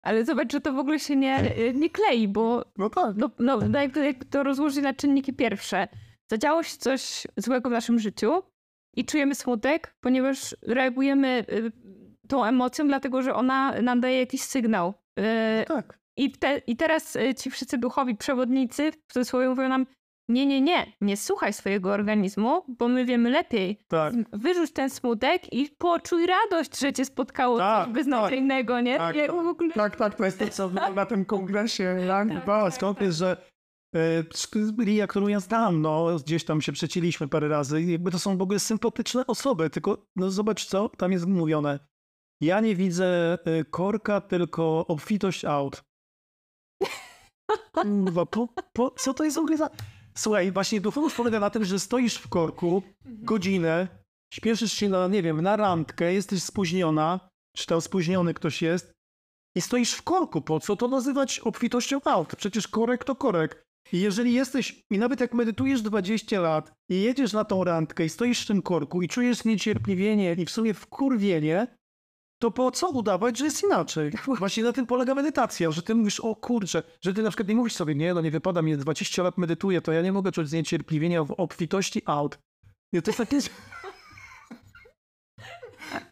Ale 0.02 0.24
zobacz, 0.24 0.52
że 0.52 0.60
to 0.60 0.72
w 0.72 0.78
ogóle 0.78 1.00
się 1.00 1.16
nie, 1.16 1.54
nie 1.74 1.90
klei, 1.90 2.28
bo 2.28 2.64
no 2.78 2.90
tak. 2.90 3.16
no, 3.16 3.30
no, 3.38 3.60
no 3.68 3.80
jak, 3.80 3.94
to, 3.94 4.02
jak 4.02 4.24
to 4.24 4.42
rozłożyć 4.42 4.82
na 4.82 4.94
czynniki 4.94 5.32
pierwsze 5.32 5.88
zadziało 6.30 6.62
się 6.62 6.76
coś 6.76 7.26
złego 7.36 7.68
w 7.68 7.72
naszym 7.72 7.98
życiu 7.98 8.42
i 8.96 9.04
czujemy 9.04 9.34
smutek, 9.34 9.96
ponieważ 10.00 10.56
reagujemy 10.62 11.44
y, 11.52 11.72
tą 12.28 12.44
emocją, 12.44 12.86
dlatego 12.86 13.22
że 13.22 13.34
ona 13.34 13.82
nam 13.82 14.00
daje 14.00 14.18
jakiś 14.18 14.42
sygnał. 14.42 14.94
Y, 15.18 15.22
no 15.68 15.74
tak. 15.74 15.98
I, 16.16 16.32
te, 16.32 16.58
I 16.58 16.76
teraz 16.76 17.16
y, 17.16 17.34
ci 17.34 17.50
wszyscy 17.50 17.78
duchowi 17.78 18.16
przewodnicy 18.16 18.92
w 18.92 19.12
cudzysłowie 19.12 19.48
mówią 19.48 19.68
nam, 19.68 19.86
nie, 20.28 20.46
nie, 20.46 20.60
nie, 20.60 20.92
nie 21.00 21.16
słuchaj 21.16 21.52
swojego 21.52 21.92
organizmu, 21.92 22.62
bo 22.68 22.88
my 22.88 23.04
wiemy 23.04 23.30
lepiej. 23.30 23.78
Tak. 23.88 24.14
Wyrzuć 24.32 24.72
ten 24.72 24.90
smutek 24.90 25.52
i 25.52 25.68
poczuj 25.78 26.26
radość, 26.26 26.78
że 26.78 26.92
cię 26.92 27.04
spotkało 27.04 27.58
tak, 27.58 27.84
coś 27.84 27.94
beznadziejnego, 27.94 28.74
tak, 28.74 28.84
nie? 28.84 28.98
Tak, 28.98 29.16
tak, 29.16 29.30
ogóle... 29.30 29.72
tak, 29.72 29.96
tak, 29.96 30.14
to 30.14 30.24
jest 30.24 30.38
to, 30.38 30.48
co 30.48 30.70
na 30.94 31.06
tym 31.06 31.24
kongresie, 31.24 31.96
tak, 32.08 32.28
tak. 32.46 32.74
skąd 32.74 33.00
jest, 33.00 33.18
że 33.18 33.36
Ria, 34.84 35.06
którą 35.06 35.28
ja 35.28 35.40
znam, 35.40 35.82
no, 35.82 36.16
gdzieś 36.26 36.44
tam 36.44 36.60
się 36.60 36.72
przecięliśmy 36.72 37.28
parę 37.28 37.48
razy. 37.48 37.82
Jakby 37.82 38.10
to 38.10 38.18
są 38.18 38.38
w 38.38 38.42
ogóle 38.42 38.58
sympatyczne 38.58 39.26
osoby, 39.26 39.70
tylko 39.70 40.06
no 40.16 40.30
zobacz 40.30 40.66
co, 40.66 40.88
tam 40.88 41.12
jest 41.12 41.26
mówione. 41.26 41.78
Ja 42.40 42.60
nie 42.60 42.76
widzę 42.76 43.38
y, 43.46 43.64
korka, 43.64 44.20
tylko 44.20 44.86
obfitość 44.86 45.44
aut. 45.44 45.82
Kurwa, 47.72 48.26
po, 48.26 48.48
po, 48.72 48.90
co 48.90 49.14
to 49.14 49.24
jest 49.24 49.36
w 49.36 49.40
ogóle 49.40 49.56
za... 49.56 49.70
Słuchaj, 50.16 50.52
właśnie 50.52 50.80
duchowość 50.80 51.16
polega 51.16 51.40
na 51.40 51.50
tym, 51.50 51.64
że 51.64 51.78
stoisz 51.78 52.14
w 52.14 52.28
korku 52.28 52.82
mhm. 53.04 53.24
godzinę, 53.24 53.88
śpieszysz 54.34 54.72
się 54.72 54.88
na, 54.88 55.08
nie 55.08 55.22
wiem, 55.22 55.40
na 55.40 55.56
randkę, 55.56 56.14
jesteś 56.14 56.42
spóźniona, 56.42 57.20
czy 57.56 57.66
tam 57.66 57.80
spóźniony 57.80 58.34
ktoś 58.34 58.62
jest 58.62 58.92
i 59.56 59.60
stoisz 59.60 59.92
w 59.92 60.02
korku. 60.02 60.40
Po 60.40 60.60
co 60.60 60.76
to 60.76 60.88
nazywać 60.88 61.40
obfitością 61.40 62.00
aut? 62.04 62.36
Przecież 62.36 62.68
korek 62.68 63.04
to 63.04 63.16
korek. 63.16 63.64
I 63.92 64.00
jeżeli 64.00 64.32
jesteś, 64.32 64.82
i 64.90 64.98
nawet 64.98 65.20
jak 65.20 65.34
medytujesz 65.34 65.82
20 65.82 66.40
lat 66.40 66.72
i 66.90 67.02
jedziesz 67.02 67.32
na 67.32 67.44
tą 67.44 67.64
randkę 67.64 68.04
i 68.04 68.08
stoisz 68.08 68.44
w 68.44 68.46
tym 68.46 68.62
korku 68.62 69.02
i 69.02 69.08
czujesz 69.08 69.44
niecierpliwienie 69.44 70.32
i 70.32 70.44
w 70.44 70.50
sumie 70.50 70.74
wkurwienie, 70.74 71.66
to 72.44 72.50
po 72.50 72.70
co 72.70 72.88
udawać, 72.88 73.38
że 73.38 73.44
jest 73.44 73.62
inaczej? 73.62 74.12
Właśnie 74.38 74.62
na 74.62 74.72
tym 74.72 74.86
polega 74.86 75.14
medytacja, 75.14 75.70
że 75.70 75.82
ty 75.82 75.94
mówisz, 75.94 76.20
o 76.20 76.36
kurczę, 76.36 76.82
że 77.04 77.14
ty 77.14 77.22
na 77.22 77.30
przykład 77.30 77.48
nie 77.48 77.54
mówisz 77.54 77.72
sobie, 77.72 77.94
nie, 77.94 78.14
no 78.14 78.20
nie 78.20 78.30
wypada 78.30 78.62
mi, 78.62 78.76
20 78.76 79.22
lat 79.22 79.38
medytuję, 79.38 79.80
to 79.80 79.92
ja 79.92 80.02
nie 80.02 80.12
mogę 80.12 80.32
czuć 80.32 80.48
zniecierpliwienia 80.48 81.24
w 81.24 81.30
obfitości 81.30 82.02
aut. 82.06 82.38
I 82.92 83.02
to 83.02 83.10
jest 83.10 83.18
takie... 83.18 83.38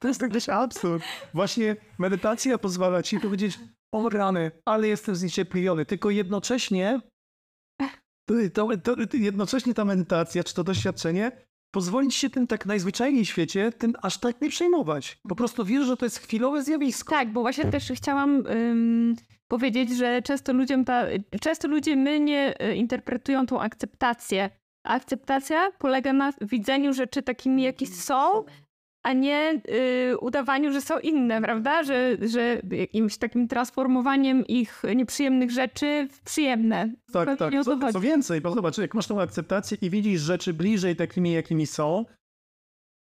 To 0.00 0.08
jest 0.08 0.22
jakiś 0.22 0.48
absurd. 0.48 1.04
Właśnie 1.34 1.76
medytacja 1.98 2.58
pozwala 2.58 3.02
ci 3.02 3.20
powiedzieć, 3.20 3.58
o 3.94 4.08
rany, 4.08 4.50
ale 4.68 4.88
jestem 4.88 5.16
zniecierpliwiony, 5.16 5.86
tylko 5.86 6.10
jednocześnie 6.10 7.00
to, 8.28 8.34
to, 8.82 9.06
to, 9.06 9.16
jednocześnie 9.16 9.74
ta 9.74 9.84
medytacja, 9.84 10.44
czy 10.44 10.54
to 10.54 10.64
doświadczenie, 10.64 11.32
pozwolić 11.72 12.14
się 12.14 12.30
tym 12.30 12.46
tak 12.46 12.66
najzwyczajniej 12.66 13.24
w 13.24 13.28
świecie, 13.28 13.72
tym 13.72 13.92
aż 14.02 14.18
tak 14.18 14.40
nie 14.40 14.48
przejmować. 14.48 15.18
Po 15.28 15.36
prostu 15.36 15.64
wiesz, 15.64 15.86
że 15.86 15.96
to 15.96 16.06
jest 16.06 16.18
chwilowe 16.18 16.62
zjawisko. 16.62 17.10
Tak, 17.10 17.32
bo 17.32 17.40
właśnie 17.40 17.64
też 17.64 17.92
chciałam 17.94 18.46
ym, 18.46 19.16
powiedzieć, 19.48 19.90
że 19.96 20.22
często 20.22 20.52
ludziom 20.52 20.84
ta, 20.84 21.04
często 21.40 21.68
ludzie 21.68 21.96
mylnie 21.96 22.54
y, 22.62 22.74
interpretują 22.74 23.46
tą 23.46 23.60
akceptację. 23.60 24.50
akceptacja 24.84 25.70
polega 25.78 26.12
na 26.12 26.32
widzeniu 26.40 26.92
rzeczy 26.92 27.22
takimi, 27.22 27.62
jakie 27.62 27.86
są, 27.86 28.44
a 29.02 29.12
nie 29.12 29.60
y, 30.10 30.18
udawaniu, 30.18 30.72
że 30.72 30.80
są 30.80 30.98
inne, 30.98 31.42
prawda? 31.42 31.82
Że, 31.82 32.16
że 32.28 32.62
jakimś 32.70 33.16
takim 33.16 33.48
transformowaniem 33.48 34.46
ich 34.46 34.82
nieprzyjemnych 34.96 35.50
rzeczy 35.50 36.08
w 36.12 36.20
przyjemne. 36.20 36.94
Tak, 37.12 37.38
tak. 37.38 37.52
Co, 37.64 37.92
co, 37.92 38.00
więcej, 38.00 38.40
bo 38.40 38.54
zobacz, 38.54 38.78
jak 38.78 38.94
masz 38.94 39.06
tą 39.06 39.20
akceptację 39.20 39.78
i 39.80 39.90
widzisz 39.90 40.20
rzeczy 40.20 40.54
bliżej 40.54 40.96
takimi, 40.96 41.32
jakimi 41.32 41.66
są, 41.66 42.04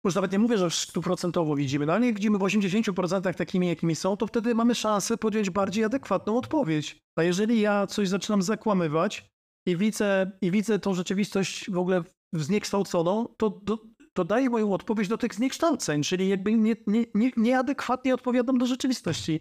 już 0.04 0.14
nawet 0.14 0.32
nie 0.32 0.38
mówię, 0.38 0.58
że 0.58 0.70
stuprocentowo 0.70 1.56
widzimy, 1.56 1.86
no 1.86 1.92
ale 1.92 2.06
jak 2.06 2.14
widzimy 2.14 2.38
w 2.38 2.40
80% 2.40 3.34
takimi, 3.34 3.68
jakimi 3.68 3.96
są, 3.96 4.16
to 4.16 4.26
wtedy 4.26 4.54
mamy 4.54 4.74
szansę 4.74 5.16
podjąć 5.16 5.50
bardziej 5.50 5.84
adekwatną 5.84 6.36
odpowiedź. 6.36 6.98
A 7.16 7.22
jeżeli 7.22 7.60
ja 7.60 7.86
coś 7.86 8.08
zaczynam 8.08 8.42
zakłamywać 8.42 9.30
i 9.66 9.76
widzę, 9.76 10.30
i 10.42 10.50
widzę 10.50 10.78
tą 10.78 10.94
rzeczywistość 10.94 11.70
w 11.70 11.78
ogóle 11.78 12.02
zniekształconą, 12.32 13.28
to, 13.36 13.50
to, 13.50 13.78
to 14.18 14.24
daję 14.24 14.50
moją 14.50 14.72
odpowiedź 14.72 15.08
do 15.08 15.18
tych 15.18 15.34
zniekształceń, 15.34 16.02
czyli 16.02 16.28
jakby 16.28 16.52
nie, 16.52 16.76
nie, 16.86 17.04
nie, 17.14 17.30
nieadekwatnie 17.36 18.14
odpowiadam 18.14 18.58
do 18.58 18.66
rzeczywistości. 18.66 19.40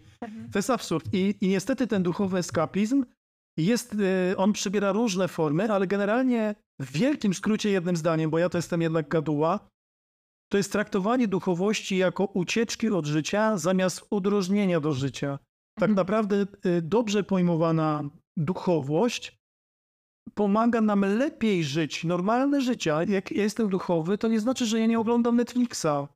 To 0.51 0.59
jest 0.59 0.69
absurd. 0.69 1.13
I, 1.13 1.35
I 1.41 1.47
niestety 1.47 1.87
ten 1.87 2.03
duchowy 2.03 2.37
eskapizm 2.37 3.05
jest, 3.57 3.93
y, 4.31 4.37
on 4.37 4.53
przybiera 4.53 4.91
różne 4.91 5.27
formy, 5.27 5.71
ale 5.73 5.87
generalnie 5.87 6.55
w 6.79 6.91
wielkim 6.91 7.33
skrócie 7.33 7.69
jednym 7.69 7.95
zdaniem, 7.95 8.29
bo 8.29 8.39
ja 8.39 8.49
to 8.49 8.57
jestem 8.57 8.81
jednak 8.81 9.07
gaduła, 9.07 9.59
to 10.51 10.57
jest 10.57 10.71
traktowanie 10.71 11.27
duchowości 11.27 11.97
jako 11.97 12.25
ucieczki 12.25 12.89
od 12.89 13.05
życia 13.05 13.57
zamiast 13.57 14.07
udrożnienia 14.09 14.79
do 14.79 14.93
życia. 14.93 15.39
Tak 15.79 15.89
Mhm. 15.89 15.95
naprawdę 15.95 16.45
y, 16.65 16.81
dobrze 16.81 17.23
pojmowana 17.23 18.03
duchowość 18.37 19.36
pomaga 20.35 20.81
nam 20.81 21.01
lepiej 21.01 21.63
żyć 21.63 22.03
normalne 22.03 22.61
życie. 22.61 22.95
Jak 23.07 23.31
ja 23.31 23.43
jestem 23.43 23.69
duchowy, 23.69 24.17
to 24.17 24.27
nie 24.27 24.39
znaczy, 24.39 24.65
że 24.65 24.79
ja 24.79 24.85
nie 24.85 24.99
oglądam 24.99 25.35
Netflixa, 25.35 26.07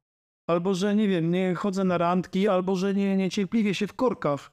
albo 0.49 0.73
że 0.73 0.95
nie 0.95 1.07
wiem, 1.07 1.31
nie 1.31 1.55
chodzę 1.55 1.83
na 1.83 1.97
randki, 1.97 2.47
albo 2.47 2.75
że 2.75 2.93
nie, 2.93 3.17
niecierpliwie 3.17 3.75
się 3.75 3.87
w 3.87 3.93
korkach. 3.93 4.51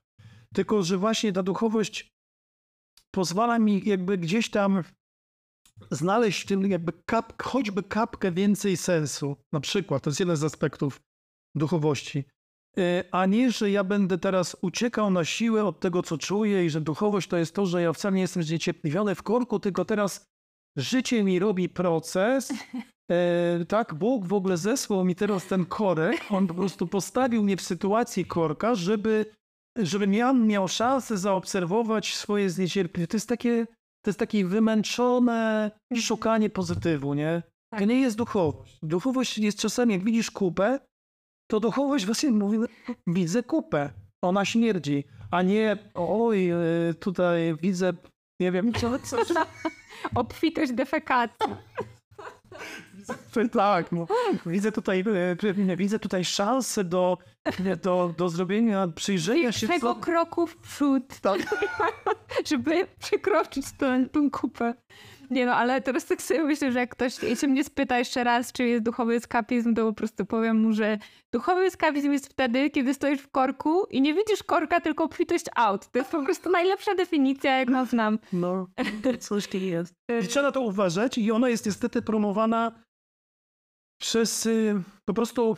Tylko, 0.55 0.83
że 0.83 0.99
właśnie 0.99 1.33
ta 1.33 1.43
duchowość 1.43 2.13
pozwala 3.11 3.59
mi 3.59 3.83
jakby 3.85 4.19
gdzieś 4.19 4.51
tam 4.51 4.83
znaleźć 5.91 6.43
w 6.43 6.47
tym 6.47 6.71
jakby 6.71 6.93
kap, 7.07 7.43
choćby 7.43 7.83
kapkę 7.83 8.33
więcej 8.33 8.77
sensu. 8.77 9.37
Na 9.53 9.61
przykład, 9.61 10.03
to 10.03 10.11
jest 10.11 10.21
jeden 10.21 10.37
z 10.37 10.45
aspektów 10.45 11.01
duchowości. 11.55 12.25
Y, 12.79 13.05
A 13.11 13.27
nie, 13.27 13.53
że 13.53 13.71
ja 13.71 13.85
będę 13.85 14.19
teraz 14.19 14.57
uciekał 14.63 15.11
na 15.11 15.25
siłę 15.25 15.65
od 15.65 15.81
tego, 15.81 16.03
co 16.03 16.19
czuję 16.19 16.65
i 16.65 16.71
że 16.71 16.81
duchowość 16.81 17.29
to 17.29 17.37
jest 17.37 17.55
to, 17.55 17.67
że 17.67 17.83
ja 17.83 17.93
wcale 17.93 18.15
nie 18.15 18.21
jestem 18.23 18.43
zniecierpliwiony 18.43 19.15
w 19.15 19.23
korku, 19.23 19.61
tylko 19.61 19.85
teraz 19.85 20.25
życie 20.77 21.25
mi 21.25 21.39
robi 21.39 21.69
proces. 21.69 22.53
E, 23.11 23.65
tak, 23.65 23.95
Bóg 23.95 24.27
w 24.27 24.33
ogóle 24.33 24.57
zesłał 24.57 25.05
mi 25.05 25.15
teraz 25.15 25.47
ten 25.47 25.67
korek. 25.67 26.21
On 26.31 26.47
po 26.47 26.55
prostu 26.55 26.87
postawił 26.87 27.43
mnie 27.43 27.57
w 27.57 27.63
sytuacji 27.63 28.25
korka, 28.25 28.75
żeby, 28.75 29.27
żebym 29.79 30.15
ja 30.15 30.33
miał 30.33 30.69
szansę 30.69 31.19
zaobserwować 31.19 32.15
swoje 32.15 32.51
zniecierpliwienie. 32.51 33.07
To 33.09 33.17
jest 33.17 33.29
takie, 33.29 33.67
to 34.05 34.11
jest 34.11 34.19
takie 34.19 34.45
wymęczone 34.47 35.71
szukanie 35.97 36.51
pozytywu, 36.51 37.15
nie? 37.15 37.43
To 37.73 37.79
Tak. 37.79 37.89
nie 37.89 38.01
jest 38.01 38.17
duchowość. 38.17 38.79
Duchowość 38.83 39.39
jest 39.39 39.59
czasami, 39.59 39.93
jak 39.95 40.05
widzisz 40.05 40.31
kupę, 40.31 40.81
to 41.49 41.61
duchowość 41.61 42.07
właśnie 42.07 42.31
mówi, 42.31 42.59
widzę 43.07 43.43
kupę, 43.43 43.91
ona 44.23 44.45
śmierdzi, 44.45 45.05
a 45.31 45.43
nie, 45.43 45.79
oj, 45.95 46.51
e, 46.51 46.57
tutaj 47.01 47.57
widzę, 47.63 47.93
nie 48.41 48.53
wiem, 48.53 48.73
co, 48.73 48.99
co, 48.99 49.17
Obfitość 50.15 50.73
defekacji. 50.73 51.55
tak, 53.53 53.93
no, 53.93 54.07
widzę 54.47 54.73
tutaj, 54.73 55.05
e, 55.71 55.77
widzę 55.77 55.99
tutaj 55.99 56.25
szansę 56.25 56.85
do, 56.85 57.19
do, 57.83 58.15
do 58.19 58.29
zrobienia, 58.29 58.89
przyjrzenia 58.89 59.53
się, 59.53 59.69
Tego 59.69 59.95
co, 59.95 60.01
kroku 60.01 60.47
w 60.47 60.57
przód, 60.57 61.21
tak, 61.21 61.41
żeby 62.51 62.87
przekroczyć 62.99 63.67
tę, 63.73 64.07
tę 64.13 64.31
kupę. 64.33 64.75
Nie 65.31 65.47
no, 65.47 65.55
ale 65.55 65.81
teraz 65.81 66.07
tak 66.07 66.23
sobie 66.23 66.45
myślę, 66.45 66.73
że 66.73 66.79
jak 66.79 66.91
ktoś 66.91 67.23
jeśli 67.23 67.49
mnie 67.49 67.65
spyta 67.65 67.99
jeszcze 67.99 68.25
raz, 68.25 68.53
czy 68.53 68.65
jest 68.65 68.85
duchowy 68.85 69.15
eskapizm, 69.15 69.75
to 69.75 69.87
po 69.87 69.93
prostu 69.93 70.27
powiem 70.27 70.57
mu, 70.63 70.73
że 70.73 70.99
duchowy 71.33 71.61
eskapizm 71.61 72.13
jest 72.13 72.27
wtedy, 72.29 72.71
kiedy 72.71 72.95
stoisz 72.95 73.21
w 73.21 73.29
korku 73.29 73.87
i 73.91 74.01
nie 74.01 74.15
widzisz 74.15 74.43
korka, 74.43 74.81
tylko 74.81 75.05
obfitość 75.05 75.45
aut. 75.57 75.89
To 75.89 75.99
jest 75.99 76.11
po 76.11 76.25
prostu 76.25 76.51
najlepsza 76.51 76.95
definicja, 76.95 77.59
jaką 77.59 77.87
znam. 77.87 78.19
no, 78.33 78.67
coś 79.21 79.49
tu 79.49 79.57
jest. 79.57 79.95
I 80.25 80.27
trzeba 80.29 80.47
na 80.47 80.53
to 80.53 80.61
uważać 80.61 81.19
i 81.19 81.33
ona 81.33 81.49
jest 81.49 81.67
niestety 81.67 82.03
promowana 82.03 82.73
przez 84.01 84.47
y, 84.47 84.83
po 85.05 85.15
prostu 85.15 85.57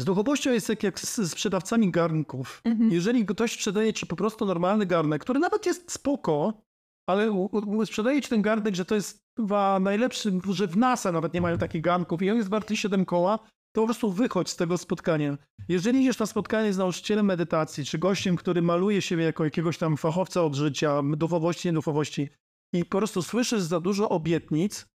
z 0.00 0.04
duchowością 0.04 0.52
jest 0.52 0.66
tak 0.66 0.82
jak 0.82 1.00
z 1.00 1.30
sprzedawcami 1.30 1.90
garnków. 1.90 2.60
Mhm. 2.64 2.90
Jeżeli 2.90 3.26
ktoś 3.26 3.52
sprzedaje 3.52 3.92
ci 3.92 4.06
po 4.06 4.16
prostu 4.16 4.46
normalny 4.46 4.86
garnek, 4.86 5.22
który 5.22 5.40
nawet 5.40 5.66
jest 5.66 5.92
spoko, 5.92 6.62
ale 7.10 7.30
u- 7.30 7.50
u- 7.76 7.86
sprzedaje 7.86 8.22
ci 8.22 8.28
ten 8.28 8.42
garnek, 8.42 8.74
że 8.74 8.84
to 8.84 8.94
jest 8.94 9.18
chyba 9.36 9.80
najlepszy, 9.80 10.32
że 10.50 10.66
w 10.66 10.76
NASA 10.76 11.12
nawet 11.12 11.34
nie 11.34 11.40
mają 11.40 11.58
takich 11.58 11.82
garnków 11.82 12.22
i 12.22 12.30
on 12.30 12.36
jest 12.36 12.48
warty 12.48 12.76
7 12.76 13.04
koła, 13.04 13.38
to 13.72 13.80
po 13.80 13.84
prostu 13.86 14.10
wychodź 14.12 14.48
z 14.48 14.56
tego 14.56 14.78
spotkania. 14.78 15.38
Jeżeli 15.68 16.00
idziesz 16.00 16.18
na 16.18 16.26
spotkanie 16.26 16.72
z 16.72 16.78
nauczycielem 16.78 17.26
medytacji, 17.26 17.84
czy 17.84 17.98
gościem, 17.98 18.36
który 18.36 18.62
maluje 18.62 19.02
siebie 19.02 19.24
jako 19.24 19.44
jakiegoś 19.44 19.78
tam 19.78 19.96
fachowca 19.96 20.42
od 20.42 20.54
życia, 20.54 21.02
duchowości, 21.16 21.68
nieduchowości 21.68 22.28
i 22.74 22.84
po 22.84 22.98
prostu 22.98 23.22
słyszysz 23.22 23.62
za 23.62 23.80
dużo 23.80 24.08
obietnic, 24.08 24.86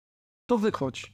to 0.50 0.58
wychodź. 0.58 1.12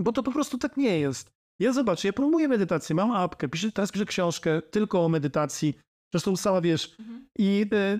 Bo 0.00 0.12
to 0.12 0.22
po 0.22 0.32
prostu 0.32 0.58
tak 0.58 0.76
nie 0.76 0.98
jest. 0.98 1.30
Ja 1.60 1.72
zobacz, 1.72 2.04
ja 2.04 2.12
promuję 2.12 2.48
medytację, 2.48 2.96
mam 2.96 3.10
apkę, 3.12 3.48
piszę, 3.48 3.72
teraz 3.72 3.92
piszę 3.92 4.04
książkę 4.04 4.62
tylko 4.62 5.04
o 5.04 5.08
medytacji. 5.08 5.74
Zresztą 6.14 6.36
sama 6.36 6.60
wiesz. 6.60 6.96
I, 7.38 7.66
e, 7.72 7.98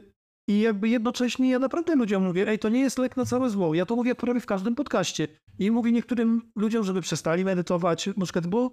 I 0.51 0.61
jakby 0.61 0.89
jednocześnie 0.89 1.51
ja 1.51 1.59
naprawdę 1.59 1.95
ludziom 1.95 2.25
mówię, 2.25 2.49
ej, 2.49 2.59
to 2.59 2.69
nie 2.69 2.81
jest 2.81 2.99
lek 2.99 3.17
na 3.17 3.25
całe 3.25 3.51
zło. 3.51 3.75
Ja 3.75 3.87
to 3.87 3.97
mówię 3.97 4.15
prawie 4.15 4.41
w 4.41 4.47
każdym 4.47 4.75
podcaście. 4.75 5.29
I 5.59 5.71
mówię 5.71 5.93
niektórym 5.93 6.53
ludziom, 6.57 6.85
żeby 6.85 7.01
przestali 7.01 7.45
medytować, 7.45 8.07
na 8.17 8.25
przykład, 8.25 8.47
bo 8.47 8.71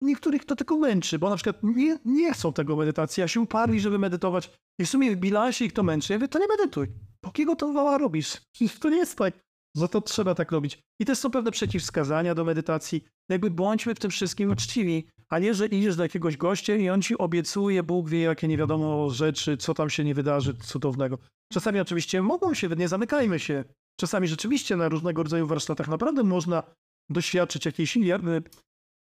niektórych 0.00 0.44
to 0.44 0.56
tylko 0.56 0.78
męczy, 0.78 1.18
bo 1.18 1.30
na 1.30 1.36
przykład 1.36 1.56
nie, 1.62 1.98
nie 2.04 2.32
chcą 2.32 2.52
tego 2.52 2.76
medytacji, 2.76 3.22
a 3.22 3.28
się 3.28 3.40
uparli, 3.40 3.80
żeby 3.80 3.98
medytować. 3.98 4.50
I 4.78 4.84
w 4.84 4.88
sumie 4.88 5.16
w 5.16 5.18
bilansie 5.18 5.64
ich 5.64 5.72
to 5.72 5.82
męczy. 5.82 6.12
Ja 6.12 6.18
mówię, 6.18 6.28
to 6.28 6.38
nie 6.38 6.48
medytuj. 6.48 6.86
Po 7.20 7.30
kiego 7.30 7.56
to 7.56 7.72
wała 7.72 7.98
robisz? 7.98 8.36
To 8.80 8.90
nie 8.90 8.96
jest 8.96 9.18
tak, 9.18 9.34
że 9.76 9.88
to 9.88 10.00
trzeba 10.00 10.34
tak 10.34 10.52
robić. 10.52 10.78
I 11.00 11.04
też 11.04 11.18
są 11.18 11.30
pewne 11.30 11.50
przeciwwskazania 11.50 12.34
do 12.34 12.44
medytacji. 12.44 13.04
Jakby 13.30 13.50
bądźmy 13.50 13.94
w 13.94 13.98
tym 13.98 14.10
wszystkim 14.10 14.50
uczciwi, 14.50 15.08
a 15.32 15.38
nie, 15.38 15.54
że 15.54 15.66
idziesz 15.66 15.96
do 15.96 16.02
jakiegoś 16.02 16.36
gościa 16.36 16.74
i 16.74 16.88
on 16.88 17.02
ci 17.02 17.18
obiecuje, 17.18 17.82
Bóg 17.82 18.08
wie, 18.08 18.20
jakie 18.20 18.48
nie 18.48 18.56
wiadomo 18.56 19.10
rzeczy, 19.10 19.56
co 19.56 19.74
tam 19.74 19.90
się 19.90 20.04
nie 20.04 20.14
wydarzy 20.14 20.54
cudownego. 20.54 21.18
Czasami 21.52 21.80
oczywiście 21.80 22.22
mogą 22.22 22.54
się, 22.54 22.68
nie 22.68 22.88
zamykajmy 22.88 23.38
się. 23.38 23.64
Czasami 24.00 24.28
rzeczywiście 24.28 24.76
na 24.76 24.88
różnego 24.88 25.22
rodzaju 25.22 25.46
warsztatach 25.46 25.88
naprawdę 25.88 26.22
można 26.22 26.62
doświadczyć 27.10 27.66
jakiejś... 27.66 27.96
Ja, 27.96 28.18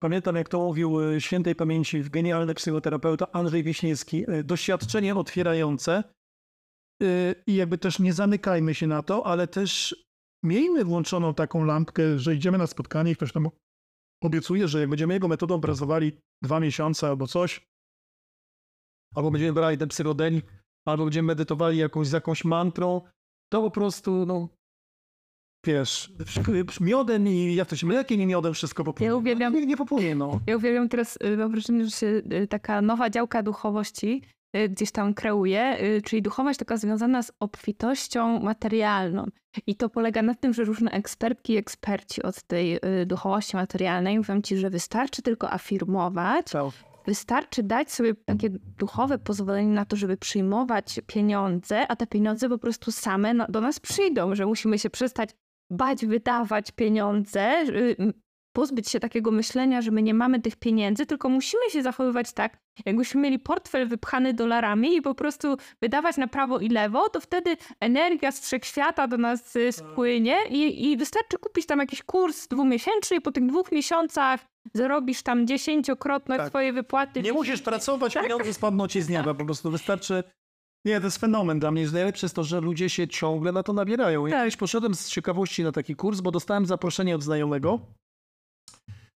pamiętam, 0.01 0.35
jak 0.35 0.49
to 0.49 0.59
mówił 0.59 1.01
y, 1.01 1.21
świętej 1.21 1.55
pamięci 1.55 2.03
genialny 2.03 2.53
psychoterapeuta 2.53 3.31
Andrzej 3.31 3.63
Wiśniewski, 3.63 4.31
y, 4.31 4.43
doświadczenie 4.43 5.15
otwierające 5.15 6.03
y, 7.03 7.35
i 7.47 7.55
jakby 7.55 7.77
też 7.77 7.99
nie 7.99 8.13
zamykajmy 8.13 8.73
się 8.73 8.87
na 8.87 9.03
to, 9.03 9.25
ale 9.25 9.47
też 9.47 9.95
miejmy 10.43 10.85
włączoną 10.85 11.33
taką 11.33 11.65
lampkę, 11.65 12.19
że 12.19 12.35
idziemy 12.35 12.57
na 12.57 12.67
spotkanie 12.67 13.11
i 13.11 13.15
ktoś 13.15 13.33
nam 13.33 13.49
obiecuje, 14.25 14.67
że 14.67 14.79
jak 14.79 14.89
będziemy 14.89 15.13
jego 15.13 15.27
metodą 15.27 15.61
pracowali 15.61 16.11
dwa 16.43 16.59
miesiące 16.59 17.07
albo 17.07 17.27
coś, 17.27 17.67
albo 19.15 19.31
będziemy 19.31 19.53
brali 19.53 19.77
ten 19.77 19.89
psychodelik, 19.89 20.45
albo 20.87 21.03
będziemy 21.03 21.25
medytowali 21.27 21.77
jakąś, 21.77 22.07
z 22.07 22.11
jakąś 22.11 22.45
mantrą, 22.45 23.01
to 23.51 23.61
po 23.61 23.71
prostu, 23.71 24.25
no, 24.25 24.49
wiesz, 25.65 26.13
miodem 26.81 27.27
i 27.27 27.55
jak 27.55 27.67
to 27.67 27.75
się, 27.75 27.87
mlekiem 27.87 28.21
i 28.21 28.25
miodem 28.25 28.53
wszystko 28.53 28.83
popłynie. 28.83 29.07
Ja 29.07 29.15
uwielbiam- 29.15 29.53
No, 29.53 29.59
Nie, 29.59 29.65
nie 29.65 29.77
popłynie, 29.77 30.15
no. 30.15 30.39
Ja 30.47 30.57
uwielbiam 30.57 30.89
teraz, 30.89 31.17
y, 31.23 31.47
wrażenie, 31.49 31.85
że 31.85 31.91
się 31.91 32.07
y, 32.33 32.47
taka 32.47 32.81
nowa 32.81 33.09
działka 33.09 33.43
duchowości 33.43 34.21
gdzieś 34.69 34.91
tam 34.91 35.13
kreuje, 35.13 35.77
y, 35.83 36.01
czyli 36.01 36.21
duchowość 36.21 36.59
taka 36.59 36.77
związana 36.77 37.23
z 37.23 37.31
obfitością 37.39 38.39
materialną. 38.39 39.25
I 39.67 39.75
to 39.75 39.89
polega 39.89 40.21
na 40.21 40.35
tym, 40.35 40.53
że 40.53 40.63
różne 40.63 40.91
ekspertki 40.91 41.53
i 41.53 41.57
eksperci 41.57 42.23
od 42.23 42.41
tej 42.43 42.75
y, 42.75 43.05
duchowości 43.05 43.55
materialnej 43.55 44.17
mówią 44.17 44.41
ci, 44.41 44.57
że 44.57 44.69
wystarczy 44.69 45.21
tylko 45.21 45.51
afirmować, 45.53 46.45
wystarczy 47.07 47.63
dać 47.63 47.91
sobie 47.91 48.13
takie 48.25 48.49
duchowe 48.77 49.17
pozwolenie 49.17 49.73
na 49.73 49.85
to, 49.85 49.95
żeby 49.95 50.17
przyjmować 50.17 50.99
pieniądze, 51.07 51.87
a 51.87 51.95
te 51.95 52.07
pieniądze 52.07 52.49
po 52.49 52.57
prostu 52.57 52.91
same 52.91 53.35
do 53.49 53.61
nas 53.61 53.79
przyjdą, 53.79 54.35
że 54.35 54.45
musimy 54.45 54.79
się 54.79 54.89
przestać 54.89 55.29
bać 55.69 56.05
wydawać 56.05 56.71
pieniądze, 56.71 57.63
y, 57.69 58.13
pozbyć 58.53 58.89
się 58.89 58.99
takiego 58.99 59.31
myślenia, 59.31 59.81
że 59.81 59.91
my 59.91 60.01
nie 60.01 60.13
mamy 60.13 60.41
tych 60.41 60.55
pieniędzy, 60.55 61.05
tylko 61.05 61.29
musimy 61.29 61.69
się 61.69 61.83
zachowywać 61.83 62.33
tak, 62.33 62.57
jakbyśmy 62.85 63.21
mieli 63.21 63.39
portfel 63.39 63.87
wypchany 63.87 64.33
dolarami 64.33 64.95
i 64.95 65.01
po 65.01 65.15
prostu 65.15 65.57
wydawać 65.81 66.17
na 66.17 66.27
prawo 66.27 66.59
i 66.59 66.69
lewo, 66.69 67.09
to 67.09 67.19
wtedy 67.19 67.57
energia 67.79 68.31
z 68.31 68.39
wszechświata 68.39 69.07
do 69.07 69.17
nas 69.17 69.55
y, 69.55 69.71
spłynie 69.71 70.37
i, 70.49 70.91
i 70.91 70.97
wystarczy 70.97 71.37
kupić 71.37 71.65
tam 71.65 71.79
jakiś 71.79 72.03
kurs 72.03 72.47
dwumiesięczny 72.47 73.17
i 73.17 73.21
po 73.21 73.31
tych 73.31 73.45
dwóch 73.45 73.71
miesiącach 73.71 74.39
zarobisz 74.73 75.23
tam 75.23 75.47
dziesięciokrotność 75.47 76.39
Tak. 76.39 76.49
swoje 76.49 76.73
wypłaty. 76.73 77.21
Nie 77.21 77.33
musisz 77.33 77.61
pracować, 77.61 78.13
Tak. 78.13 78.23
pieniądze 78.23 78.53
spadną 78.53 78.87
ci 78.87 79.01
z 79.01 79.09
nieba, 79.09 79.33
po 79.33 79.45
prostu 79.45 79.71
wystarczy... 79.71 80.23
Nie, 80.85 80.99
to 80.99 81.05
jest 81.07 81.17
fenomen 81.17 81.59
dla 81.59 81.71
mnie. 81.71 81.87
Najlepsze 81.93 82.25
jest 82.25 82.35
to, 82.35 82.43
że 82.43 82.61
ludzie 82.61 82.89
się 82.89 83.07
ciągle 83.07 83.51
na 83.51 83.63
to 83.63 83.73
nabierają. 83.73 84.25
Ja 84.27 84.45
Tak. 84.49 84.57
poszedłem 84.59 84.95
z 84.95 85.09
ciekawości 85.09 85.63
na 85.63 85.71
taki 85.71 85.95
kurs, 85.95 86.21
bo 86.21 86.31
dostałem 86.31 86.65
zaproszenie 86.65 87.15
od 87.15 87.23
znajomego 87.23 87.79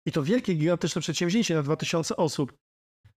i 0.08 0.12
to 0.12 0.24
wielkie, 0.24 0.54
gigantyczne 0.54 1.02
przedsięwzięcie 1.02 1.56
na 1.56 1.64
2000 1.64 2.16
osób. 2.16 2.54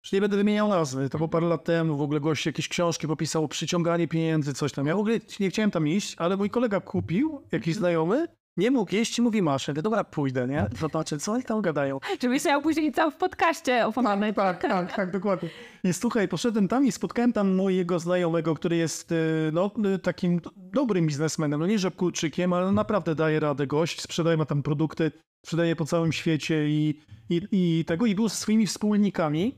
Już 0.04 0.12
nie 0.12 0.20
będę 0.20 0.36
wymieniał 0.36 0.68
nazwy, 0.68 1.08
to 1.08 1.18
było 1.18 1.28
parę 1.28 1.46
lat 1.46 1.64
temu, 1.64 1.96
w 1.96 2.02
ogóle 2.02 2.20
gość 2.20 2.46
jakieś 2.46 2.68
książki 2.68 3.06
popisał 3.06 3.48
przyciąganie 3.48 4.08
pieniędzy, 4.08 4.54
coś 4.54 4.72
tam. 4.72 4.86
Ja 4.86 4.96
w 4.96 4.98
ogóle 4.98 5.18
nie 5.40 5.50
chciałem 5.50 5.70
tam 5.70 5.88
iść, 5.88 6.14
ale 6.18 6.36
mój 6.36 6.50
kolega 6.50 6.80
kupił, 6.80 7.42
jakiś 7.52 7.74
znajomy, 7.74 8.26
nie 8.60 8.70
mógł 8.70 8.94
jeść 8.94 9.20
mówi 9.20 9.42
masz. 9.42 9.68
Ja 9.68 9.72
mówię, 9.72 9.82
dobra, 9.82 10.04
pójdę, 10.04 10.46
nie? 10.46 10.66
Zobaczę, 10.80 11.18
co 11.18 11.32
oni 11.32 11.42
tam 11.42 11.62
gadają. 11.62 11.98
Żebyś 12.22 12.44
miał 12.44 12.62
później 12.62 12.92
cały 12.92 13.10
w 13.10 13.16
podcaście 13.16 13.86
opowiadać. 13.86 14.34
Tak, 14.36 14.62
tak, 14.62 14.92
tak, 14.96 15.10
dokładnie. 15.10 15.48
I 15.84 15.92
słuchaj, 15.92 16.28
poszedłem 16.28 16.68
tam 16.68 16.86
i 16.86 16.92
spotkałem 16.92 17.32
tam 17.32 17.54
mojego 17.54 17.98
znajomego, 17.98 18.54
który 18.54 18.76
jest 18.76 19.12
y, 19.12 19.50
no, 19.52 19.70
y, 19.94 19.98
takim 19.98 20.40
dobrym 20.56 21.06
biznesmenem, 21.06 21.60
no 21.60 21.66
nie 21.66 21.78
żabkulczykiem, 21.78 22.52
ale 22.52 22.72
naprawdę 22.72 23.14
daje 23.14 23.40
radę 23.40 23.66
gość, 23.66 24.00
sprzedaje 24.00 24.36
ma 24.36 24.44
tam 24.44 24.62
produkty, 24.62 25.12
sprzedaje 25.46 25.76
po 25.76 25.84
całym 25.84 26.12
świecie 26.12 26.68
i, 26.68 27.00
i, 27.30 27.42
i 27.52 27.84
tego, 27.84 28.06
i 28.06 28.14
był 28.14 28.28
ze 28.28 28.34
swoimi 28.34 28.66
wspólnikami. 28.66 29.54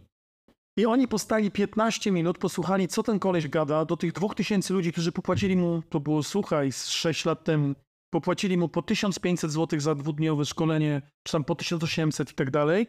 I 0.76 0.86
oni 0.86 1.08
postali 1.08 1.50
15 1.50 2.12
minut, 2.12 2.38
posłuchali, 2.38 2.88
co 2.88 3.02
ten 3.02 3.18
koleś 3.18 3.48
gada, 3.48 3.84
do 3.84 3.96
tych 3.96 4.12
2000 4.12 4.74
ludzi, 4.74 4.92
którzy 4.92 5.12
popłacili 5.12 5.56
mu, 5.56 5.82
to 5.88 6.00
było, 6.00 6.22
słuchaj, 6.22 6.72
z 6.72 6.88
6 6.88 7.24
lat 7.24 7.44
temu, 7.44 7.74
popłacili 8.16 8.56
mu 8.56 8.68
po 8.68 8.82
1500 8.82 9.50
zł 9.52 9.80
za 9.80 9.94
dwudniowe 9.94 10.44
szkolenie, 10.44 11.02
czy 11.26 11.32
tam 11.32 11.44
po 11.44 11.54
1800 11.54 12.30
i 12.30 12.34
tak 12.34 12.50
dalej. 12.50 12.86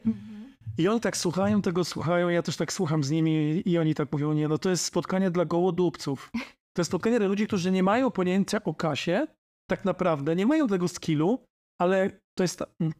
I 0.77 0.87
oni 0.87 0.99
tak 0.99 1.17
słuchają 1.17 1.61
tego, 1.61 1.83
słuchają, 1.83 2.29
ja 2.29 2.41
też 2.41 2.57
tak 2.57 2.73
słucham 2.73 3.03
z 3.03 3.11
nimi 3.11 3.61
i 3.65 3.77
oni 3.77 3.95
tak 3.95 4.11
mówią, 4.11 4.33
nie, 4.33 4.47
no 4.47 4.57
to 4.57 4.69
jest 4.69 4.85
spotkanie 4.85 5.31
dla 5.31 5.45
gołodupców. 5.45 6.31
To 6.75 6.79
jest 6.81 6.89
spotkanie 6.91 7.19
dla 7.19 7.27
ludzi, 7.27 7.47
którzy 7.47 7.71
nie 7.71 7.83
mają 7.83 8.11
pojęcia 8.11 8.63
o 8.63 8.73
kasie, 8.73 9.27
tak 9.69 9.85
naprawdę, 9.85 10.35
nie 10.35 10.45
mają 10.45 10.67
tego 10.67 10.87
skillu, 10.87 11.45
ale 11.81 12.19
to 12.37 12.43
jest, 12.43 12.59
ta- 12.59 12.65
mm, 12.79 12.93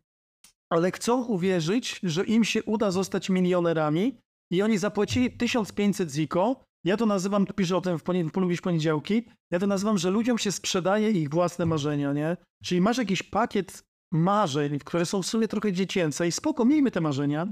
ale 0.71 0.91
chcą 0.91 1.25
uwierzyć, 1.25 1.99
że 2.03 2.23
im 2.23 2.43
się 2.43 2.63
uda 2.63 2.91
zostać 2.91 3.29
milionerami 3.29 4.17
i 4.51 4.61
oni 4.61 4.77
zapłacili 4.77 5.31
1500 5.31 6.11
ziko. 6.11 6.63
Ja 6.85 6.97
to 6.97 7.05
nazywam, 7.05 7.45
tu 7.45 7.53
piszę 7.53 7.77
o 7.77 7.81
tym 7.81 7.99
w 7.99 8.03
poni- 8.03 8.31
polubisz 8.31 8.61
poniedziałki, 8.61 9.23
ja 9.51 9.59
to 9.59 9.67
nazywam, 9.67 9.97
że 9.97 10.09
ludziom 10.09 10.37
się 10.37 10.51
sprzedaje 10.51 11.11
ich 11.11 11.29
własne 11.29 11.65
marzenia, 11.65 12.13
nie? 12.13 12.37
Czyli 12.63 12.81
masz 12.81 12.97
jakiś 12.97 13.23
pakiet 13.23 13.83
marzeń, 14.13 14.79
które 14.79 15.05
są 15.05 15.21
w 15.21 15.25
sumie 15.25 15.47
trochę 15.47 15.71
dziecięce 15.73 16.27
i 16.27 16.31
spoko, 16.31 16.65
miejmy 16.65 16.91
te 16.91 17.01
marzenia, 17.01 17.47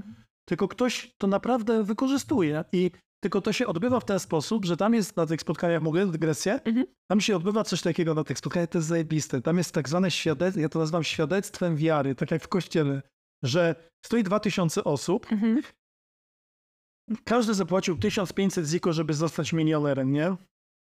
tylko 0.48 0.68
ktoś 0.68 1.12
to 1.18 1.26
naprawdę 1.26 1.84
wykorzystuje 1.84 2.64
i 2.72 2.90
tylko 3.22 3.40
to 3.40 3.52
się 3.52 3.66
odbywa 3.66 4.00
w 4.00 4.04
ten 4.04 4.18
sposób, 4.20 4.64
że 4.64 4.76
tam 4.76 4.94
jest 4.94 5.16
na 5.16 5.26
tych 5.26 5.40
spotkaniach, 5.40 5.82
mogę 5.82 6.06
dygresję, 6.06 6.60
Mhm. 6.64 6.86
tam 7.10 7.20
się 7.20 7.36
odbywa 7.36 7.64
coś 7.64 7.82
takiego 7.82 8.14
na 8.14 8.24
tych 8.24 8.38
spotkaniach, 8.38 8.68
to 8.68 8.78
jest 8.78 8.88
zajebiste. 8.88 9.42
Tam 9.42 9.58
jest 9.58 9.74
tak 9.74 9.88
zwane 9.88 10.10
świadectwo, 10.10 10.60
ja 10.60 10.68
to 10.68 10.78
nazywam 10.78 11.04
świadectwem 11.04 11.76
wiary, 11.76 12.14
tak 12.14 12.30
jak 12.30 12.42
w 12.42 12.48
kościele, 12.48 13.02
że 13.42 13.74
stoi 14.06 14.22
2000 14.22 14.84
osób, 14.84 15.26
Mhm. 15.32 15.62
Każdy 17.24 17.54
zapłacił 17.54 17.98
1500 17.98 18.66
ziko, 18.66 18.92
żeby 18.92 19.14
zostać 19.14 19.52
milionerem, 19.52 20.12
nie? 20.12 20.36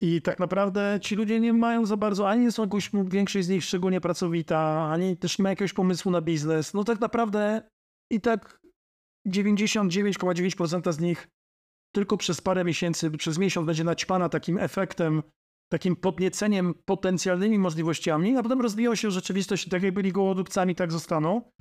I 0.02 0.22
tak 0.22 0.40
naprawdę 0.40 1.00
ci 1.02 1.16
ludzie 1.16 1.40
nie 1.40 1.54
mają 1.54 1.86
za 1.86 1.98
bardzo, 1.98 2.30
ani 2.30 2.52
są 2.52 2.64
jakoś, 2.64 2.92
większość 3.06 3.46
z 3.46 3.50
nich 3.50 3.64
szczególnie 3.64 4.02
pracowita, 4.02 4.90
ani 4.92 5.18
też 5.18 5.40
nie 5.40 5.44
ma 5.44 5.50
jakiegoś 5.50 5.74
pomysłu 5.74 6.12
na 6.12 6.22
biznes. 6.22 6.74
No 6.74 6.84
tak 6.84 7.00
naprawdę 7.00 7.70
i 8.12 8.22
tak 8.22 8.62
99,9% 9.28 10.94
z 10.94 11.00
nich 11.00 11.28
tylko 11.96 12.18
przez 12.18 12.42
parę 12.42 12.64
miesięcy, 12.64 13.12
przez 13.12 13.38
miesiąc 13.38 13.68
będzie 13.68 13.84
naćpana 13.84 14.30
takim 14.30 14.58
efektem, 14.58 15.24
takim 15.72 15.96
podnieceniem 15.96 16.74
potencjalnymi 16.86 17.60
możliwościami, 17.60 18.38
a 18.38 18.44
potem 18.44 18.62
rozwijają 18.62 18.96
się 18.96 19.12
rzeczywistość, 19.12 19.70
tak 19.70 19.84
jak 19.84 19.94
byli 19.94 20.12
gołodupcami, 20.12 20.76
tak 20.76 20.92
zostaną. 20.92 21.52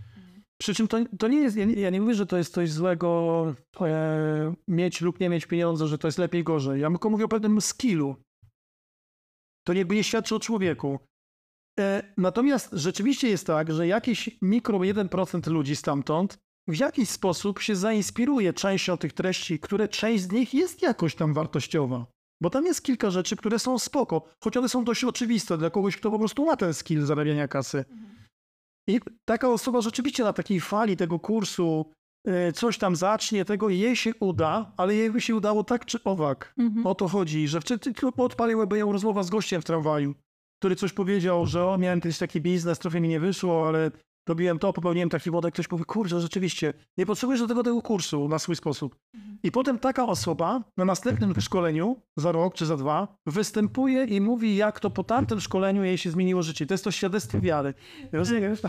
Przy 0.61 0.75
czym 0.75 0.89
to, 0.89 0.99
to 1.19 1.29
nie 1.29 1.39
jest, 1.39 1.57
ja 1.57 1.65
nie, 1.65 1.75
ja 1.75 1.91
nie 1.91 2.01
mówię, 2.01 2.15
że 2.15 2.27
to 2.27 2.37
jest 2.37 2.55
coś 2.55 2.71
złego 2.71 3.55
e, 3.81 4.55
mieć 4.69 5.01
lub 5.01 5.21
nie 5.21 5.29
mieć 5.29 5.47
pieniądze, 5.47 5.89
że 5.89 5.99
to 5.99 6.09
jest 6.09 6.19
lepiej, 6.19 6.45
gorzej. 6.45 6.81
Ja 6.81 6.89
tylko 6.89 7.11
mówię 7.11 7.25
o 7.25 7.29
pewnym 7.29 7.61
skillu. 7.61 8.17
To 9.67 9.73
jakby 9.73 9.95
nie 9.95 10.05
świadczy 10.05 10.35
o 10.35 10.41
człowieku. 10.41 10.99
E, 11.81 12.13
natomiast 12.17 12.69
rzeczywiście 12.73 13.29
jest 13.29 13.47
tak, 13.47 13.73
że 13.73 13.87
jakiś 13.87 14.39
mikro 14.43 14.79
1% 14.79 15.51
ludzi 15.51 15.77
stamtąd 15.77 16.39
w 16.69 16.79
jakiś 16.79 17.09
sposób 17.09 17.61
się 17.61 17.77
zainspiruje 17.77 18.53
częścią 18.53 18.97
tych 18.97 19.13
treści, 19.13 19.61
które 19.61 19.89
część 19.89 20.25
z 20.25 20.33
nich 20.33 20.55
jest 20.55 20.83
jakoś 20.83 21.15
tam 21.15 21.35
wartościowa. 21.35 22.07
Bo 22.43 22.51
tam 22.51 22.67
jest 22.67 22.83
kilka 22.83 23.11
rzeczy, 23.11 23.37
które 23.37 23.59
są 23.59 23.79
spoko, 23.79 24.23
choć 24.45 24.57
one 24.57 24.69
są 24.69 24.85
dość 24.85 25.05
oczywiste 25.05 25.59
dla 25.59 25.71
kogoś, 25.71 25.97
kto 25.97 26.11
po 26.11 26.19
prostu 26.19 26.45
ma 26.45 26.57
ten 26.57 26.75
skill 26.75 27.07
zarabiania 27.07 27.49
kasy. 27.49 27.85
I 28.87 29.01
taka 29.25 29.49
osoba 29.49 29.81
rzeczywiście 29.81 30.25
na 30.25 30.33
takiej 30.33 30.61
fali 30.61 30.97
tego 30.97 31.19
kursu 31.19 31.91
e, 32.27 32.53
coś 32.53 32.79
tam 32.79 32.97
zacznie, 32.97 33.45
tego 33.45 33.69
jej 33.69 33.97
się 33.97 34.13
uda, 34.21 34.73
ale 34.77 34.95
jej 34.95 35.11
by 35.11 35.21
się 35.21 35.37
udało 35.37 35.65
tak 35.65 35.87
czy 35.87 36.05
owak. 36.05 36.55
Mhm. 36.59 36.87
O 36.87 36.95
to 36.95 37.09
chodzi, 37.09 37.49
że 37.49 37.61
odpaliłaby 38.17 38.79
ją 38.79 38.93
rozmowa 38.93 39.23
z 39.23 39.31
gościem 39.31 39.63
w 39.63 39.65
tramwaju, 39.65 40.15
który 40.59 40.77
coś 40.77 40.93
powiedział, 40.93 41.47
że 41.47 41.67
o, 41.67 41.79
miałem 41.79 42.01
kiedyś 42.01 42.19
taki 42.19 42.41
biznes, 42.41 42.79
trochę 42.79 43.01
mi 43.01 43.09
nie 43.09 43.21
wyszło, 43.21 43.69
ale 43.69 43.91
robiłem 44.29 44.59
to, 44.59 44.73
popełniłem 44.73 45.09
taki 45.09 45.31
wodek, 45.31 45.55
ktoś 45.55 45.69
powie, 45.69 45.85
kurczę, 45.85 46.21
rzeczywiście, 46.21 46.73
nie 46.99 47.07
potrzebujesz 47.07 47.41
do 47.41 47.47
tego 47.47 47.63
tego 47.63 47.83
kursu 47.83 48.29
na 48.29 48.39
swój 48.39 48.57
sposób. 48.57 48.97
I 49.43 49.53
potem 49.53 49.79
taka 49.79 50.07
osoba 50.07 50.65
na 50.77 50.85
następnym 50.85 51.41
szkoleniu, 51.41 51.97
za 52.17 52.33
rok 52.33 52.55
czy 52.55 52.67
za 52.67 52.77
dwa, 52.77 53.17
występuje 53.27 54.05
i 54.05 54.21
mówi, 54.21 54.57
jak 54.57 54.81
to 54.81 54.91
po 54.91 55.05
tamtym 55.05 55.41
szkoleniu 55.41 55.85
jej 55.85 55.99
się 55.99 56.11
zmieniło 56.11 56.43
życie. 56.43 56.67
To 56.67 56.75
jest 56.75 56.85
to 56.85 56.91
świadectwo 56.91 57.41
wiary. 57.41 57.75
Rozumiesz? 58.13 58.61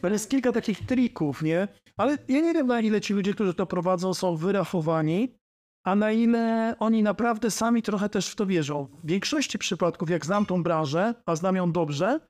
To 0.00 0.08
jest 0.08 0.30
kilka 0.30 0.52
takich 0.52 0.86
trików, 0.86 1.42
nie? 1.42 1.68
Ale 1.96 2.18
ja 2.28 2.40
nie 2.40 2.54
wiem, 2.54 2.66
na 2.66 2.80
ile 2.80 3.00
ci 3.00 3.14
ludzie, 3.14 3.34
którzy 3.34 3.54
to 3.54 3.66
prowadzą, 3.66 4.14
są 4.14 4.36
wyrachowani, 4.36 5.38
a 5.84 5.94
na 5.94 6.12
ile 6.12 6.74
oni 6.78 7.02
naprawdę 7.02 7.50
sami 7.50 7.82
trochę 7.82 8.08
też 8.08 8.28
w 8.28 8.36
to 8.36 8.46
wierzą. 8.46 8.88
W 9.04 9.08
większości 9.08 9.58
przypadków, 9.58 10.10
jak 10.10 10.26
znam 10.26 10.46
tą 10.46 10.62
branżę, 10.62 11.14
a 11.26 11.36
znam 11.36 11.56
ją 11.56 11.72
dobrze, 11.72 12.20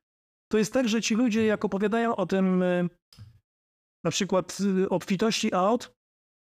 to 0.53 0.59
jest 0.59 0.73
tak, 0.73 0.89
że 0.89 1.03
ci 1.03 1.15
ludzie, 1.15 1.47
jak 1.47 1.65
opowiadają 1.65 2.17
o 2.17 2.27
tym, 2.27 2.63
y, 2.63 2.89
na 4.05 4.11
przykład 4.11 4.59
y, 4.61 4.89
obfitości 4.89 5.55
aut, 5.55 5.93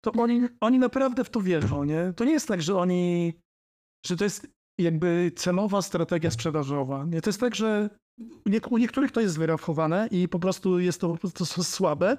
to 0.04 0.12
oni, 0.12 0.40
oni 0.60 0.78
naprawdę 0.78 1.24
w 1.24 1.30
to 1.30 1.40
wierzą, 1.40 1.84
nie? 1.84 2.12
To 2.16 2.24
nie 2.24 2.32
jest 2.32 2.48
tak, 2.48 2.62
że 2.62 2.76
oni, 2.76 3.32
że 4.06 4.16
to 4.16 4.24
jest 4.24 4.46
jakby 4.80 5.32
celowa 5.36 5.82
strategia 5.82 6.30
sprzedażowa. 6.30 7.04
Nie? 7.04 7.20
To 7.20 7.28
jest 7.30 7.40
tak, 7.40 7.54
że 7.54 7.90
u 8.70 8.78
niektórych 8.78 9.12
to 9.12 9.20
jest 9.20 9.38
wyrachowane 9.38 10.08
i 10.10 10.28
po 10.28 10.38
prostu 10.38 10.78
jest 10.78 11.00
to 11.00 11.08
po 11.08 11.30
prostu 11.30 11.64
słabe, 11.64 12.18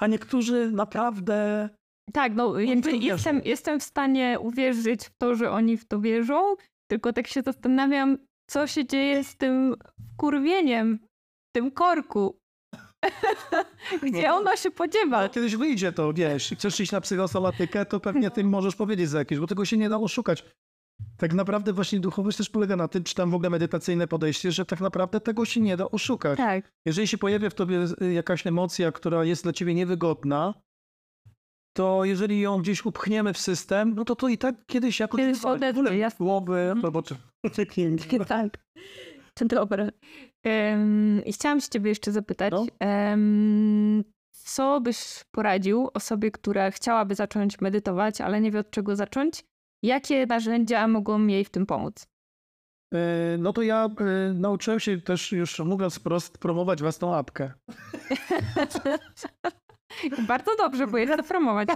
a 0.00 0.06
niektórzy 0.06 0.70
naprawdę 0.70 1.68
Tak, 2.12 2.34
no 2.34 2.58
jakby 2.58 2.96
jestem, 2.96 3.40
jestem 3.44 3.80
w 3.80 3.82
stanie 3.82 4.38
uwierzyć 4.40 5.04
w 5.04 5.16
to, 5.18 5.34
że 5.34 5.50
oni 5.50 5.76
w 5.76 5.84
to 5.84 6.00
wierzą, 6.00 6.54
tylko 6.90 7.12
tak 7.12 7.26
się 7.26 7.42
zastanawiam, 7.42 8.18
co 8.50 8.66
się 8.66 8.86
dzieje 8.86 9.24
z 9.24 9.36
tym 9.36 9.74
kurwieniem, 10.16 10.98
tym 11.52 11.70
korku. 11.70 12.40
Gdzie 14.02 14.22
No 14.22 14.28
to- 14.28 14.36
ono 14.36 14.56
się 14.56 14.70
podziewa? 14.70 15.28
kiedyś 15.28 15.56
wyjdzie 15.56 15.92
to, 15.92 16.12
wiesz, 16.12 16.52
i 16.52 16.56
chcesz 16.56 16.80
iść 16.80 16.92
na 16.92 17.00
psychosomatykę, 17.00 17.86
to 17.86 18.00
pewnie 18.00 18.30
tym 18.30 18.48
możesz 18.48 18.76
powiedzieć 18.76 19.08
za 19.08 19.18
jakieś, 19.18 19.38
bo 19.38 19.46
tego 19.46 19.64
się 19.64 19.76
nie 19.76 19.88
da 19.88 19.96
oszukać. 19.96 20.44
Tak 21.16 21.32
naprawdę 21.34 21.72
właśnie 21.72 22.00
duchowość 22.00 22.36
też 22.36 22.50
polega 22.50 22.76
na 22.76 22.88
tym, 22.88 23.04
czy 23.04 23.14
tam 23.14 23.30
w 23.30 23.34
ogóle 23.34 23.50
medytacyjne 23.50 24.08
podejście, 24.08 24.52
że 24.52 24.64
tak 24.64 24.80
naprawdę 24.80 25.20
tego 25.20 25.44
się 25.44 25.60
nie 25.60 25.76
da 25.76 25.90
oszukać. 25.90 26.36
Tak. 26.36 26.72
Jeżeli 26.86 27.08
się 27.08 27.18
pojawia 27.18 27.50
w 27.50 27.54
tobie 27.54 27.78
y, 28.02 28.12
jakaś 28.12 28.46
emocja, 28.46 28.92
która 28.92 29.24
jest 29.24 29.42
dla 29.42 29.52
ciebie 29.52 29.74
niewygodna, 29.74 30.54
to 31.76 32.04
jeżeli 32.04 32.40
ją 32.40 32.58
gdzieś 32.62 32.84
upchniemy 32.86 33.32
w 33.34 33.38
system, 33.38 33.94
no 33.94 34.04
to 34.04 34.16
to 34.16 34.28
i 34.28 34.38
tak 34.38 34.54
kiedyś 34.66 35.00
jakoś 35.00 35.18
Kiedyś 35.20 35.44
odezwie, 35.44 35.96
jasne. 35.98 36.24
głowy, 36.26 36.58
Mhm. 36.60 36.84
albo 36.84 37.02
czy... 37.02 37.16
tak. 38.26 38.58
Dobra. 39.40 39.88
Em, 40.44 41.24
I 41.24 41.32
chciałam 41.32 41.60
się 41.60 41.68
ciebie 41.68 41.88
jeszcze 41.88 42.12
zapytać, 42.12 42.52
No. 42.52 42.66
em, 42.80 44.04
co 44.32 44.80
byś 44.80 45.24
poradził 45.30 45.90
osobie, 45.94 46.30
która 46.30 46.70
chciałaby 46.70 47.14
zacząć 47.14 47.60
medytować, 47.60 48.20
ale 48.20 48.40
nie 48.40 48.50
wie 48.50 48.58
od 48.58 48.70
czego 48.70 48.96
zacząć? 48.96 49.44
Jakie 49.84 50.26
narzędzia 50.26 50.88
mogą 50.88 51.26
jej 51.26 51.44
w 51.44 51.50
tym 51.50 51.66
pomóc? 51.66 52.06
E, 52.94 52.98
No 53.38 53.52
to 53.52 53.62
ja 53.62 53.84
e, 53.84 53.88
nauczyłem 54.34 54.80
się 54.80 55.00
też 55.00 55.32
już, 55.32 55.58
mówiąc 55.58 55.98
wprost, 55.98 56.38
promować 56.38 56.80
własną 56.82 57.14
apkę. 57.14 57.52
Bardzo 60.28 60.50
dobrze, 60.58 60.86
bo 60.86 60.98
jest 60.98 61.16
to 61.16 61.22
promować. 61.22 61.68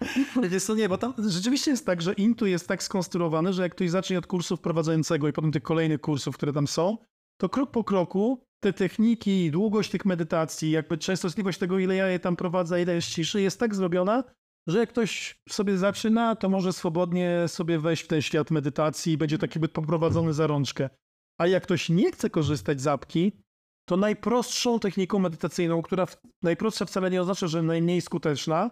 Wiesz 0.50 0.64
co, 0.64 0.74
nie, 0.74 0.88
bo 0.88 0.98
tam 0.98 1.14
rzeczywiście 1.18 1.70
jest 1.70 1.86
tak, 1.86 2.02
że 2.02 2.12
Intu 2.12 2.46
jest 2.46 2.68
tak 2.68 2.82
skonstruowany, 2.82 3.52
że 3.52 3.62
jak 3.62 3.72
ktoś 3.72 3.90
zacznie 3.90 4.18
od 4.18 4.26
kursu 4.26 4.56
wprowadzającego 4.56 5.28
i 5.28 5.32
potem 5.32 5.52
tych 5.52 5.62
kolejnych 5.62 6.00
kursów, 6.00 6.36
które 6.36 6.52
tam 6.52 6.66
są, 6.66 6.96
to 7.42 7.48
krok 7.48 7.70
po 7.70 7.84
kroku 7.84 8.44
te 8.60 8.72
techniki, 8.72 9.50
długość 9.50 9.90
tych 9.90 10.04
medytacji, 10.04 10.70
jakby 10.70 10.98
częstotliwość 10.98 11.58
tego, 11.58 11.78
ile 11.78 11.94
ja 11.94 12.06
je 12.06 12.18
tam 12.18 12.36
prowadzę, 12.36 12.82
ile 12.82 12.94
jest 12.94 13.08
ciszy, 13.08 13.42
jest 13.42 13.60
tak 13.60 13.74
zrobiona, 13.74 14.24
że 14.66 14.78
jak 14.78 14.88
ktoś 14.88 15.40
sobie 15.48 15.78
zaczyna, 15.78 16.36
to 16.36 16.48
może 16.48 16.72
swobodnie 16.72 17.44
sobie 17.46 17.78
wejść 17.78 18.02
w 18.02 18.06
ten 18.06 18.22
świat 18.22 18.50
medytacji 18.50 19.12
i 19.12 19.16
będzie 19.16 19.38
tak 19.38 19.54
jakby 19.54 19.68
poprowadzony 19.68 20.32
za 20.32 20.46
rączkę. 20.46 20.90
A 21.40 21.46
jak 21.46 21.62
ktoś 21.62 21.88
nie 21.88 22.12
chce 22.12 22.30
korzystać 22.30 22.80
z 22.80 22.86
apki, 22.86 23.32
to 23.88 23.96
najprostszą 23.96 24.78
techniką 24.78 25.18
medytacyjną, 25.18 25.82
która 25.82 26.06
w, 26.06 26.16
najprostsza 26.42 26.84
wcale 26.84 27.10
nie 27.10 27.22
oznacza, 27.22 27.46
że 27.46 27.62
najmniej 27.62 28.00
skuteczna, 28.00 28.70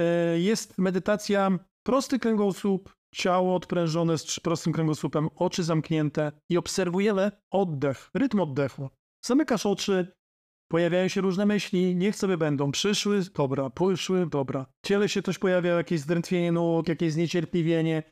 e, 0.00 0.40
jest 0.40 0.78
medytacja 0.78 1.58
Prosty 1.86 2.18
kręgosłup, 2.18 2.94
ciało 3.14 3.56
odprężone 3.56 4.18
z 4.18 4.40
prostym 4.40 4.72
kręgosłupem, 4.72 5.28
oczy 5.36 5.62
zamknięte 5.62 6.32
i 6.50 6.56
obserwujemy 6.56 7.30
oddech, 7.50 8.10
rytm 8.14 8.40
oddechu. 8.40 8.90
Zamykasz 9.24 9.66
oczy, 9.66 10.12
pojawiają 10.68 11.08
się 11.08 11.20
różne 11.20 11.46
myśli, 11.46 11.96
niech 11.96 12.16
sobie 12.16 12.36
będą. 12.36 12.70
Przyszły, 12.70 13.20
dobra, 13.34 13.70
poszły, 13.70 14.26
dobra. 14.26 14.66
W 14.84 14.86
ciele 14.86 15.08
się 15.08 15.22
coś 15.22 15.38
pojawia, 15.38 15.74
jakieś 15.74 16.00
zdrętwienie 16.00 16.52
nóg, 16.52 16.88
jakieś 16.88 17.12
zniecierpliwienie, 17.12 18.02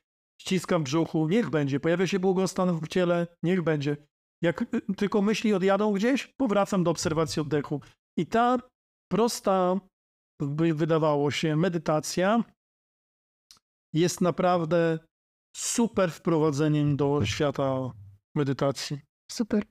ściska 0.40 0.78
w 0.78 0.82
brzuchu, 0.82 1.28
niech 1.28 1.50
będzie. 1.50 1.80
Pojawia 1.80 2.06
się 2.06 2.18
błogostan 2.18 2.80
w 2.80 2.88
ciele, 2.88 3.26
niech 3.42 3.62
będzie. 3.62 3.96
Jak 4.42 4.62
y, 4.62 4.94
tylko 4.96 5.22
myśli 5.22 5.54
odjadą 5.54 5.92
gdzieś, 5.92 6.26
powracam 6.26 6.84
do 6.84 6.90
obserwacji 6.90 7.42
oddechu. 7.42 7.80
I 8.18 8.26
ta 8.26 8.58
prosta, 9.08 9.80
by 10.40 10.74
wydawało 10.74 11.30
się, 11.30 11.56
medytacja 11.56 12.44
jest 13.92 14.20
naprawdę 14.20 14.98
super 15.56 16.10
wprowadzeniem 16.10 16.96
do 16.96 17.24
świata 17.24 17.90
medytacji. 18.34 18.98
Super. 19.32 19.64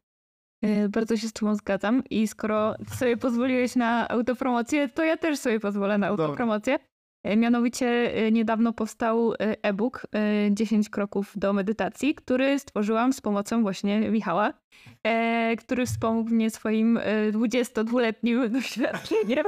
E, 0.63 0.89
Bardzo 0.89 1.17
się 1.17 1.27
z 1.27 1.33
Tobą 1.33 1.55
zgadzam 1.55 2.03
i 2.09 2.27
skoro 2.27 2.75
sobie 2.95 3.17
pozwoliłeś 3.17 3.75
na 3.75 4.09
autopromocję, 4.09 4.89
to 4.89 5.03
ja 5.03 5.17
też 5.17 5.39
sobie 5.39 5.59
pozwolę 5.59 5.97
na 5.97 6.07
autopromocję. 6.07 6.79
E, 7.23 7.37
Mianowicie 7.37 7.87
e, 8.15 8.31
niedawno 8.31 8.73
powstał 8.73 9.33
e-book 9.39 10.07
e, 10.15 10.49
10 10.51 10.89
kroków 10.89 11.33
do 11.35 11.53
medytacji, 11.53 12.15
który 12.15 12.59
stworzyłam 12.59 13.13
z 13.13 13.21
pomocą 13.21 13.61
właśnie 13.61 14.11
Michała, 14.11 14.53
który 15.57 15.85
wspomógł 15.85 16.29
mnie 16.29 16.49
swoim 16.49 16.97
e, 16.97 17.31
22-letnim 17.31 18.49
doświadczeniem. 18.53 19.45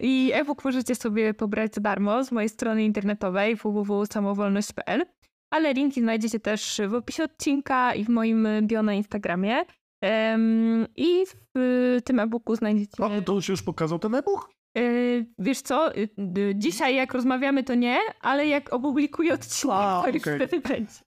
I 0.00 0.30
e-book 0.34 0.64
możecie 0.64 0.94
sobie 0.94 1.34
pobrać 1.34 1.74
za 1.74 1.80
darmo 1.80 2.24
z 2.24 2.32
mojej 2.32 2.48
strony 2.48 2.84
internetowej 2.84 3.56
www.samowolność.pl, 3.56 5.06
ale 5.50 5.72
linki 5.72 6.00
znajdziecie 6.00 6.40
też 6.40 6.80
w 6.88 6.94
opisie 6.94 7.24
odcinka 7.24 7.94
i 7.94 8.04
w 8.04 8.08
moim 8.08 8.48
bio 8.62 8.82
na 8.82 8.94
Instagramie. 8.94 9.64
Em, 10.02 10.86
I 10.96 11.24
w 11.54 11.98
tym 12.04 12.20
e-booku 12.20 12.56
znajdziecie... 12.56 13.04
O, 13.04 13.22
to 13.22 13.38
już 13.48 13.62
pokazał 13.62 13.98
ten 13.98 14.14
e-book? 14.14 14.56
Y, 14.78 15.26
wiesz 15.38 15.62
co, 15.62 15.96
y, 15.96 16.08
y, 16.38 16.52
dzisiaj 16.56 16.94
jak 16.96 17.14
rozmawiamy 17.14 17.64
to 17.64 17.74
nie, 17.74 17.98
ale 18.20 18.46
jak 18.46 18.72
opublikuję 18.72 19.34
odcinek, 19.34 19.76
to 20.04 20.08
już 20.08 20.22
wtedy 20.22 20.60
będzie. 20.60 21.00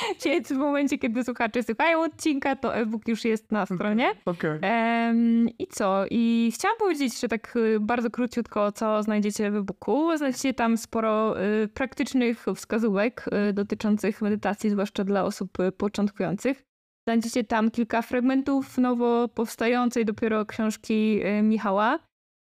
Więc 0.24 0.48
w 0.48 0.56
momencie, 0.56 0.98
kiedy 0.98 1.24
słuchacze 1.24 1.62
słuchają 1.62 2.02
odcinka, 2.02 2.56
to 2.56 2.76
e-book 2.76 3.08
już 3.08 3.24
jest 3.24 3.52
na 3.52 3.66
stronie. 3.66 4.12
Okej. 4.24 4.58
Em, 4.62 5.48
I 5.58 5.66
co? 5.66 6.04
I 6.10 6.52
chciałam 6.54 6.78
powiedzieć, 6.78 7.20
że 7.20 7.28
tak 7.28 7.56
y, 7.56 7.80
bardzo 7.80 8.10
króciutko, 8.10 8.72
co 8.72 9.02
znajdziecie 9.02 9.50
w 9.50 9.56
e-booku. 9.56 10.16
Znajdziecie 10.16 10.54
tam 10.54 10.76
sporo 10.76 11.42
y, 11.42 11.68
praktycznych 11.68 12.46
wskazówek 12.54 13.24
y, 13.48 13.52
dotyczących 13.52 14.22
medytacji, 14.22 14.70
zwłaszcza 14.70 15.04
dla 15.04 15.24
osób 15.24 15.60
y, 15.60 15.72
początkujących. 15.72 16.62
Znajdziecie 17.08 17.44
tam 17.44 17.70
kilka 17.70 18.02
fragmentów 18.02 18.78
nowo 18.78 19.28
powstającej 19.28 20.04
dopiero 20.04 20.46
książki 20.46 21.20
y, 21.26 21.42
Michała. 21.42 21.98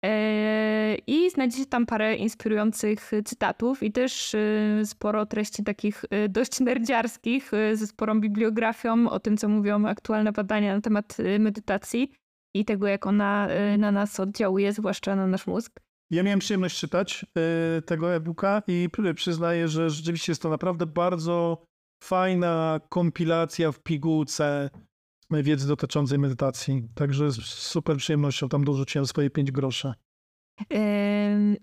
E, 0.06 0.96
I 1.08 1.30
znajdziecie 1.30 1.66
tam 1.66 1.86
parę 1.86 2.16
inspirujących 2.16 3.12
cytatów 3.26 3.84
i 3.84 3.92
też 3.92 4.34
y, 4.34 4.82
sporo 4.86 5.26
treści 5.26 5.64
takich 5.64 6.04
y, 6.26 6.30
dość 6.30 6.60
nerdziarskich, 6.60 7.54
y, 7.54 7.78
ze 7.78 7.88
sporą 7.88 8.22
bibliografią 8.22 9.10
o 9.10 9.20
tym, 9.20 9.38
co 9.38 9.50
mówią 9.50 9.86
aktualne 9.86 10.32
badania 10.32 10.76
na 10.76 10.82
temat 10.82 11.20
y, 11.20 11.40
medytacji 11.40 12.12
i 12.56 12.66
tego, 12.66 12.88
jak 12.88 13.08
ona 13.08 13.48
y, 13.74 13.78
na 13.78 13.92
nas 13.92 14.20
oddziałuje, 14.20 14.74
zwłaszcza 14.74 15.16
na 15.16 15.28
nasz 15.28 15.48
mózg. 15.48 15.80
Ja 16.12 16.24
miałem 16.24 16.40
przyjemność 16.40 16.80
czytać 16.80 17.26
tego 17.86 18.14
e-booka 18.16 18.62
i 18.68 18.90
pr- 18.98 19.14
przyznaję, 19.14 19.68
że 19.68 19.90
rzeczywiście 19.90 20.32
jest 20.32 20.42
to 20.42 20.50
naprawdę 20.50 20.86
bardzo 20.86 21.64
fajna 22.04 22.80
kompilacja 22.90 23.72
w 23.72 23.80
pigułce 23.80 24.70
wiedzy 25.32 25.68
dotyczącej 25.68 26.20
medytacji. 26.20 26.84
Także 26.96 27.32
z 27.32 27.36
super 27.46 27.98
przyjemnością 27.98 28.50
tam 28.50 28.64
dorzuciłem 28.64 29.06
swoje 29.06 29.30
5 29.30 29.52
groszy. 29.52 29.94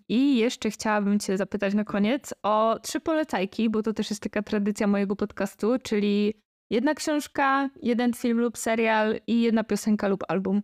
I 0.08 0.36
jeszcze 0.36 0.70
chciałabym 0.70 1.18
Cię 1.18 1.36
zapytać 1.36 1.74
na 1.74 1.84
koniec 1.84 2.34
o 2.42 2.78
trzy 2.82 3.00
polecajki, 3.00 3.70
bo 3.70 3.82
to 3.82 3.92
też 3.92 4.10
jest 4.10 4.22
taka 4.22 4.42
tradycja 4.42 4.86
mojego 4.86 5.16
podcastu, 5.16 5.76
czyli 5.82 6.34
jedna 6.70 6.94
książka, 6.94 7.70
jeden 7.82 8.12
film 8.14 8.38
lub 8.40 8.58
serial 8.58 9.20
i 9.26 9.42
jedna 9.42 9.64
piosenka 9.64 10.08
lub 10.08 10.24
album. 10.28 10.62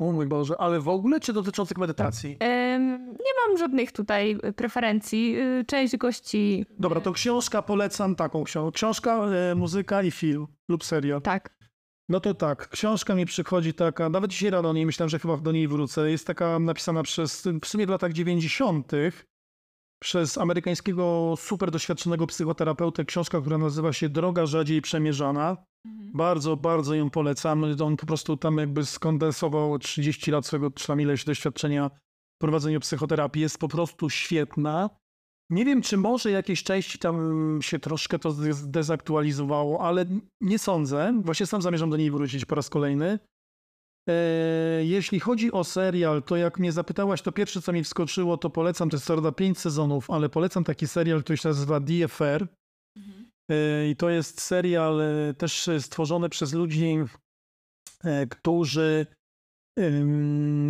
O 0.00 0.12
mój 0.12 0.26
Boże, 0.26 0.54
ale 0.58 0.80
w 0.80 0.88
ogóle 0.88 1.20
czy 1.20 1.32
dotyczących 1.32 1.78
medytacji? 1.78 2.30
Ym, 2.30 3.06
nie 3.08 3.32
mam 3.48 3.58
żadnych 3.58 3.92
tutaj 3.92 4.38
preferencji. 4.56 5.36
Y, 5.40 5.64
Część 5.64 5.96
gości. 5.96 6.64
Dobra, 6.78 7.00
to 7.00 7.12
książka 7.12 7.62
polecam 7.62 8.14
taką 8.16 8.44
książkę. 8.44 8.72
Książka, 8.76 9.26
e, 9.26 9.54
muzyka 9.54 10.02
i 10.02 10.10
film 10.10 10.46
lub 10.68 10.84
serial. 10.84 11.22
Tak. 11.22 11.57
No 12.08 12.20
to 12.20 12.34
tak, 12.34 12.68
książka 12.68 13.14
mi 13.14 13.26
przychodzi 13.26 13.74
taka, 13.74 14.08
nawet 14.08 14.30
dzisiaj 14.30 14.50
rano 14.50 14.68
o 14.70 14.72
niej 14.72 14.86
myślałem, 14.86 15.08
że 15.08 15.18
chyba 15.18 15.36
do 15.36 15.52
niej 15.52 15.68
wrócę. 15.68 16.10
Jest 16.10 16.26
taka 16.26 16.58
napisana 16.58 17.02
przez, 17.02 17.48
w 17.62 17.66
sumie 17.66 17.86
w 17.86 17.90
latach 17.90 18.12
90. 18.12 18.92
przez 20.02 20.38
amerykańskiego 20.38 21.34
super 21.38 21.70
doświadczonego 21.70 22.26
psychoterapeutę. 22.26 23.04
Książka, 23.04 23.40
która 23.40 23.58
nazywa 23.58 23.92
się 23.92 24.08
Droga 24.08 24.46
rzadziej 24.46 24.82
przemierzana. 24.82 25.56
Bardzo, 26.14 26.56
bardzo 26.56 26.94
ją 26.94 27.10
polecam. 27.10 27.64
On 27.84 27.96
po 27.96 28.06
prostu 28.06 28.36
tam 28.36 28.58
jakby 28.58 28.86
skondensował 28.86 29.78
30 29.78 30.30
lat 30.30 30.46
swojego, 30.46 30.70
czy 30.70 30.86
tam 30.86 31.00
ileś 31.00 31.24
doświadczenia 31.24 31.90
w 32.36 32.38
prowadzeniu 32.40 32.80
psychoterapii. 32.80 33.42
Jest 33.42 33.58
po 33.58 33.68
prostu 33.68 34.10
świetna. 34.10 34.90
Nie 35.50 35.64
wiem, 35.64 35.82
czy 35.82 35.96
może 35.96 36.30
jakieś 36.30 36.62
części 36.62 36.98
tam 36.98 37.58
się 37.62 37.78
troszkę 37.78 38.18
to 38.18 38.30
zde- 38.30 38.52
zdezaktualizowało, 38.52 39.80
ale 39.80 40.06
nie 40.40 40.58
sądzę. 40.58 41.20
Właśnie 41.24 41.46
sam 41.46 41.62
zamierzam 41.62 41.90
do 41.90 41.96
niej 41.96 42.10
wrócić 42.10 42.44
po 42.44 42.54
raz 42.54 42.70
kolejny. 42.70 43.18
E, 44.08 44.14
jeśli 44.84 45.20
chodzi 45.20 45.52
o 45.52 45.64
serial, 45.64 46.22
to 46.22 46.36
jak 46.36 46.58
mnie 46.58 46.72
zapytałaś, 46.72 47.22
to 47.22 47.32
pierwsze, 47.32 47.62
co 47.62 47.72
mi 47.72 47.84
wskoczyło, 47.84 48.36
to 48.36 48.50
polecam, 48.50 48.90
to 48.90 48.96
jest 48.96 49.06
prawda 49.06 49.32
5 49.32 49.58
sezonów, 49.58 50.10
ale 50.10 50.28
polecam 50.28 50.64
taki 50.64 50.86
serial, 50.86 51.22
który 51.22 51.36
się 51.36 51.48
nazywa 51.48 51.80
DFR. 51.80 52.48
E, 53.50 53.88
I 53.88 53.96
to 53.96 54.10
jest 54.10 54.40
serial 54.40 55.00
e, 55.00 55.34
też 55.34 55.70
stworzony 55.78 56.28
przez 56.28 56.52
ludzi, 56.52 56.98
którzy, 58.30 59.06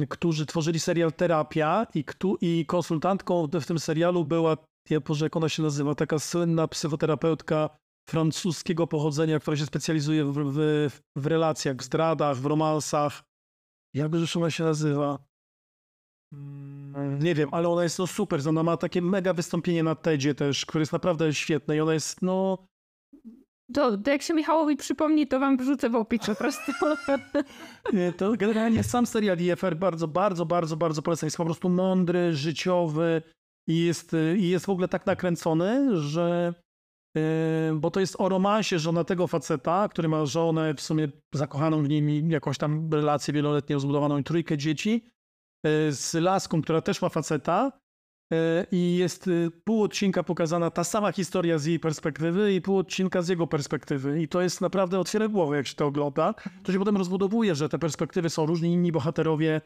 którzy 0.09 0.47
tworzyli 0.47 0.81
serial 0.81 1.13
Terapia 1.13 1.87
i, 1.95 2.05
i 2.41 2.67
konsultantką 2.67 3.47
w 3.47 3.67
tym 3.67 3.79
serialu 3.79 4.25
była, 4.25 4.57
ja 4.91 5.01
Boże, 5.01 5.27
jak 5.27 5.37
ona 5.37 5.49
się 5.49 5.63
nazywa, 5.63 5.95
taka 5.95 6.19
słynna 6.19 6.69
psychoterapeutka 6.69 7.71
francuskiego 8.09 8.87
pochodzenia, 8.87 9.41
która 9.41 9.57
się 9.57 9.67
specjalizuje 9.67 10.25
w, 10.25 10.35
w, 10.35 10.59
w 11.17 11.27
relacjach, 11.27 11.77
w 11.77 11.83
zdradach, 11.83 12.37
w 12.37 12.47
romansach. 12.47 13.23
Rzecz 13.95 14.37
ona 14.37 14.51
się 14.51 14.65
nazywa? 14.65 15.19
Mm, 16.33 17.23
Nie 17.23 17.35
wiem, 17.35 17.49
ale 17.53 17.69
ona 17.69 17.83
jest 17.83 17.99
no 17.99 18.07
super. 18.07 18.41
Ona 18.49 18.63
ma 18.63 18.77
takie 18.77 19.03
mega 19.03 19.33
wystąpienie 19.33 19.83
na 19.83 19.95
TEDzie 19.95 20.35
też, 20.35 20.67
które 20.67 20.83
jest 20.83 20.93
naprawdę 20.93 21.35
świetne 21.35 21.77
i 21.77 21.81
ona 21.81 21.95
jest 21.95 22.23
no 22.23 22.67
To, 23.75 23.99
to 23.99 24.11
jak 24.11 24.23
się 24.23 24.35
Michałowi 24.35 24.77
przypomni, 24.77 25.27
to 25.27 25.41
wam 25.41 25.57
wrzucę 25.57 25.91
w 25.91 25.95
opis 25.95 26.27
po 26.27 26.35
prostu. 26.35 26.73
Nie, 27.93 28.13
To 28.13 28.37
generalnie 28.37 28.83
sam 28.83 29.07
serial 29.07 29.39
IFR 29.39 29.77
bardzo, 29.77 30.09
bardzo, 30.09 30.47
bardzo, 30.47 30.77
bardzo 30.77 31.03
polecam. 31.03 31.27
Jest 31.27 31.37
po 31.37 31.45
prostu 31.45 31.69
mądry, 31.69 32.33
życiowy 32.33 33.23
i 33.69 33.85
jest, 33.85 34.15
y, 34.15 34.37
i 34.39 34.49
jest 34.49 34.67
w 34.67 34.69
ogóle 34.69 34.89
tak 34.89 35.07
nakręcony, 35.07 36.01
że 36.01 36.55
y, 37.17 37.21
bo 37.75 37.91
to 37.91 38.01
jest 38.01 38.17
o 38.19 38.29
romansie 38.29 38.79
żonatego 38.79 39.27
faceta, 39.27 39.89
który 39.89 40.09
ma 40.09 40.27
żonę 40.27 40.75
w 40.75 40.81
sumie 40.81 41.09
zakochaną 41.35 41.83
w 41.83 41.89
nim 41.89 42.31
jakąś 42.31 42.59
tam 42.59 42.93
relację 42.93 43.35
wieloletnią 43.35 43.81
zbudowaną 43.81 44.19
i 44.19 44.25
trójkę 44.25 44.59
dzieci 44.59 45.05
y, 45.67 45.93
z 45.93 46.15
laską, 46.15 46.63
która 46.63 46.81
też 46.81 47.03
ma 47.03 47.09
faceta 47.09 47.73
i 48.73 48.97
jest 48.97 49.31
pół 49.65 49.83
odcinka 49.83 50.23
pokazana 50.23 50.71
ta 50.71 50.85
sama 50.85 51.13
historia 51.13 51.59
z 51.59 51.65
jej 51.65 51.81
perspektywy 51.81 52.55
i 52.55 52.61
pół 52.61 52.79
odcinka 52.79 53.23
z 53.23 53.29
jego 53.29 53.47
perspektywy 53.47 54.23
i 54.23 54.29
to 54.29 54.41
jest 54.41 54.61
naprawdę 54.61 54.99
otwiera 54.99 55.29
głowę, 55.29 55.57
jak 55.57 55.67
się 55.67 55.75
to 55.75 55.87
ogląda. 55.87 56.35
To 56.63 56.73
się 56.73 56.79
potem 56.79 56.97
rozbudowuje, 56.97 57.55
że 57.55 57.69
te 57.69 57.79
perspektywy 57.79 58.31
są 58.31 58.47
różni, 58.47 58.73
inni 58.73 58.93
bohaterowie. 58.93 59.61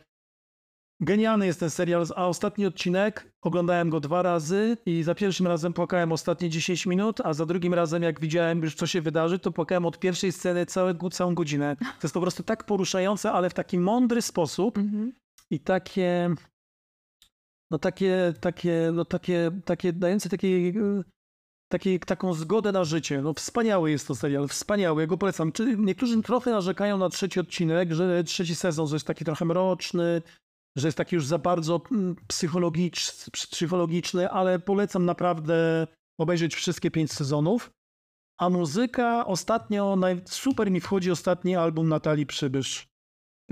Genialny 1.01 1.47
jest 1.47 1.61
ten 1.61 1.70
serial, 1.70 2.07
a 2.16 2.26
ostatni 2.26 2.66
odcinek 2.66 3.32
oglądałem 3.43 3.90
go 3.90 4.01
dwa 4.01 4.22
razy 4.22 4.76
i 4.86 5.03
za 5.03 5.14
pierwszym 5.14 5.47
razem 5.47 5.72
płakałem 5.72 6.12
ostatnie 6.12 6.51
10 6.51 6.86
minut, 6.86 7.20
a 7.20 7.32
za 7.32 7.47
drugim 7.47 7.74
razem 7.74 8.03
jak 8.03 8.20
widziałem 8.20 8.62
już 8.62 8.74
co 8.74 8.86
się 8.86 9.01
wydarzy, 9.01 9.38
to 9.38 9.53
płakałem 9.53 9.86
od 9.86 9.99
pierwszej 9.99 10.32
sceny 10.32 10.66
całe, 10.66 10.95
całą 11.12 11.34
godzinę. 11.34 11.76
To 12.01 12.07
jest 12.07 12.14
po 12.14 12.20
prostu 12.20 12.43
tak 12.43 12.64
poruszające, 12.64 13.32
ale 13.32 13.51
w 13.51 13.55
taki 13.55 13.78
mądry 13.78 14.22
sposób 14.22 14.78
Mhm. 14.78 15.12
i 15.51 15.61
takie 15.61 16.34
no 17.72 17.78
takie, 17.78 18.34
takie, 18.40 18.90
no 18.93 19.05
takie, 19.05 19.51
takie 19.64 19.93
dające 19.93 20.28
takie, 20.28 20.49
e, 20.49 21.03
takie, 21.68 21.99
taką 21.99 22.34
zgodę 22.34 22.72
na 22.72 22.84
życie. 22.84 23.22
No 23.22 23.34
wspaniały 23.34 23.90
jest 23.90 24.09
to 24.09 24.14
serial, 24.14 24.49
wspaniały, 24.49 25.03
ja 25.03 25.07
go 25.07 25.18
polecam. 25.18 25.53
Czy 25.53 25.76
niektórzy 25.78 26.22
trochę 26.22 26.51
narzekają 26.51 26.99
na 26.99 27.09
trzeci 27.09 27.40
odcinek, 27.40 27.93
że 27.93 28.24
trzeci 28.24 28.55
sezon 28.55 28.86
że 28.86 28.97
jest 28.97 29.07
taki 29.07 29.24
trochę 29.24 29.45
mroczny, 29.45 30.22
że 30.77 30.89
jest 30.89 30.99
taki 30.99 31.14
już 31.14 31.27
za 31.27 31.39
bardzo 31.39 31.81
mm, 31.93 32.16
psychologicz, 32.29 33.31
psychologiczny, 33.31 34.31
ale 34.31 34.59
polecam 34.59 35.05
naprawdę 35.05 35.87
obejrzeć 36.20 36.55
wszystkie 36.55 36.91
pięć 36.91 37.12
sezonów. 37.12 37.70
A 38.41 38.51
muzyka 38.51 39.27
ostatnio, 39.27 39.97
super 40.25 40.70
mi 40.70 40.81
wchodzi 40.81 41.11
ostatni 41.11 41.57
album 41.57 41.89
Natalii 41.89 42.27
Przybysz. 42.27 42.87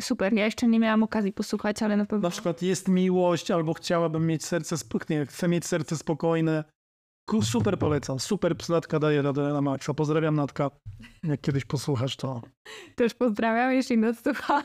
Super, 0.00 0.32
ja 0.32 0.44
jeszcze 0.44 0.66
nie 0.66 0.80
miałam 0.80 1.02
okazji 1.02 1.32
posłuchać, 1.32 1.82
ale 1.82 1.96
na 1.96 2.06
pewno 2.06 2.28
Na 2.28 2.30
przykład 2.30 2.62
jest 2.62 2.88
miłość, 2.88 3.50
albo 3.50 3.74
chciałabym 3.74 4.26
mieć 4.26 4.44
serce 4.44 4.78
spokojne, 4.78 5.26
chcę 5.26 5.48
mieć 5.48 5.66
serce 5.66 5.96
spokojne. 5.96 6.64
Super 7.42 7.78
polecam, 7.78 8.20
super 8.20 8.56
Natka 8.68 8.98
daje 8.98 9.22
radę 9.22 9.42
na 9.42 9.60
maksa. 9.60 9.94
Pozdrawiam 9.94 10.34
Natka. 10.34 10.70
Jak 11.24 11.40
kiedyś 11.40 11.64
posłuchasz, 11.64 12.16
to 12.16 12.42
też 12.96 13.14
pozdrawiam, 13.14 13.72
jeśli 13.72 13.98
nas 13.98 14.22
słucha. 14.22 14.64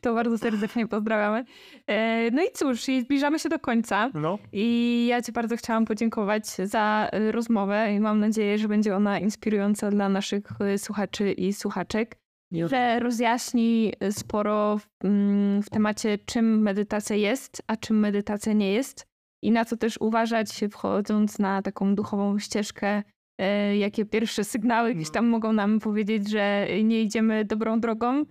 To 0.00 0.14
bardzo 0.14 0.38
serdecznie 0.38 0.86
pozdrawiamy. 0.88 1.44
E, 1.86 2.30
No 2.30 2.42
i 2.42 2.46
cóż, 2.54 2.84
zbliżamy 3.02 3.38
się 3.38 3.48
do 3.48 3.58
końca. 3.58 4.10
no. 4.14 4.38
I 4.52 5.06
ja 5.10 5.22
Ci 5.22 5.32
bardzo 5.32 5.56
chciałam 5.56 5.84
podziękować 5.84 6.46
za 6.46 7.10
y, 7.14 7.32
rozmowę 7.32 7.94
i 7.94 8.00
mam 8.00 8.20
nadzieję, 8.20 8.58
że 8.58 8.68
będzie 8.68 8.96
ona 8.96 9.18
inspirująca 9.18 9.90
dla 9.90 10.08
naszych 10.08 10.42
y, 10.74 10.78
słuchaczy 10.78 11.32
i 11.32 11.52
słuchaczek, 11.52 12.16
że 12.52 13.00
rozjaśni 13.00 13.92
sporo 14.10 14.78
w, 14.78 15.04
mm, 15.04 15.62
w 15.62 15.70
temacie, 15.70 16.18
czym 16.26 16.62
medytacja 16.62 17.16
jest, 17.16 17.62
a 17.66 17.76
czym 17.76 17.98
medytacja 17.98 18.52
nie 18.52 18.72
jest 18.72 19.06
i 19.42 19.50
na 19.50 19.64
co 19.64 19.76
też 19.76 19.98
uważać, 20.00 20.48
wchodząc 20.70 21.38
na 21.38 21.62
taką 21.62 21.94
duchową 21.94 22.38
ścieżkę, 22.38 23.02
e, 23.38 23.76
jakie 23.76 24.04
pierwsze 24.04 24.44
sygnały 24.44 24.94
gdzieś 24.94 25.10
tam 25.10 25.26
mogą 25.26 25.52
nam 25.52 25.80
powiedzieć, 25.80 26.30
że 26.30 26.66
nie 26.84 27.02
idziemy 27.02 27.44
dobrą 27.44 27.80
drogą. 27.80 28.24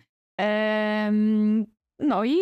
No 2.00 2.26
i 2.26 2.38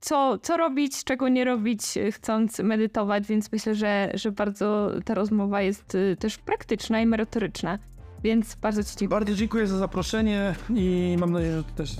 co, 0.00 0.38
co 0.38 0.56
robić, 0.56 1.04
czego 1.04 1.28
nie 1.28 1.44
robić, 1.44 1.96
y, 1.96 2.12
chcąc 2.12 2.58
medytować, 2.58 3.26
więc 3.26 3.52
myślę, 3.52 3.74
że, 3.74 4.10
że 4.14 4.32
bardzo 4.32 4.90
ta 5.04 5.14
rozmowa 5.14 5.62
jest 5.62 5.94
y, 5.94 6.16
też 6.18 6.38
praktyczna 6.38 7.00
i 7.00 7.06
merytoryczna. 7.06 7.78
Więc 8.24 8.54
bardzo 8.54 8.84
Ci 8.84 8.90
dziękuję. 8.90 9.08
Bardzo 9.08 9.34
dziękuję 9.34 9.66
za 9.66 9.78
zaproszenie 9.78 10.54
i 10.74 11.16
mam 11.18 11.32
nadzieję, 11.32 11.52
że 11.52 11.64
też 11.64 11.96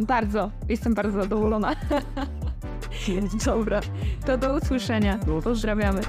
Bardzo, 0.00 0.50
jestem 0.68 0.94
bardzo 0.94 1.22
zadowolona. 1.22 1.76
Dobra, 3.46 3.80
to. 4.26 4.38
Do 4.38 4.56
usłyszenia. 4.56 5.18
Pozdrawiamy. 5.44 6.00